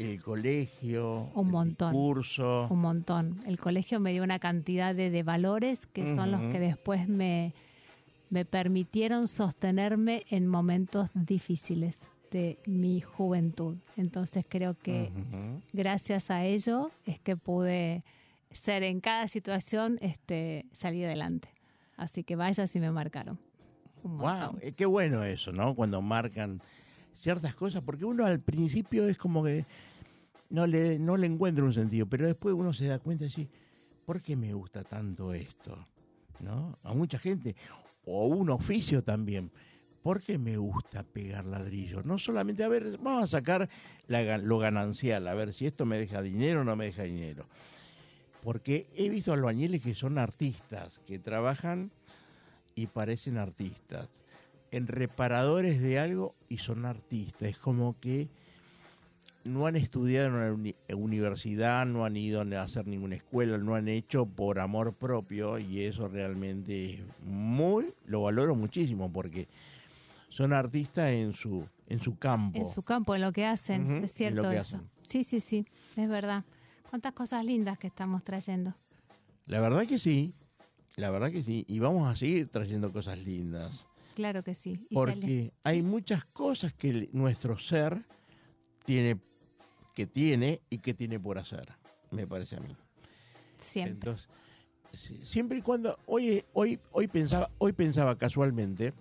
el 0.00 0.22
colegio, 0.22 1.30
Un 1.34 1.46
el 1.46 1.52
montón. 1.52 1.92
curso. 1.92 2.66
un 2.70 2.80
montón. 2.80 3.40
El 3.46 3.58
colegio 3.58 4.00
me 4.00 4.12
dio 4.12 4.22
una 4.22 4.38
cantidad 4.38 4.94
de, 4.94 5.10
de 5.10 5.22
valores 5.22 5.86
que 5.86 6.04
son 6.16 6.30
los 6.32 6.40
que 6.52 6.58
después 6.58 7.08
me, 7.08 7.52
me 8.30 8.44
permitieron 8.44 9.28
sostenerme 9.28 10.24
en 10.30 10.46
momentos 10.46 11.10
difíciles 11.14 11.96
de 12.30 12.58
mi 12.66 13.00
juventud. 13.00 13.76
Entonces 13.96 14.44
creo 14.48 14.74
que 14.74 15.10
gracias 15.72 16.30
a 16.30 16.44
ello 16.44 16.90
es 17.04 17.18
que 17.20 17.36
pude 17.36 18.04
ser 18.52 18.82
en 18.84 19.00
cada 19.00 19.28
situación 19.28 19.98
este 20.00 20.64
salir 20.72 21.06
adelante. 21.06 21.48
Así 21.96 22.24
que 22.24 22.36
vaya 22.36 22.66
si 22.66 22.80
me 22.80 22.90
marcaron. 22.90 23.38
Wow, 24.02 24.56
eh, 24.62 24.72
qué 24.72 24.86
bueno 24.86 25.22
eso, 25.24 25.52
¿no? 25.52 25.74
Cuando 25.74 26.00
marcan 26.00 26.62
ciertas 27.12 27.54
cosas, 27.54 27.82
porque 27.82 28.04
uno 28.06 28.24
al 28.24 28.40
principio 28.40 29.06
es 29.06 29.18
como 29.18 29.44
que 29.44 29.66
no 30.50 30.66
le, 30.66 30.98
no 30.98 31.16
le 31.16 31.26
encuentra 31.26 31.64
un 31.64 31.72
sentido, 31.72 32.06
pero 32.06 32.26
después 32.26 32.54
uno 32.54 32.72
se 32.72 32.86
da 32.86 32.98
cuenta 32.98 33.24
dice, 33.24 33.48
¿por 34.04 34.20
qué 34.20 34.36
me 34.36 34.52
gusta 34.52 34.82
tanto 34.82 35.32
esto? 35.32 35.86
¿No? 36.40 36.78
A 36.82 36.92
mucha 36.92 37.18
gente, 37.18 37.54
o 38.04 38.26
un 38.26 38.50
oficio 38.50 39.02
también. 39.02 39.50
¿Por 40.02 40.22
qué 40.22 40.38
me 40.38 40.56
gusta 40.56 41.02
pegar 41.02 41.44
ladrillos? 41.44 42.06
No 42.06 42.18
solamente, 42.18 42.64
a 42.64 42.68
ver, 42.68 42.96
vamos 42.98 43.24
a 43.24 43.26
sacar 43.26 43.68
lo 44.08 44.58
ganancial, 44.58 45.28
a 45.28 45.34
ver 45.34 45.52
si 45.52 45.66
esto 45.66 45.84
me 45.84 45.98
deja 45.98 46.22
dinero 46.22 46.62
o 46.62 46.64
no 46.64 46.74
me 46.74 46.86
deja 46.86 47.02
dinero. 47.02 47.46
Porque 48.42 48.86
he 48.96 49.10
visto 49.10 49.34
albañiles 49.34 49.82
que 49.82 49.94
son 49.94 50.16
artistas, 50.16 51.00
que 51.06 51.18
trabajan 51.18 51.90
y 52.74 52.86
parecen 52.86 53.36
artistas. 53.36 54.08
En 54.70 54.86
reparadores 54.86 55.82
de 55.82 55.98
algo 55.98 56.34
y 56.48 56.58
son 56.58 56.86
artistas. 56.86 57.50
Es 57.50 57.58
como 57.58 58.00
que 58.00 58.28
no 59.44 59.66
han 59.66 59.76
estudiado 59.76 60.26
en 60.28 60.34
una 60.34 60.52
uni- 60.52 60.76
universidad, 60.94 61.86
no 61.86 62.04
han 62.04 62.16
ido 62.16 62.40
a 62.42 62.62
hacer 62.62 62.86
ninguna 62.86 63.16
escuela, 63.16 63.58
no 63.58 63.74
han 63.74 63.88
hecho 63.88 64.26
por 64.26 64.58
amor 64.58 64.94
propio 64.94 65.58
y 65.58 65.80
eso 65.80 66.08
realmente 66.08 66.94
es 66.94 67.00
muy, 67.24 67.94
lo 68.06 68.22
valoro 68.22 68.54
muchísimo 68.54 69.10
porque 69.12 69.48
son 70.28 70.52
artistas 70.52 71.10
en 71.12 71.32
su, 71.34 71.66
en 71.88 72.00
su 72.00 72.16
campo. 72.18 72.58
En 72.58 72.66
su 72.72 72.82
campo, 72.82 73.14
en 73.14 73.22
lo 73.22 73.32
que 73.32 73.46
hacen, 73.46 74.04
es 74.04 74.12
cierto 74.12 74.50
eso. 74.50 74.76
hacen. 74.76 74.90
Sí, 75.06 75.24
sí, 75.24 75.40
sí, 75.40 75.66
es 75.96 76.08
verdad. 76.08 76.44
Cuántas 76.90 77.12
cosas 77.12 77.44
lindas 77.44 77.78
que 77.78 77.86
estamos 77.86 78.22
trayendo. 78.24 78.74
La 79.46 79.60
verdad 79.60 79.86
que 79.86 79.98
sí, 79.98 80.34
la 80.96 81.10
verdad 81.10 81.30
que 81.32 81.42
sí. 81.42 81.64
Y 81.66 81.78
vamos 81.78 82.06
a 82.08 82.14
seguir 82.14 82.48
trayendo 82.48 82.92
cosas 82.92 83.18
lindas. 83.18 83.86
Claro 84.14 84.42
que 84.42 84.54
sí. 84.54 84.86
Y 84.90 84.94
sale- 84.94 85.12
Porque 85.12 85.52
hay 85.64 85.82
muchas 85.82 86.24
cosas 86.26 86.72
que 86.74 87.08
nuestro 87.12 87.58
ser 87.58 87.98
tiene, 88.84 89.18
que 90.00 90.06
tiene 90.06 90.62
y 90.70 90.78
que 90.78 90.94
tiene 90.94 91.20
por 91.20 91.36
hacer, 91.36 91.68
me 92.10 92.26
parece 92.26 92.56
a 92.56 92.60
mí. 92.60 92.74
siempre. 93.60 93.92
Entonces, 93.92 94.28
siempre 95.24 95.58
y 95.58 95.60
cuando, 95.60 95.98
hoy, 96.06 96.42
hoy, 96.54 96.80
hoy 96.92 97.06
pensaba, 97.06 97.50
hoy 97.58 97.74
pensaba 97.74 98.16
casualmente 98.16 98.94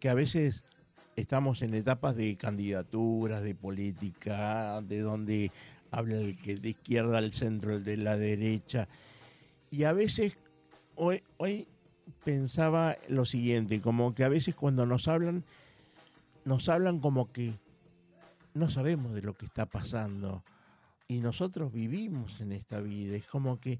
que 0.00 0.08
a 0.08 0.14
veces 0.14 0.64
estamos 1.14 1.62
en 1.62 1.74
etapas 1.74 2.16
de 2.16 2.34
candidaturas, 2.34 3.44
de 3.44 3.54
política, 3.54 4.82
de 4.82 5.02
donde 5.02 5.52
habla 5.92 6.16
el 6.16 6.36
que 6.36 6.56
de 6.56 6.70
izquierda 6.70 7.18
al 7.18 7.32
centro, 7.32 7.76
el 7.76 7.84
de 7.84 7.96
la 7.96 8.16
derecha. 8.16 8.88
Y 9.70 9.84
a 9.84 9.92
veces, 9.92 10.36
hoy, 10.96 11.22
hoy 11.36 11.68
pensaba 12.24 12.96
lo 13.08 13.24
siguiente, 13.24 13.80
como 13.80 14.16
que 14.16 14.24
a 14.24 14.28
veces 14.28 14.56
cuando 14.56 14.84
nos 14.84 15.06
hablan, 15.06 15.44
nos 16.44 16.68
hablan 16.68 16.98
como 16.98 17.30
que 17.30 17.54
no 18.54 18.70
sabemos 18.70 19.14
de 19.14 19.22
lo 19.22 19.34
que 19.34 19.46
está 19.46 19.66
pasando 19.66 20.42
y 21.08 21.20
nosotros 21.20 21.72
vivimos 21.72 22.40
en 22.40 22.52
esta 22.52 22.80
vida. 22.80 23.16
Es 23.16 23.26
como 23.26 23.58
que 23.58 23.78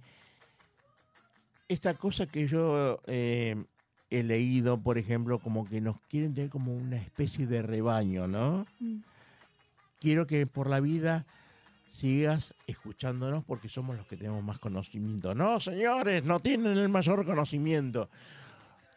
esta 1.69 1.95
cosa 1.95 2.27
que 2.27 2.47
yo 2.49 3.01
eh, 3.07 3.63
he 4.11 4.23
leído, 4.23 4.81
por 4.81 4.97
ejemplo, 4.97 5.39
como 5.39 5.69
que 5.69 5.81
nos 5.81 6.01
quieren 6.09 6.35
tener 6.35 6.51
como 6.51 6.75
una 6.75 6.97
especie 6.97 7.47
de 7.47 7.63
rebaño, 7.63 8.27
¿no? 8.27 8.67
Mm. 8.81 9.01
Quiero 10.01 10.27
que 10.27 10.47
por 10.47 10.71
la 10.71 10.81
vida 10.81 11.27
sigas 11.89 12.55
escuchándonos 12.67 13.45
porque 13.45 13.69
somos 13.69 13.97
los 13.97 14.07
que 14.07 14.17
tenemos 14.17 14.43
más 14.43 14.59
conocimiento. 14.59 15.35
No, 15.35 15.61
señores, 15.61 16.25
no 16.25 16.41
tienen 16.41 16.79
el 16.79 16.89
mayor 16.89 17.27
conocimiento. 17.27 18.09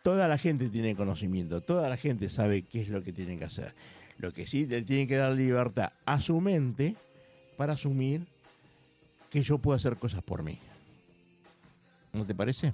Toda 0.04 0.28
la 0.28 0.38
gente 0.38 0.70
tiene 0.70 0.96
conocimiento, 0.96 1.62
toda 1.62 1.90
la 1.90 1.98
gente 1.98 2.30
sabe 2.30 2.64
qué 2.64 2.82
es 2.82 2.90
lo 2.90 3.04
que 3.04 3.14
tienen 3.14 3.40
que 3.40 3.46
hacer. 3.46 3.74
Lo 4.22 4.32
que 4.32 4.46
sí 4.46 4.68
le 4.68 4.84
tienen 4.84 5.08
que 5.08 5.16
dar 5.16 5.32
libertad 5.32 5.94
a 6.06 6.22
su 6.22 6.40
mente 6.40 6.96
para 7.58 7.74
asumir 7.74 8.22
que 9.32 9.42
yo 9.42 9.58
puedo 9.58 9.76
hacer 9.76 9.98
cosas 9.98 10.22
por 10.24 10.44
mí. 10.44 10.60
¿No 12.14 12.26
te 12.26 12.36
parece? 12.36 12.74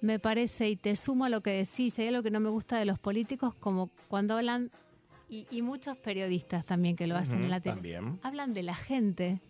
Me 0.00 0.18
parece, 0.18 0.68
y 0.68 0.76
te 0.76 0.96
sumo 0.96 1.24
a 1.26 1.28
lo 1.28 1.42
que 1.42 1.50
decís, 1.50 1.98
hay 1.98 2.08
algo 2.08 2.22
que 2.22 2.30
no 2.30 2.40
me 2.40 2.48
gusta 2.50 2.76
de 2.78 2.84
los 2.86 2.98
políticos, 2.98 3.54
como 3.54 3.88
cuando 4.08 4.36
hablan, 4.36 4.70
y, 5.30 5.46
y 5.50 5.62
muchos 5.62 5.96
periodistas 5.96 6.66
también 6.66 6.96
que 6.96 7.06
lo 7.06 7.16
hacen 7.16 7.42
en 7.44 7.50
la 7.50 7.60
tele, 7.60 7.74
También. 7.76 8.18
hablan 8.22 8.52
de 8.52 8.62
la 8.62 8.74
gente. 8.74 9.40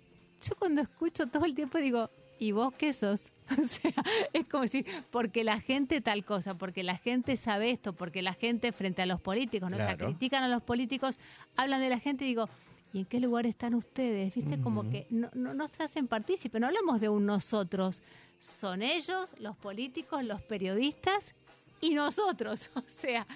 Yo 0.46 0.54
cuando 0.56 0.82
escucho 0.82 1.26
todo 1.26 1.44
el 1.46 1.54
tiempo 1.54 1.78
digo, 1.78 2.10
¿y 2.38 2.52
vos 2.52 2.72
qué 2.74 2.92
sos? 2.92 3.22
O 3.62 3.66
sea, 3.66 3.92
es 4.32 4.48
como 4.48 4.62
decir, 4.62 4.86
porque 5.10 5.44
la 5.44 5.60
gente 5.60 6.00
tal 6.00 6.24
cosa, 6.24 6.54
porque 6.54 6.82
la 6.82 6.96
gente 6.96 7.36
sabe 7.36 7.70
esto, 7.70 7.92
porque 7.92 8.22
la 8.22 8.32
gente 8.34 8.72
frente 8.72 9.02
a 9.02 9.06
los 9.06 9.20
políticos, 9.20 9.70
¿no? 9.70 9.76
O 9.76 9.78
sea, 9.80 9.96
Claro. 9.96 10.06
critican 10.12 10.42
a 10.42 10.48
los 10.48 10.62
políticos, 10.62 11.18
hablan 11.56 11.80
de 11.80 11.90
la 11.90 11.98
gente 11.98 12.24
y 12.24 12.28
digo, 12.28 12.48
¿y 12.92 13.00
en 13.00 13.04
qué 13.04 13.20
lugar 13.20 13.44
están 13.46 13.74
ustedes? 13.74 14.34
¿Viste? 14.34 14.58
Como 14.60 14.88
que 14.88 15.06
no, 15.10 15.28
no, 15.34 15.52
no 15.52 15.68
se 15.68 15.82
hacen 15.82 16.06
partícipes, 16.08 16.58
no 16.60 16.68
hablamos 16.68 17.00
de 17.00 17.08
un 17.10 17.26
nosotros, 17.26 18.02
son 18.38 18.82
ellos, 18.82 19.34
los 19.38 19.56
políticos, 19.56 20.24
los 20.24 20.40
periodistas 20.42 21.34
y 21.80 21.94
nosotros. 21.94 22.70
O 22.76 22.82
sea, 22.88 23.26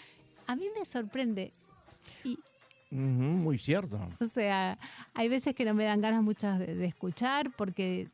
a 0.47 0.57
mí 0.57 0.65
me 0.79 0.85
sorprende. 0.87 1.53
Y, 2.25 2.39
muy 2.91 3.59
cierto. 3.59 4.01
o 4.19 4.25
sea, 4.25 4.79
hay 5.13 5.29
veces 5.29 5.55
que 5.55 5.67
no 5.67 5.75
me 5.75 5.85
dan 5.85 6.01
ganas 6.01 6.23
muchas 6.23 6.59
de, 6.59 6.75
de 6.75 6.87
escuchar 6.87 7.51
porque, 7.55 8.09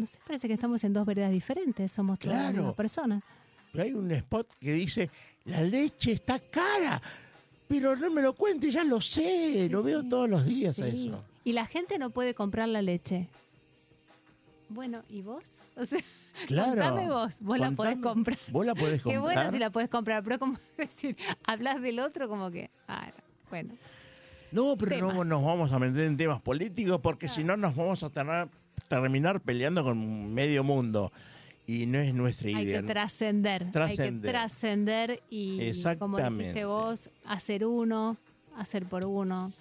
no 0.00 0.06
sé, 0.06 0.18
parece 0.26 0.48
que 0.48 0.54
estamos 0.54 0.82
en 0.84 0.92
dos 0.92 1.06
veredas 1.06 1.30
diferentes, 1.30 1.92
somos 1.92 2.18
todas 2.18 2.34
las 2.36 2.42
Claro. 2.46 2.56
mismas 2.58 2.74
personas. 2.74 3.22
Hay 3.78 3.92
un 3.92 4.10
spot 4.10 4.48
que 4.60 4.72
dice, 4.72 5.10
la 5.44 5.62
leche 5.62 6.12
está 6.12 6.40
cara, 6.40 7.00
pero 7.68 7.94
no 7.94 8.10
me 8.10 8.20
lo 8.22 8.32
cuente, 8.34 8.70
ya 8.70 8.82
lo 8.82 9.00
sé, 9.00 9.68
lo 9.70 9.82
veo 9.82 10.02
todos 10.02 10.28
los 10.28 10.44
días 10.44 10.74
Sí. 10.76 10.82
eso. 11.08 11.22
Y 11.44 11.52
la 11.52 11.66
gente 11.66 11.98
no 11.98 12.10
puede 12.10 12.34
comprar 12.34 12.68
la 12.68 12.82
leche. 12.82 13.28
Bueno, 14.68 15.02
¿y 15.08 15.22
vos? 15.22 15.44
O 15.76 15.84
sea, 15.84 16.00
Claro. 16.46 16.70
contame 16.82 17.08
vos, 17.10 17.36
vos 17.40 17.58
la 17.58 17.70
podés 17.72 17.96
comprar. 17.98 18.38
Vos 18.50 18.64
la 18.66 18.74
podés 18.74 19.02
Qué 19.02 19.14
comprar. 19.14 19.20
bueno 19.36 19.50
si 19.52 19.58
la 19.58 19.70
podés 19.70 19.88
comprar, 19.88 20.22
pero 20.22 20.38
como 20.38 20.58
decir, 20.78 21.16
hablas 21.44 21.80
del 21.82 21.98
otro 22.00 22.28
como 22.28 22.50
que, 22.50 22.70
ah, 22.88 23.06
no, 23.06 23.22
bueno. 23.50 23.74
No, 24.52 24.76
pero 24.76 25.12
no 25.12 25.24
nos 25.24 25.44
vamos 25.44 25.72
a 25.72 25.78
meter 25.78 26.00
en 26.02 26.16
temas 26.16 26.40
políticos 26.42 27.00
porque 27.00 27.28
si 27.28 27.44
no 27.44 27.56
nos 27.56 27.74
vamos 27.76 28.02
a 28.02 28.10
tener- 28.10 28.48
terminar 28.80 29.40
peleando 29.40 29.84
con 29.84 30.32
medio 30.32 30.64
mundo. 30.64 31.12
Y 31.66 31.86
no 31.86 31.98
es 32.00 32.12
nuestra 32.14 32.48
Hay 32.48 32.64
idea. 32.64 32.80
que 32.82 32.88
trascender, 32.88 33.62
hay 33.62 33.96
que 33.96 34.10
Trascender. 34.22 35.22
y, 35.30 35.56
como 35.56 35.62
Exactamente. 35.62 36.42
dijiste 36.42 36.64
vos, 36.64 37.08
hacer 37.24 37.64
uno, 37.64 38.16
hacer 38.56 38.86
por 38.86 39.04
uno, 39.04 39.52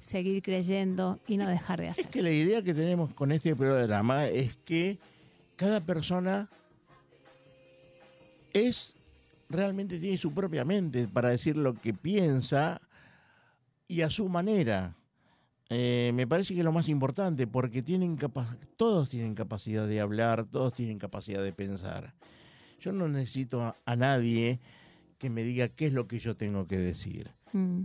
seguir 0.00 0.42
creyendo 0.42 1.20
y 1.26 1.36
no 1.36 1.46
dejar 1.48 1.80
de 1.80 1.90
hacer. 1.90 2.06
Es 2.06 2.10
que 2.10 2.22
la 2.22 2.30
idea 2.30 2.62
que 2.62 2.72
tenemos 2.72 3.12
con 3.12 3.30
este 3.30 3.54
programa 3.54 4.26
es 4.26 4.56
que 4.64 4.96
cada 5.56 5.80
persona 5.80 6.48
es 8.52 8.94
realmente 9.48 9.98
tiene 9.98 10.16
su 10.16 10.32
propia 10.32 10.64
mente 10.64 11.06
para 11.08 11.28
decir 11.28 11.56
lo 11.56 11.74
que 11.74 11.92
piensa 11.92 12.80
y 13.86 14.00
a 14.00 14.10
su 14.10 14.28
manera. 14.28 14.94
Eh, 15.74 16.12
me 16.14 16.26
parece 16.26 16.52
que 16.52 16.60
es 16.60 16.64
lo 16.64 16.72
más 16.72 16.88
importante 16.88 17.46
porque 17.46 17.82
tienen 17.82 18.18
todos 18.76 19.08
tienen 19.08 19.34
capacidad 19.34 19.86
de 19.86 20.00
hablar, 20.00 20.44
todos 20.44 20.74
tienen 20.74 20.98
capacidad 20.98 21.42
de 21.42 21.52
pensar. 21.52 22.12
Yo 22.80 22.92
no 22.92 23.08
necesito 23.08 23.62
a, 23.62 23.74
a 23.86 23.96
nadie 23.96 24.60
que 25.18 25.30
me 25.30 25.44
diga 25.44 25.68
qué 25.68 25.86
es 25.86 25.92
lo 25.92 26.06
que 26.06 26.18
yo 26.18 26.36
tengo 26.36 26.66
que 26.66 26.78
decir 26.78 27.30
Mm. 27.54 27.82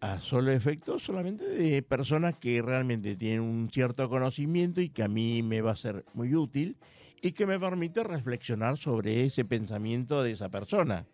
a 0.00 0.18
solo 0.20 0.52
efecto 0.52 0.98
solamente 0.98 1.44
de 1.44 1.82
personas 1.82 2.38
que 2.38 2.62
realmente 2.62 3.16
tienen 3.16 3.40
un 3.40 3.70
cierto 3.70 4.08
conocimiento 4.08 4.80
y 4.80 4.88
que 4.88 5.02
a 5.02 5.08
mí 5.08 5.42
me 5.42 5.60
va 5.60 5.72
a 5.72 5.76
ser 5.76 6.04
muy 6.14 6.34
útil 6.34 6.76
y 7.20 7.32
que 7.32 7.46
me 7.46 7.58
permite 7.58 8.02
reflexionar 8.02 8.78
sobre 8.78 9.24
ese 9.24 9.44
pensamiento 9.44 10.22
de 10.22 10.32
esa 10.32 10.48
persona. 10.48 11.04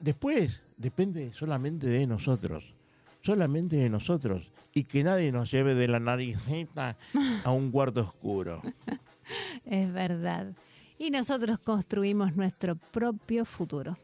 Después 0.00 0.62
depende 0.76 1.32
solamente 1.32 1.86
de 1.86 2.06
nosotros, 2.06 2.74
solamente 3.22 3.76
de 3.76 3.90
nosotros 3.90 4.50
y 4.72 4.84
que 4.84 5.02
nadie 5.02 5.32
nos 5.32 5.50
lleve 5.50 5.74
de 5.74 5.88
la 5.88 6.00
naricita 6.00 6.96
a 7.44 7.50
un 7.50 7.70
cuarto 7.70 8.00
oscuro. 8.00 8.62
Es 9.66 9.92
verdad. 9.92 10.54
Y 10.98 11.10
nosotros 11.10 11.58
construimos 11.58 12.34
nuestro 12.34 12.76
propio 12.76 13.44
futuro. 13.44 13.98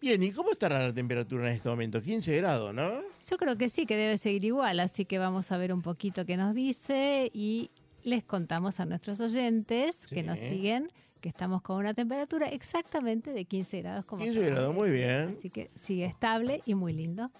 Bien, 0.00 0.22
¿y 0.22 0.30
cómo 0.30 0.52
estará 0.52 0.78
la 0.78 0.94
temperatura 0.94 1.50
en 1.50 1.56
este 1.56 1.68
momento? 1.68 2.00
15 2.00 2.36
grados, 2.36 2.72
¿no? 2.72 2.90
Yo 3.28 3.36
creo 3.36 3.56
que 3.56 3.68
sí, 3.68 3.86
que 3.86 3.96
debe 3.96 4.16
seguir 4.16 4.44
igual, 4.44 4.78
así 4.78 5.04
que 5.04 5.18
vamos 5.18 5.50
a 5.50 5.58
ver 5.58 5.72
un 5.72 5.82
poquito 5.82 6.24
qué 6.24 6.36
nos 6.36 6.54
dice 6.54 7.28
y 7.34 7.72
les 8.04 8.24
contamos 8.24 8.78
a 8.78 8.86
nuestros 8.86 9.20
oyentes 9.20 10.06
que 10.06 10.22
nos 10.22 10.38
siguen 10.38 10.88
que 11.20 11.28
estamos 11.28 11.60
con 11.60 11.76
una 11.76 11.92
temperatura 11.92 12.48
exactamente 12.48 13.32
de 13.32 13.44
15 13.44 13.82
grados. 13.82 14.04
Como 14.06 14.22
15 14.22 14.38
acabamos 14.38 14.56
grados, 14.56 14.74
muy 14.74 14.90
bien. 14.90 15.36
Así 15.38 15.50
que 15.50 15.70
sigue 15.74 16.06
estable 16.06 16.62
y 16.64 16.74
muy 16.74 16.92
lindo. 16.92 17.30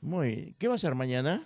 Muy 0.00 0.28
bien. 0.34 0.54
¿Qué 0.58 0.68
va 0.68 0.74
a 0.74 0.78
ser 0.78 0.94
mañana? 0.94 1.42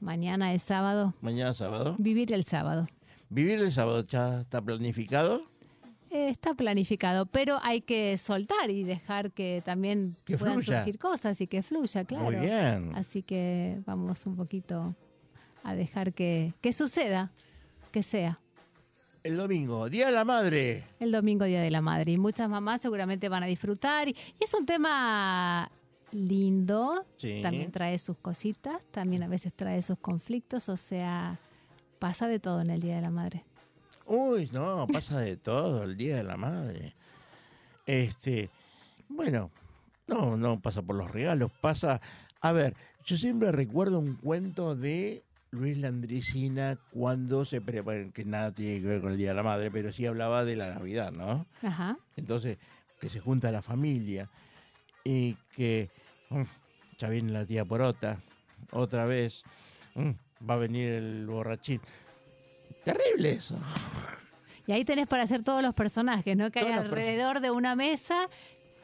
Mañana 0.00 0.52
es 0.54 0.62
sábado. 0.62 1.14
Mañana 1.20 1.54
sábado. 1.54 1.96
Vivir 1.98 2.32
el 2.32 2.44
sábado. 2.44 2.86
¿Vivir 3.30 3.58
el 3.60 3.72
sábado 3.72 4.04
ya 4.06 4.40
está 4.40 4.62
planificado? 4.62 5.42
Eh, 6.10 6.30
está 6.30 6.54
planificado, 6.54 7.26
pero 7.26 7.58
hay 7.62 7.82
que 7.82 8.16
soltar 8.16 8.70
y 8.70 8.82
dejar 8.84 9.30
que 9.32 9.60
también 9.64 10.16
Que 10.24 10.38
puedan 10.38 10.54
fluya. 10.62 10.78
surgir 10.78 10.98
cosas 10.98 11.38
y 11.42 11.46
que 11.46 11.62
fluya, 11.62 12.04
claro. 12.04 12.24
Muy 12.24 12.36
bien. 12.36 12.92
Así 12.94 13.22
que 13.22 13.78
vamos 13.84 14.24
un 14.24 14.34
poquito 14.36 14.94
a 15.64 15.74
dejar 15.74 16.14
que, 16.14 16.54
que 16.62 16.72
suceda, 16.72 17.30
que 17.92 18.02
sea. 18.02 18.38
El 19.22 19.36
domingo, 19.36 19.90
Día 19.90 20.06
de 20.06 20.12
la 20.12 20.24
Madre. 20.24 20.84
El 21.00 21.12
domingo, 21.12 21.44
Día 21.44 21.60
de 21.60 21.70
la 21.70 21.82
Madre. 21.82 22.12
Y 22.12 22.16
muchas 22.18 22.48
mamás 22.48 22.80
seguramente 22.80 23.28
van 23.28 23.42
a 23.42 23.46
disfrutar. 23.46 24.08
Y, 24.08 24.12
y 24.12 24.44
es 24.44 24.54
un 24.54 24.64
tema 24.64 25.70
lindo. 26.12 27.04
Sí. 27.16 27.40
También 27.42 27.70
trae 27.70 27.98
sus 27.98 28.16
cositas. 28.18 28.84
También 28.86 29.22
a 29.22 29.28
veces 29.28 29.52
trae 29.54 29.82
sus 29.82 29.98
conflictos. 29.98 30.68
O 30.68 30.76
sea, 30.76 31.38
pasa 31.98 32.28
de 32.28 32.38
todo 32.38 32.60
en 32.60 32.70
el 32.70 32.80
Día 32.80 32.96
de 32.96 33.02
la 33.02 33.10
Madre. 33.10 33.44
Uy, 34.06 34.48
no, 34.52 34.86
pasa 34.90 35.20
de 35.20 35.36
todo 35.36 35.84
el 35.84 35.96
Día 35.96 36.16
de 36.16 36.24
la 36.24 36.36
Madre. 36.36 36.94
Este, 37.84 38.50
bueno, 39.08 39.50
no, 40.06 40.36
no 40.36 40.60
pasa 40.60 40.82
por 40.82 40.96
los 40.96 41.10
regalos, 41.10 41.50
pasa... 41.60 42.00
A 42.40 42.52
ver, 42.52 42.74
yo 43.04 43.16
siempre 43.16 43.50
recuerdo 43.50 43.98
un 43.98 44.14
cuento 44.14 44.76
de 44.76 45.24
Luis 45.50 45.76
Landricina 45.76 46.78
cuando 46.92 47.44
se 47.44 47.60
prepara, 47.60 48.10
que 48.10 48.24
nada 48.24 48.52
tiene 48.52 48.80
que 48.80 48.86
ver 48.86 49.00
con 49.00 49.12
el 49.12 49.18
Día 49.18 49.30
de 49.30 49.34
la 49.34 49.42
Madre, 49.42 49.70
pero 49.70 49.92
sí 49.92 50.06
hablaba 50.06 50.44
de 50.44 50.56
la 50.56 50.72
Navidad, 50.72 51.10
¿no? 51.10 51.46
Ajá. 51.62 51.98
Entonces, 52.16 52.58
que 53.00 53.08
se 53.08 53.20
junta 53.20 53.50
la 53.50 53.62
familia 53.62 54.30
y 55.08 55.36
que 55.56 55.88
mm, 56.28 56.42
ya 56.98 57.08
viene 57.08 57.32
la 57.32 57.46
tía 57.46 57.64
Porota, 57.64 58.20
otra 58.72 59.06
vez, 59.06 59.42
mm, 59.94 60.10
va 60.48 60.54
a 60.54 60.58
venir 60.58 60.90
el 60.90 61.26
borrachín. 61.26 61.80
Terrible 62.84 63.32
eso. 63.32 63.56
Y 64.66 64.72
ahí 64.72 64.84
tenés 64.84 65.06
para 65.06 65.22
hacer 65.22 65.42
todos 65.42 65.62
los 65.62 65.74
personajes, 65.74 66.36
¿no? 66.36 66.50
Que 66.50 66.58
hay 66.58 66.66
Todos 66.66 66.78
alrededor 66.80 67.40
de 67.40 67.50
una 67.50 67.74
mesa. 67.74 68.28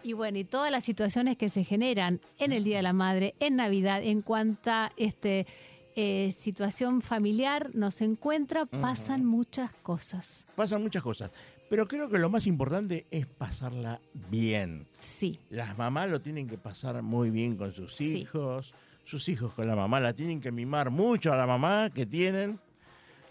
Y 0.03 0.15
bueno, 0.15 0.39
y 0.39 0.45
todas 0.45 0.73
las 0.73 0.85
situaciones 0.85 1.37
que 1.37 1.51
se 1.51 1.63
generan 1.63 2.21
en 2.39 2.53
el 2.53 2.65
Día 2.65 2.79
de 2.79 2.85
la 2.85 2.95
Madre, 2.95 3.35
en 3.39 3.57
Navidad, 3.57 4.03
en 4.03 4.23
cuanta 4.23 4.93
este, 4.97 5.47
eh, 5.95 6.33
situación 6.33 7.03
familiar 7.03 7.71
nos 7.75 8.01
encuentra, 8.01 8.65
pasan 8.65 9.27
muchas 9.27 9.73
cosas. 9.83 10.45
Pasan 10.57 10.83
muchas 10.83 11.03
cosas, 11.03 11.31
pero 11.71 11.87
creo 11.87 12.09
que 12.09 12.19
lo 12.19 12.29
más 12.31 12.47
importante 12.47 13.07
es 13.11 13.27
pasarla 13.27 14.01
bien. 14.31 14.87
Sí, 15.01 15.39
Las 15.51 15.77
mamás 15.79 16.11
lo 16.11 16.21
tienen 16.21 16.47
que 16.49 16.59
pasar 16.59 17.03
muy 17.03 17.31
bien 17.31 17.57
con 17.57 17.73
sus 17.73 17.95
Sí. 17.95 18.19
hijos, 18.19 18.73
sus 19.05 19.29
hijos 19.29 19.53
con 19.55 19.67
la 19.67 19.77
mamá, 19.77 20.01
la 20.01 20.13
tienen 20.15 20.41
que 20.41 20.51
mimar 20.53 20.91
mucho 20.91 21.33
a 21.33 21.37
la 21.37 21.47
mamá 21.47 21.91
que 21.95 22.07
tienen. 22.07 22.59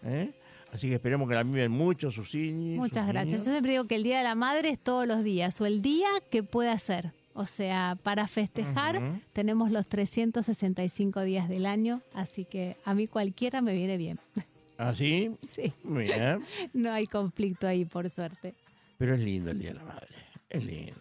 ¿eh? 0.03 0.31
Así 0.71 0.87
que 0.89 0.95
esperemos 0.95 1.29
que 1.29 1.35
la 1.35 1.43
mimen 1.43 1.71
mucho 1.71 2.09
sus 2.11 2.33
niños. 2.33 2.77
Muchas 2.79 3.05
sus 3.05 3.13
gracias. 3.13 3.25
niños. 3.33 3.45
Yo 3.45 3.51
siempre 3.51 3.71
digo 3.73 3.85
que 3.85 3.95
el 3.95 4.03
Día 4.03 4.17
de 4.17 4.23
la 4.23 4.35
Madre 4.35 4.69
es 4.69 4.79
todos 4.79 5.07
los 5.07 5.23
días 5.23 5.59
o 5.61 5.65
el 5.65 5.81
día 5.81 6.07
que 6.31 6.41
pueda 6.43 6.77
ser. 6.79 7.11
O 7.35 7.45
sea, 7.45 7.97
para 8.03 8.27
festejar 8.27 8.97
Ujú. 9.01 9.19
tenemos 9.33 9.71
los 9.71 9.87
365 9.87 11.21
días 11.21 11.49
del 11.49 11.65
año, 11.65 12.01
así 12.13 12.45
que 12.45 12.77
a 12.85 12.93
mí 12.93 13.07
cualquiera 13.07 13.61
me 13.61 13.73
viene 13.73 13.97
bien. 13.97 14.19
¿Así? 14.77 15.31
Sí, 15.53 15.71
Muy 15.83 16.05
bien. 16.05 16.43
no 16.73 16.91
hay 16.91 17.05
conflicto 17.07 17.67
ahí, 17.67 17.85
por 17.85 18.09
suerte. 18.09 18.53
Pero 18.97 19.15
es 19.15 19.21
lindo 19.21 19.51
el 19.51 19.59
Día 19.59 19.69
de 19.69 19.75
la 19.75 19.83
Madre. 19.83 20.07
Es 20.49 20.63
lindo. 20.65 20.93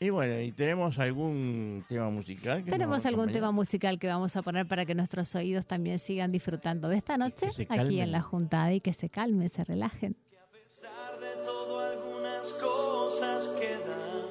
Y 0.00 0.10
bueno, 0.10 0.38
¿y 0.40 0.52
tenemos 0.52 0.98
algún 0.98 1.84
tema 1.88 2.10
musical? 2.10 2.64
que 2.64 2.70
Tenemos 2.70 3.06
algún 3.06 3.30
tema 3.32 3.52
musical 3.52 3.98
que 3.98 4.06
vamos 4.08 4.36
a 4.36 4.42
poner 4.42 4.66
para 4.66 4.84
que 4.84 4.94
nuestros 4.94 5.34
oídos 5.34 5.66
también 5.66 5.98
sigan 5.98 6.30
disfrutando 6.32 6.88
de 6.88 6.96
esta 6.96 7.16
noche 7.16 7.48
aquí 7.68 8.00
en 8.00 8.12
la 8.12 8.20
juntada 8.20 8.72
y 8.72 8.80
que 8.80 8.92
se 8.92 9.08
calmen, 9.08 9.48
se 9.48 9.64
relajen. 9.64 10.16
A 10.42 10.52
pesar 10.52 11.20
de 11.20 11.42
todo, 11.44 11.78
algunas 11.80 12.48
cosas 12.54 13.48
quedan. 13.58 14.24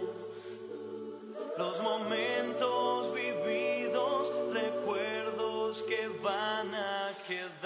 Los 1.58 1.82
momentos 1.82 3.14
vividos, 3.16 4.32
recuerdos 4.54 5.82
que 5.84 6.08
van 6.24 6.74
a 6.76 7.10
quedar 7.28 7.63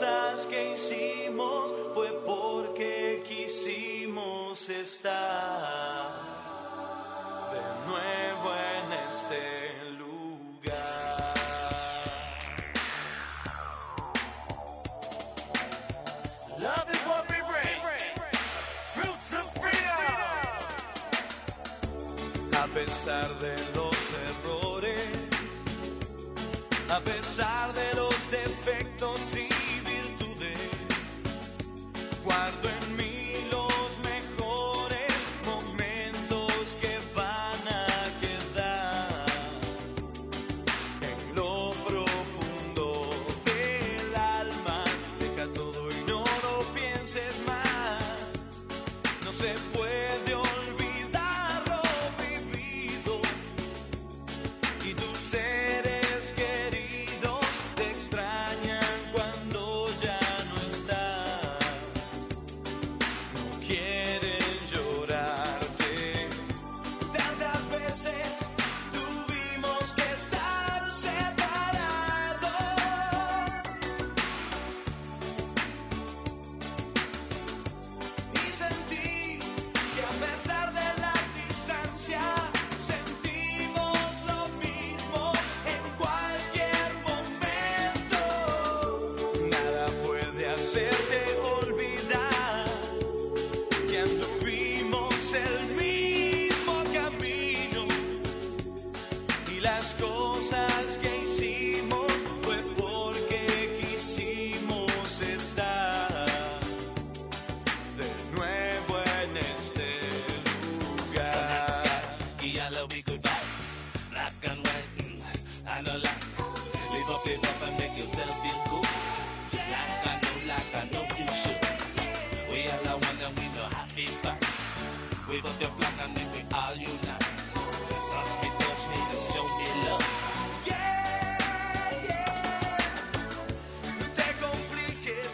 cosas 0.00 0.40
que 0.46 0.72
hicimos 0.72 1.72
fue 1.94 2.08
porque 2.24 3.22
quisimos 3.28 4.68
estar 4.68 6.10
de 7.52 7.60
nuevo 7.86 8.50
en 8.76 8.92
este 9.10 9.42
lugar. 9.98 11.34
Love 16.60 16.90
is 16.90 17.00
what 17.06 17.28
we. 17.28 17.36
Fruits 18.94 19.32
of 19.34 19.46
freedom. 19.60 20.60
A 22.52 22.66
pesar 22.72 23.28
de 23.40 23.56
los 23.74 23.89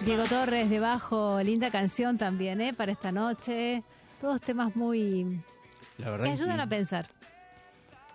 Diego 0.06 0.22
Torres 0.22 0.70
debajo, 0.70 1.42
linda 1.42 1.68
canción 1.72 2.16
también, 2.16 2.60
¿eh? 2.60 2.72
Para 2.72 2.92
esta 2.92 3.10
noche. 3.10 3.82
Todos 4.20 4.40
temas 4.40 4.76
muy... 4.76 5.42
La 5.98 6.12
verdad 6.12 6.26
que 6.26 6.30
ayudan 6.30 6.56
que 6.58 6.62
a 6.62 6.66
pensar. 6.68 7.08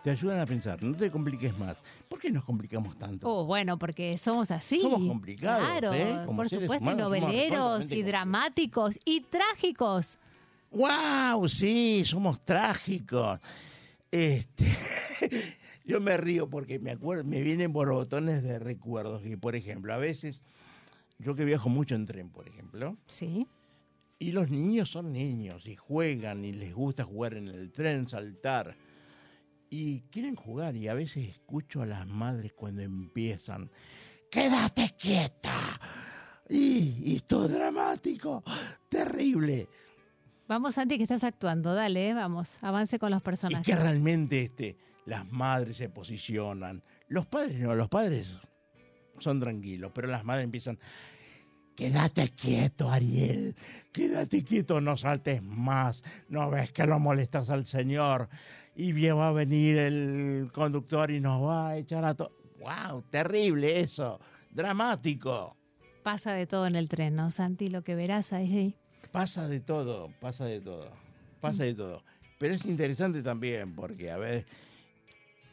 te 0.01 0.11
ayudan 0.11 0.39
a 0.39 0.45
pensar. 0.45 0.81
No 0.81 0.95
te 0.95 1.11
compliques 1.11 1.57
más. 1.57 1.83
¿Por 2.07 2.17
qué 2.17 2.31
nos 2.31 2.45
complicamos 2.45 2.97
tanto? 2.97 3.27
Oh, 3.27 3.43
bueno, 3.43 3.77
porque 3.77 4.17
somos 4.17 4.51
así. 4.51 4.79
Somos 4.79 5.05
complicados, 5.05 5.67
Claro, 5.67 5.93
¿eh? 5.93 6.21
Como 6.25 6.37
por 6.37 6.49
supuesto, 6.49 6.75
y 6.75 6.77
humanos 6.77 7.01
noveleros, 7.01 7.91
y 7.91 8.03
dramáticos, 8.03 8.97
y 9.03 9.19
trágicos. 9.19 10.17
¡Wow! 10.71 11.49
Sí, 11.49 12.03
somos 12.05 12.39
trágicos. 12.39 13.41
Este, 14.09 14.65
yo 15.85 15.99
me 15.99 16.15
río 16.15 16.49
porque 16.49 16.79
me 16.79 16.91
acuerdo, 16.91 17.25
me 17.25 17.41
vienen 17.41 17.73
borbotones 17.73 18.43
de 18.43 18.59
recuerdos 18.59 19.21
que, 19.23 19.37
por 19.37 19.57
ejemplo, 19.57 19.93
a 19.93 19.97
veces 19.97 20.39
yo 21.21 21.35
que 21.35 21.45
viajo 21.45 21.69
mucho 21.69 21.95
en 21.95 22.05
tren, 22.05 22.29
por 22.29 22.47
ejemplo, 22.47 22.97
Sí. 23.07 23.47
y 24.19 24.31
los 24.31 24.49
niños 24.49 24.89
son 24.89 25.11
niños 25.13 25.65
y 25.67 25.75
juegan 25.75 26.43
y 26.45 26.51
les 26.53 26.73
gusta 26.73 27.03
jugar 27.03 27.33
en 27.35 27.47
el 27.47 27.71
tren, 27.71 28.07
saltar 28.07 28.75
y 29.69 30.01
quieren 30.11 30.35
jugar 30.35 30.75
y 30.75 30.87
a 30.87 30.93
veces 30.93 31.29
escucho 31.29 31.81
a 31.81 31.85
las 31.85 32.05
madres 32.07 32.53
cuando 32.53 32.81
empiezan, 32.81 33.69
quédate 34.29 34.93
quieta. 34.99 35.79
Y, 36.49 36.95
y 37.05 37.15
esto 37.15 37.45
es 37.45 37.51
dramático, 37.53 38.43
terrible. 38.89 39.69
Vamos, 40.49 40.75
Santi, 40.75 40.97
que 40.97 41.03
estás 41.03 41.23
actuando. 41.23 41.73
Dale, 41.73 42.09
eh, 42.09 42.13
vamos, 42.13 42.49
avance 42.61 42.99
con 42.99 43.09
los 43.11 43.21
Y 43.21 43.23
personajes. 43.23 43.65
que 43.65 43.75
realmente 43.81 44.41
este, 44.41 44.75
las 45.05 45.31
madres 45.31 45.77
se 45.77 45.87
posicionan. 45.87 46.83
Los 47.07 47.25
padres 47.25 47.57
no, 47.61 47.73
los 47.73 47.87
padres 47.87 48.29
son 49.21 49.39
tranquilos, 49.39 49.91
pero 49.93 50.07
las 50.07 50.23
madres 50.23 50.45
empiezan, 50.45 50.79
quédate 51.75 52.29
quieto, 52.29 52.89
Ariel, 52.89 53.55
quédate 53.91 54.43
quieto, 54.43 54.81
no 54.81 54.97
saltes 54.97 55.41
más, 55.41 56.03
no 56.29 56.49
ves 56.49 56.71
que 56.71 56.85
lo 56.85 56.99
molestas 56.99 57.49
al 57.49 57.65
Señor. 57.65 58.29
Y 58.75 58.93
bien 58.93 59.17
va 59.17 59.29
a 59.29 59.31
venir 59.31 59.77
el 59.77 60.49
conductor 60.53 61.11
y 61.11 61.19
nos 61.19 61.43
va 61.43 61.69
a 61.69 61.77
echar 61.77 62.05
a 62.05 62.13
todos. 62.13 62.31
¡Wow! 62.59 63.01
Terrible 63.09 63.79
eso, 63.79 64.19
dramático. 64.49 65.57
Pasa 66.03 66.33
de 66.33 66.47
todo 66.47 66.67
en 66.67 66.75
el 66.75 66.89
tren, 66.89 67.15
¿no, 67.15 67.31
Santi? 67.31 67.67
Lo 67.67 67.83
que 67.83 67.95
verás 67.95 68.33
allí. 68.33 68.75
Pasa 69.11 69.47
de 69.47 69.59
todo, 69.59 70.09
pasa 70.19 70.45
de 70.45 70.61
todo, 70.61 70.91
pasa 71.41 71.63
de 71.63 71.73
todo. 71.73 72.03
Pero 72.39 72.55
es 72.55 72.65
interesante 72.65 73.21
también 73.21 73.75
porque, 73.75 74.09
a 74.09 74.17
ver, 74.17 74.45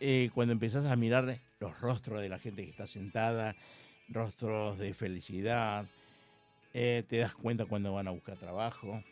eh, 0.01 0.31
cuando 0.35 0.53
empezás 0.53 0.87
a 0.87 0.97
mirar 0.97 1.39
los 1.61 1.81
rostros 1.81 2.21
de 2.21 2.29
la 2.29 2.39
gente 2.39 2.65
que 2.65 2.71
está 2.71 2.87
sentada, 2.87 3.57
rostros 4.09 4.79
de 4.79 4.95
felicidad, 4.95 5.87
eh, 6.73 7.05
te 7.09 7.19
das 7.19 7.35
cuenta 7.35 7.67
cuando 7.67 7.93
van 7.93 8.09
a 8.09 8.13
buscar 8.13 8.37
trabajo, 8.37 9.03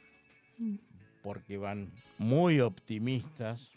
Mm. 0.59 0.77
porque 1.23 1.59
van 1.59 1.91
muy 2.19 2.61
optimistas. 2.61 3.69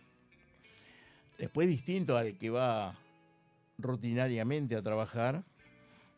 Después 1.38 1.68
distinto 1.68 2.16
al 2.18 2.38
que 2.38 2.50
va 2.50 2.96
rutinariamente 3.78 4.76
a 4.76 4.82
trabajar, 4.82 5.44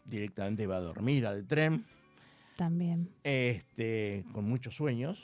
directamente 0.06 0.68
va 0.68 0.78
a 0.78 0.82
dormir 0.82 1.26
al 1.26 1.46
tren, 1.48 1.86
También. 2.58 3.10
este, 3.24 4.24
con 4.34 4.46
muchos 4.46 4.76
sueños 4.76 5.24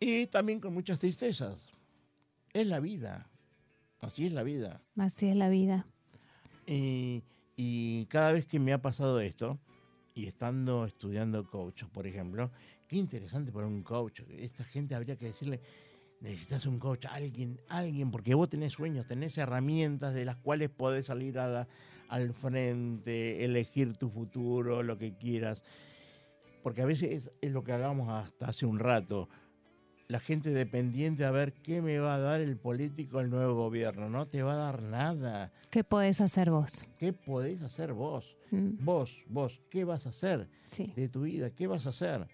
y 0.00 0.26
también 0.26 0.60
con 0.60 0.74
muchas 0.74 0.98
tristezas. 0.98 1.68
Es 2.52 2.66
la 2.66 2.80
vida, 2.80 3.26
así 4.00 4.26
es 4.26 4.32
la 4.32 4.42
vida. 4.42 4.80
Así 4.96 5.26
es 5.28 5.36
la 5.36 5.48
vida. 5.48 5.86
Y, 6.66 7.22
y 7.56 8.06
cada 8.06 8.32
vez 8.32 8.46
que 8.46 8.58
me 8.58 8.72
ha 8.72 8.82
pasado 8.82 9.20
esto, 9.20 9.58
y 10.14 10.26
estando 10.26 10.84
estudiando 10.84 11.48
coach, 11.48 11.84
por 11.84 12.06
ejemplo, 12.06 12.50
qué 12.88 12.96
interesante 12.96 13.52
para 13.52 13.66
un 13.66 13.82
coach. 13.82 14.20
Esta 14.30 14.64
gente 14.64 14.94
habría 14.94 15.16
que 15.16 15.26
decirle, 15.26 15.60
necesitas 16.20 16.66
un 16.66 16.78
coach, 16.80 17.06
alguien, 17.06 17.60
alguien, 17.68 18.10
porque 18.10 18.34
vos 18.34 18.48
tenés 18.50 18.72
sueños, 18.72 19.06
tenés 19.06 19.38
herramientas 19.38 20.14
de 20.14 20.24
las 20.24 20.36
cuales 20.36 20.70
podés 20.70 21.06
salir 21.06 21.38
a 21.38 21.46
la- 21.46 21.68
al 22.08 22.32
frente, 22.34 23.44
elegir 23.44 23.96
tu 23.96 24.10
futuro, 24.10 24.82
lo 24.82 24.98
que 24.98 25.14
quieras. 25.16 25.62
Porque 26.62 26.82
a 26.82 26.86
veces 26.86 27.10
es, 27.26 27.30
es 27.40 27.52
lo 27.52 27.62
que 27.62 27.72
hablamos 27.72 28.08
hasta 28.08 28.48
hace 28.48 28.66
un 28.66 28.78
rato. 28.78 29.28
La 30.10 30.20
gente 30.20 30.48
dependiente 30.48 31.26
a 31.26 31.30
ver 31.30 31.52
qué 31.52 31.82
me 31.82 31.98
va 31.98 32.14
a 32.14 32.18
dar 32.18 32.40
el 32.40 32.56
político, 32.56 33.20
el 33.20 33.28
nuevo 33.28 33.54
gobierno. 33.54 34.08
No 34.08 34.24
te 34.26 34.42
va 34.42 34.54
a 34.54 34.56
dar 34.56 34.80
nada. 34.82 35.52
¿Qué 35.68 35.84
podés 35.84 36.22
hacer 36.22 36.50
vos? 36.50 36.82
¿Qué 36.98 37.12
podés 37.12 37.60
hacer 37.62 37.92
vos? 37.92 38.34
Mm, 38.50 38.82
Vos, 38.82 39.22
vos, 39.28 39.60
¿qué 39.68 39.84
vas 39.84 40.06
a 40.06 40.08
hacer 40.08 40.48
Sí. 40.64 40.94
de 40.96 41.10
tu 41.10 41.22
vida? 41.24 41.50
¿Qué 41.50 41.66
vas 41.66 41.84
a 41.84 41.90
hacer? 41.90 42.26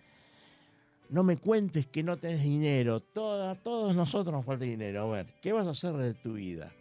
No 1.11 1.25
me 1.25 1.37
cuentes 1.37 1.89
que 1.89 2.05
no 2.05 2.16
tenés 2.16 2.45
dinero. 2.45 3.01
Toda, 3.01 3.57
todos 3.57 3.97
nosotros 3.97 4.33
nos 4.33 4.45
falta 4.45 4.64
dinero. 4.64 5.03
A 5.03 5.16
ver, 5.16 5.27
¿qué 5.43 5.53
vas 5.53 5.66
a 5.66 5.70
hacer 5.70 5.95
de 5.95 6.14
tu 6.14 6.35
vida? 6.35 6.72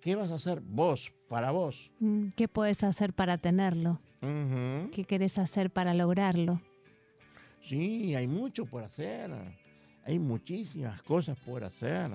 ¿Qué 0.00 0.16
vas 0.16 0.30
a 0.30 0.36
hacer 0.36 0.62
vos, 0.62 1.12
para 1.28 1.50
vos? 1.50 1.90
Mm, 2.00 2.28
¿Qué 2.34 2.48
podés 2.48 2.82
hacer 2.82 3.12
para 3.12 3.36
tenerlo? 3.36 4.00
¿Qué 4.22 5.04
querés 5.06 5.36
hacer 5.38 5.68
para 5.70 5.92
lograrlo? 5.92 6.62
Sí, 7.60 8.14
hay 8.14 8.26
mucho 8.26 8.64
por 8.64 8.82
hacer. 8.84 9.30
Hay 10.04 10.18
muchísimas 10.18 11.02
cosas 11.02 11.36
por 11.38 11.64
hacer. 11.64 12.10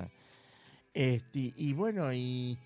Este, 0.94 1.54
y 1.56 1.74
bueno, 1.74 2.12
y, 2.14 2.58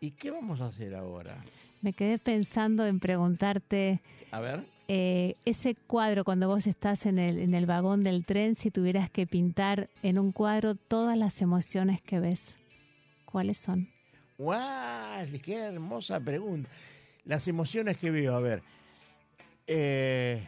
¿y 0.00 0.10
qué 0.12 0.30
vamos 0.30 0.60
a 0.60 0.66
hacer 0.66 0.94
ahora? 0.94 1.36
Me 1.82 1.92
quedé 1.92 2.18
pensando 2.18 2.86
en 2.86 3.00
preguntarte 3.00 4.00
A 4.32 4.40
ver. 4.40 4.64
eh, 4.88 5.34
ese 5.44 5.74
cuadro 5.74 6.24
cuando 6.24 6.46
vos 6.48 6.66
estás 6.66 7.06
en 7.06 7.18
el, 7.18 7.38
en 7.38 7.54
el 7.54 7.66
vagón 7.66 8.00
del 8.02 8.24
tren, 8.24 8.54
si 8.54 8.70
tuvieras 8.70 9.10
que 9.10 9.26
pintar 9.26 9.88
en 10.02 10.18
un 10.18 10.30
cuadro 10.32 10.74
todas 10.74 11.16
las 11.16 11.40
emociones 11.40 12.00
que 12.02 12.20
ves, 12.20 12.56
¿cuáles 13.24 13.56
son? 13.58 13.88
¡Guau! 14.38 15.26
¡Qué 15.42 15.54
hermosa 15.56 16.20
pregunta! 16.20 16.68
Las 17.24 17.46
emociones 17.48 17.96
que 17.98 18.10
veo, 18.10 18.34
a 18.34 18.40
ver. 18.40 18.62
Eh, 19.66 20.46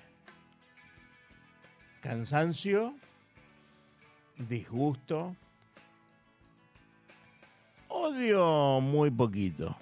cansancio, 2.00 2.94
disgusto, 4.48 5.36
odio 7.88 8.80
muy 8.80 9.10
poquito, 9.10 9.76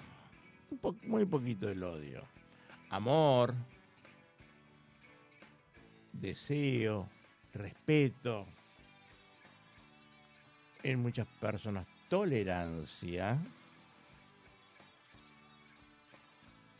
muy 1.03 1.25
poquito 1.25 1.69
el 1.69 1.83
odio, 1.83 2.23
amor, 2.89 3.53
deseo, 6.13 7.07
respeto, 7.53 8.45
en 10.83 11.01
muchas 11.01 11.27
personas 11.39 11.85
tolerancia, 12.09 13.39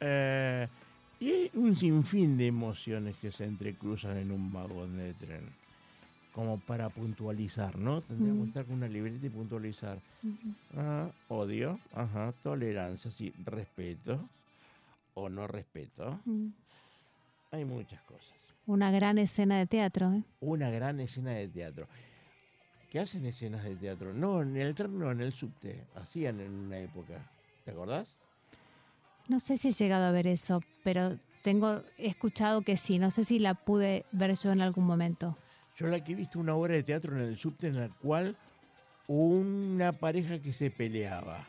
Eh, 0.02 0.68
y 1.20 1.30
hay 1.30 1.52
un 1.54 1.78
sinfín 1.78 2.36
de 2.36 2.48
emociones 2.48 3.16
que 3.18 3.32
se 3.32 3.46
entrecruzan 3.46 4.18
en 4.18 4.32
un 4.32 4.52
vagón 4.52 4.98
de 4.98 5.14
tren. 5.14 5.44
Como 6.34 6.60
para 6.60 6.90
puntualizar, 6.90 7.78
¿no? 7.78 8.02
Tendríamos 8.02 8.44
que 8.44 8.48
estar 8.50 8.66
con 8.66 8.76
una 8.76 8.88
libreta 8.88 9.26
y 9.26 9.30
puntualizar. 9.30 10.00
Ah, 10.78 11.10
odio, 11.28 11.80
ajá, 11.94 12.34
tolerancia, 12.42 13.12
sí, 13.12 13.34
respeto 13.44 14.30
o 15.14 15.30
no 15.30 15.48
respeto. 15.48 16.20
Hay 17.52 17.66
muchas 17.66 18.02
cosas. 18.04 18.34
Una 18.66 18.92
gran 18.92 19.18
escena 19.18 19.58
de 19.58 19.68
teatro. 19.68 20.14
¿eh? 20.14 20.24
Una 20.40 20.70
gran 20.70 21.00
escena 21.00 21.32
de 21.32 21.48
teatro. 21.48 21.88
¿Qué 22.90 23.00
hacen 23.00 23.26
escenas 23.26 23.64
de 23.64 23.76
teatro? 23.76 24.14
No, 24.14 24.42
en 24.42 24.56
el 24.58 24.76
tren 24.76 24.98
no, 25.00 25.12
en 25.12 25.22
el 25.22 25.34
subte. 25.34 25.86
Hacían 25.96 26.40
en 26.42 26.52
una 26.54 26.78
época. 26.80 27.26
¿Te 27.64 27.72
acordás? 27.72 28.16
No 29.28 29.40
sé 29.40 29.58
si 29.58 29.70
he 29.70 29.72
llegado 29.72 30.06
a 30.06 30.12
ver 30.12 30.28
eso, 30.28 30.62
pero 30.84 31.18
tengo 31.42 31.84
he 31.98 32.08
escuchado 32.08 32.62
que 32.62 32.78
sí. 32.78 33.00
No 33.00 33.10
sé 33.10 33.24
si 33.24 33.40
la 33.40 33.54
pude 33.54 34.06
ver 34.12 34.36
yo 34.38 34.52
en 34.52 34.62
algún 34.62 34.86
momento. 34.86 35.38
Yo 35.78 35.88
la 35.88 36.04
que 36.04 36.12
he 36.12 36.16
visto 36.16 36.40
una 36.40 36.56
obra 36.56 36.76
de 36.76 36.84
teatro 36.84 37.16
en 37.18 37.24
el 37.24 37.38
subte 37.38 37.68
en 37.68 37.80
la 37.80 37.90
cual 37.90 38.36
una 39.08 39.92
pareja 39.94 40.40
que 40.40 40.54
se 40.54 40.70
peleaba. 40.72 41.46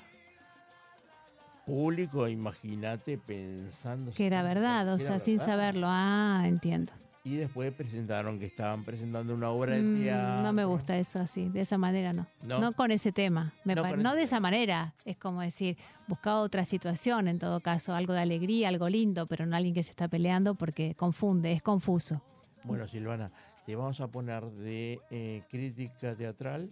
Público, 1.66 2.26
imagínate, 2.26 3.18
pensando... 3.18 4.12
Que 4.12 4.26
era 4.26 4.42
verdad, 4.42 4.88
o 4.88 4.96
era 4.96 5.04
sea, 5.04 5.18
sin 5.20 5.38
saberlo. 5.38 5.86
Ah, 5.88 6.42
entiendo. 6.46 6.92
Y 7.24 7.36
después 7.36 7.72
presentaron 7.72 8.40
que 8.40 8.46
estaban 8.46 8.82
presentando 8.82 9.32
una 9.32 9.50
obra 9.50 9.74
de 9.76 9.82
Mm, 9.82 10.02
teatro. 10.02 10.42
no 10.42 10.52
me 10.52 10.64
gusta 10.64 10.96
eso 10.96 11.20
así, 11.20 11.48
de 11.50 11.60
esa 11.60 11.78
manera 11.78 12.12
no. 12.12 12.26
No. 12.42 12.58
No, 12.58 12.72
con 12.72 12.90
ese 12.90 13.12
tema. 13.12 13.52
Me 13.64 13.76
No 13.76 13.96
no 13.96 14.16
de 14.16 14.24
esa 14.24 14.40
manera. 14.40 14.94
Es 15.04 15.16
como 15.18 15.40
decir, 15.40 15.76
buscaba 16.08 16.40
otra 16.40 16.64
situación 16.64 17.28
en 17.28 17.38
todo 17.38 17.60
caso, 17.60 17.94
algo 17.94 18.12
de 18.12 18.22
alegría, 18.22 18.68
algo 18.68 18.88
lindo, 18.88 19.26
pero 19.28 19.46
no 19.46 19.54
alguien 19.54 19.72
que 19.72 19.84
se 19.84 19.90
está 19.90 20.08
peleando 20.08 20.56
porque 20.56 20.96
confunde, 20.96 21.52
es 21.52 21.62
confuso. 21.62 22.20
Bueno, 22.64 22.88
Silvana, 22.88 23.30
te 23.64 23.76
vamos 23.76 24.00
a 24.00 24.08
poner 24.08 24.44
de 24.44 25.00
eh, 25.10 25.42
crítica 25.48 26.14
teatral. 26.16 26.70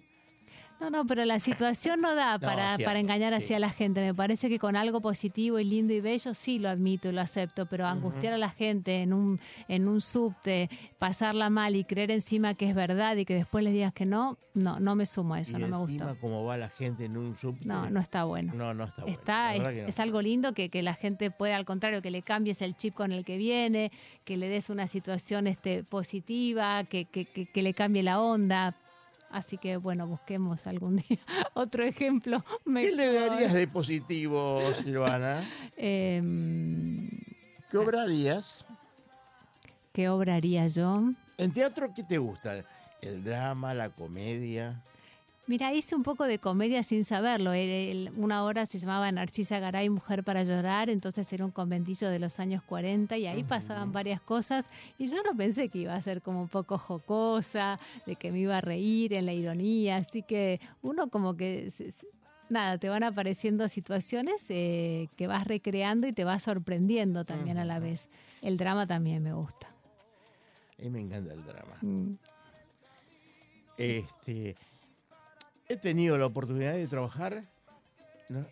No, 0.80 0.88
no, 0.90 1.06
pero 1.06 1.24
la 1.24 1.38
situación 1.38 2.00
no 2.00 2.14
da 2.14 2.38
No, 2.40 2.40
para, 2.40 2.76
cierto, 2.76 2.84
para 2.84 3.00
engañar 3.00 3.32
sí. 3.38 3.44
así 3.44 3.54
a 3.54 3.58
la 3.58 3.70
gente. 3.70 4.00
Me 4.00 4.14
parece 4.14 4.48
que 4.48 4.58
con 4.58 4.76
algo 4.76 5.00
positivo 5.00 5.58
y 5.58 5.64
lindo 5.64 5.92
y 5.92 6.00
bello 6.00 6.32
sí 6.34 6.58
lo 6.58 6.68
admito 6.68 7.08
y 7.08 7.12
lo 7.12 7.20
acepto, 7.20 7.66
pero 7.66 7.86
angustiar 7.86 8.32
a 8.34 8.38
la 8.38 8.50
gente 8.50 9.02
en 9.02 9.12
un, 9.12 9.38
en 9.68 9.88
un 9.88 10.00
subte, 10.00 10.70
pasarla 10.98 11.50
mal 11.50 11.76
y 11.76 11.84
creer 11.84 12.10
encima 12.10 12.54
que 12.54 12.68
es 12.68 12.74
verdad 12.74 13.16
y 13.16 13.24
que 13.24 13.34
después 13.34 13.62
les 13.62 13.72
digas 13.72 13.92
que 13.92 14.06
no, 14.06 14.38
no, 14.54 14.80
no 14.80 14.94
me 14.94 15.06
sumo 15.06 15.34
a 15.34 15.40
eso, 15.40 15.50
y 15.52 15.60
no 15.60 15.68
me 15.68 15.82
encima 15.82 16.06
gustó. 16.06 16.20
cómo 16.20 16.44
va 16.44 16.56
la 16.56 16.68
gente 16.68 17.04
en 17.04 17.16
un 17.16 17.36
subte. 17.36 17.64
No, 17.66 17.90
no 17.90 18.00
está 18.00 18.24
bueno. 18.24 18.52
No, 18.54 18.72
no 18.74 18.84
está 18.84 19.02
bueno. 19.02 19.18
Está, 19.18 19.54
es, 19.54 19.62
no. 19.62 19.68
es 19.68 20.00
algo 20.00 20.22
lindo 20.22 20.52
que, 20.54 20.70
que 20.70 20.82
la 20.82 20.94
gente 20.94 21.30
pueda, 21.30 21.56
al 21.56 21.64
contrario, 21.64 22.00
que 22.02 22.10
le 22.10 22.22
cambies 22.22 22.62
el 22.62 22.76
chip 22.76 22.94
con 22.94 23.12
el 23.12 23.24
que 23.24 23.36
viene, 23.36 23.92
que 24.24 24.36
le 24.36 24.48
des 24.48 24.70
una 24.70 24.86
situación 24.86 25.46
este, 25.46 25.84
positiva, 25.84 26.84
que, 26.84 27.04
que, 27.04 27.26
que, 27.26 27.46
que 27.46 27.62
le 27.62 27.74
cambie 27.74 28.02
la 28.02 28.20
onda. 28.20 28.74
Así 29.30 29.58
que, 29.58 29.76
bueno, 29.76 30.06
busquemos 30.06 30.66
algún 30.66 30.96
día 31.08 31.18
otro 31.54 31.84
ejemplo. 31.84 32.38
¿Qué 32.64 32.92
le 32.92 33.12
mejor. 33.12 33.30
darías 33.30 33.52
de 33.52 33.66
positivo, 33.68 34.60
Silvana? 34.82 35.48
Em, 35.76 37.08
¿Qué 37.70 37.78
obra 37.78 38.02
harías? 38.02 38.64
¿Qué 39.92 40.08
obra 40.08 40.34
haría 40.34 40.66
yo? 40.66 41.10
¿En 41.38 41.52
teatro 41.52 41.92
qué 41.94 42.02
te 42.02 42.18
gusta? 42.18 42.64
¿El 43.00 43.24
drama, 43.24 43.72
la 43.74 43.90
comedia? 43.90 44.82
Mira, 45.50 45.74
hice 45.74 45.96
un 45.96 46.04
poco 46.04 46.28
de 46.28 46.38
comedia 46.38 46.84
sin 46.84 47.04
saberlo. 47.04 47.50
Una 48.16 48.44
hora 48.44 48.66
se 48.66 48.78
llamaba 48.78 49.10
Narcisa 49.10 49.58
Garay, 49.58 49.90
Mujer 49.90 50.22
para 50.22 50.44
Llorar, 50.44 50.88
entonces 50.88 51.32
era 51.32 51.44
un 51.44 51.50
conventillo 51.50 52.08
de 52.08 52.20
los 52.20 52.38
años 52.38 52.62
40 52.62 53.16
y 53.16 53.26
ahí 53.26 53.42
pasaban 53.42 53.90
varias 53.90 54.20
cosas 54.20 54.66
y 54.96 55.08
yo 55.08 55.20
no 55.24 55.36
pensé 55.36 55.68
que 55.68 55.80
iba 55.80 55.96
a 55.96 56.00
ser 56.00 56.22
como 56.22 56.40
un 56.40 56.46
poco 56.46 56.78
jocosa, 56.78 57.80
de 58.06 58.14
que 58.14 58.30
me 58.30 58.38
iba 58.38 58.58
a 58.58 58.60
reír 58.60 59.12
en 59.12 59.26
la 59.26 59.32
ironía, 59.32 59.96
así 59.96 60.22
que 60.22 60.60
uno 60.82 61.08
como 61.10 61.36
que... 61.36 61.72
Nada, 62.48 62.78
te 62.78 62.88
van 62.88 63.02
apareciendo 63.02 63.66
situaciones 63.66 64.44
eh, 64.50 65.08
que 65.16 65.26
vas 65.26 65.48
recreando 65.48 66.06
y 66.06 66.12
te 66.12 66.22
vas 66.22 66.44
sorprendiendo 66.44 67.24
también 67.24 67.58
a 67.58 67.64
la 67.64 67.80
vez. 67.80 68.08
El 68.40 68.56
drama 68.56 68.86
también 68.86 69.20
me 69.20 69.32
gusta. 69.32 69.66
A 70.78 70.82
mí 70.82 70.90
me 70.90 71.00
encanta 71.00 71.32
el 71.32 71.44
drama. 71.44 71.76
Mm. 71.82 72.14
Este, 73.76 74.56
he 75.70 75.76
tenido 75.76 76.18
la 76.18 76.26
oportunidad 76.26 76.72
de 76.74 76.86
trabajar 76.88 77.44
¿no? 78.28 78.44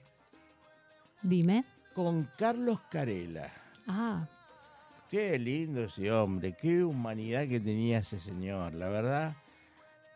Dime. 1.23 1.65
con 1.95 2.29
Carlos 2.39 2.81
Carela. 2.91 3.51
Ah, 3.87 4.27
Qué 5.11 5.39
lindo 5.39 5.85
ese 5.85 6.13
hombre, 6.13 6.55
qué 6.61 6.85
humanidad 6.85 7.49
que 7.49 7.59
tenía 7.61 7.99
ese 7.99 8.21
señor. 8.21 8.75
La 8.75 8.89
verdad, 8.89 9.35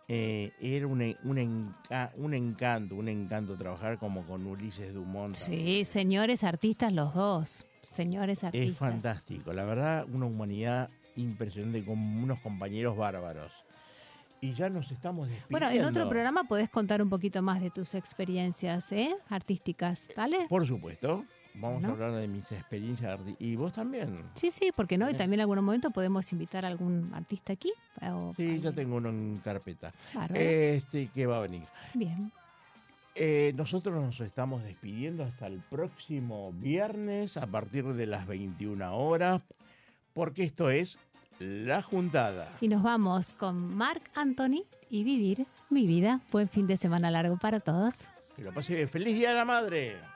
eh, 0.07 0.53
era 0.61 0.87
un, 0.87 1.01
en- 1.01 1.17
un, 1.25 1.39
enca- 1.39 2.11
un 2.17 2.35
encanto, 2.35 2.95
un 2.97 3.09
encanto 3.09 3.57
trabajar 3.57 3.99
como 3.99 4.25
con 4.27 4.47
Ulises 4.47 4.93
Dumont. 4.93 5.35
sí, 5.35 5.85
señores 5.87 6.45
artistas 6.45 6.93
los 6.93 7.15
dos. 7.15 7.65
Señores 7.97 8.45
artistas. 8.45 8.71
Es 8.71 8.77
fantástico, 8.77 9.53
la 9.55 9.65
verdad, 9.65 10.07
una 10.13 10.27
humanidad 10.27 10.91
impresionante 11.17 11.85
con 11.85 11.99
unos 11.99 12.39
compañeros 12.41 12.95
bárbaros. 12.97 13.51
Y 14.43 14.55
ya 14.55 14.69
nos 14.69 14.91
estamos 14.91 15.29
despidiendo. 15.29 15.51
Bueno, 15.69 15.71
en 15.71 15.85
otro 15.89 16.09
programa 16.09 16.43
podés 16.43 16.69
contar 16.69 17.01
un 17.01 17.09
poquito 17.09 17.41
más 17.43 17.61
de 17.63 17.71
tus 17.71 17.95
experiencias 17.95 18.91
¿eh? 18.91 19.15
artísticas, 19.29 20.03
¿vale? 20.17 20.47
Por 20.49 20.67
supuesto, 20.67 21.25
Vamos 21.55 21.83
¿No? 21.83 21.89
a 21.89 21.93
hablar 21.93 22.13
de 22.13 22.27
mis 22.29 22.51
experiencias. 22.51 23.21
Y 23.39 23.57
vos 23.57 23.73
también. 23.75 24.25
Sí, 24.37 24.51
sí, 24.51 24.71
porque 24.75 24.97
no, 24.99 25.09
y 25.11 25.13
también 25.15 25.35
en 25.35 25.41
algún 25.43 25.63
momento 25.63 25.91
podemos 25.91 26.33
invitar 26.33 26.65
a 26.65 26.69
algún 26.69 27.13
artista 27.15 27.53
aquí. 27.53 27.71
o- 28.11 28.33
Sí, 28.37 28.59
ya 28.59 28.73
tengo 28.73 28.97
uno 28.97 29.11
en 29.11 29.39
carpeta. 29.45 29.93
Bárbaro. 30.15 30.41
Este 30.41 31.09
que 31.09 31.27
va 31.27 31.37
a 31.37 31.41
venir. 31.43 31.65
Bien. 31.95 32.33
Eh, 33.15 33.53
nosotros 33.55 34.03
nos 34.03 34.19
estamos 34.21 34.63
despidiendo 34.65 35.23
hasta 35.25 35.47
el 35.47 35.61
próximo 35.61 36.53
viernes 36.55 37.37
a 37.37 37.47
partir 37.47 37.85
de 37.85 38.07
las 38.07 38.27
21 38.27 38.97
horas, 38.97 39.43
porque 40.15 40.45
esto 40.45 40.71
es 40.71 40.99
La 41.39 41.83
Juntada. 41.83 42.53
Y 42.61 42.69
nos 42.69 42.83
vamos 42.83 43.33
con 43.33 43.75
Marc 43.75 44.11
Anthony 44.15 44.65
y 44.91 45.05
Vivir 45.05 45.47
mi 45.71 45.87
vida. 45.87 46.21
Buen 46.31 46.49
fin 46.49 46.67
de 46.67 46.77
semana 46.77 47.11
largo 47.11 47.37
para 47.37 47.61
todos. 47.61 47.95
Que 48.37 48.43
lo 48.43 48.53
pase. 48.53 48.87
¡Feliz 48.87 49.15
Día 49.15 49.31
de 49.31 49.37
la 49.37 49.45
Madre! 49.45 50.12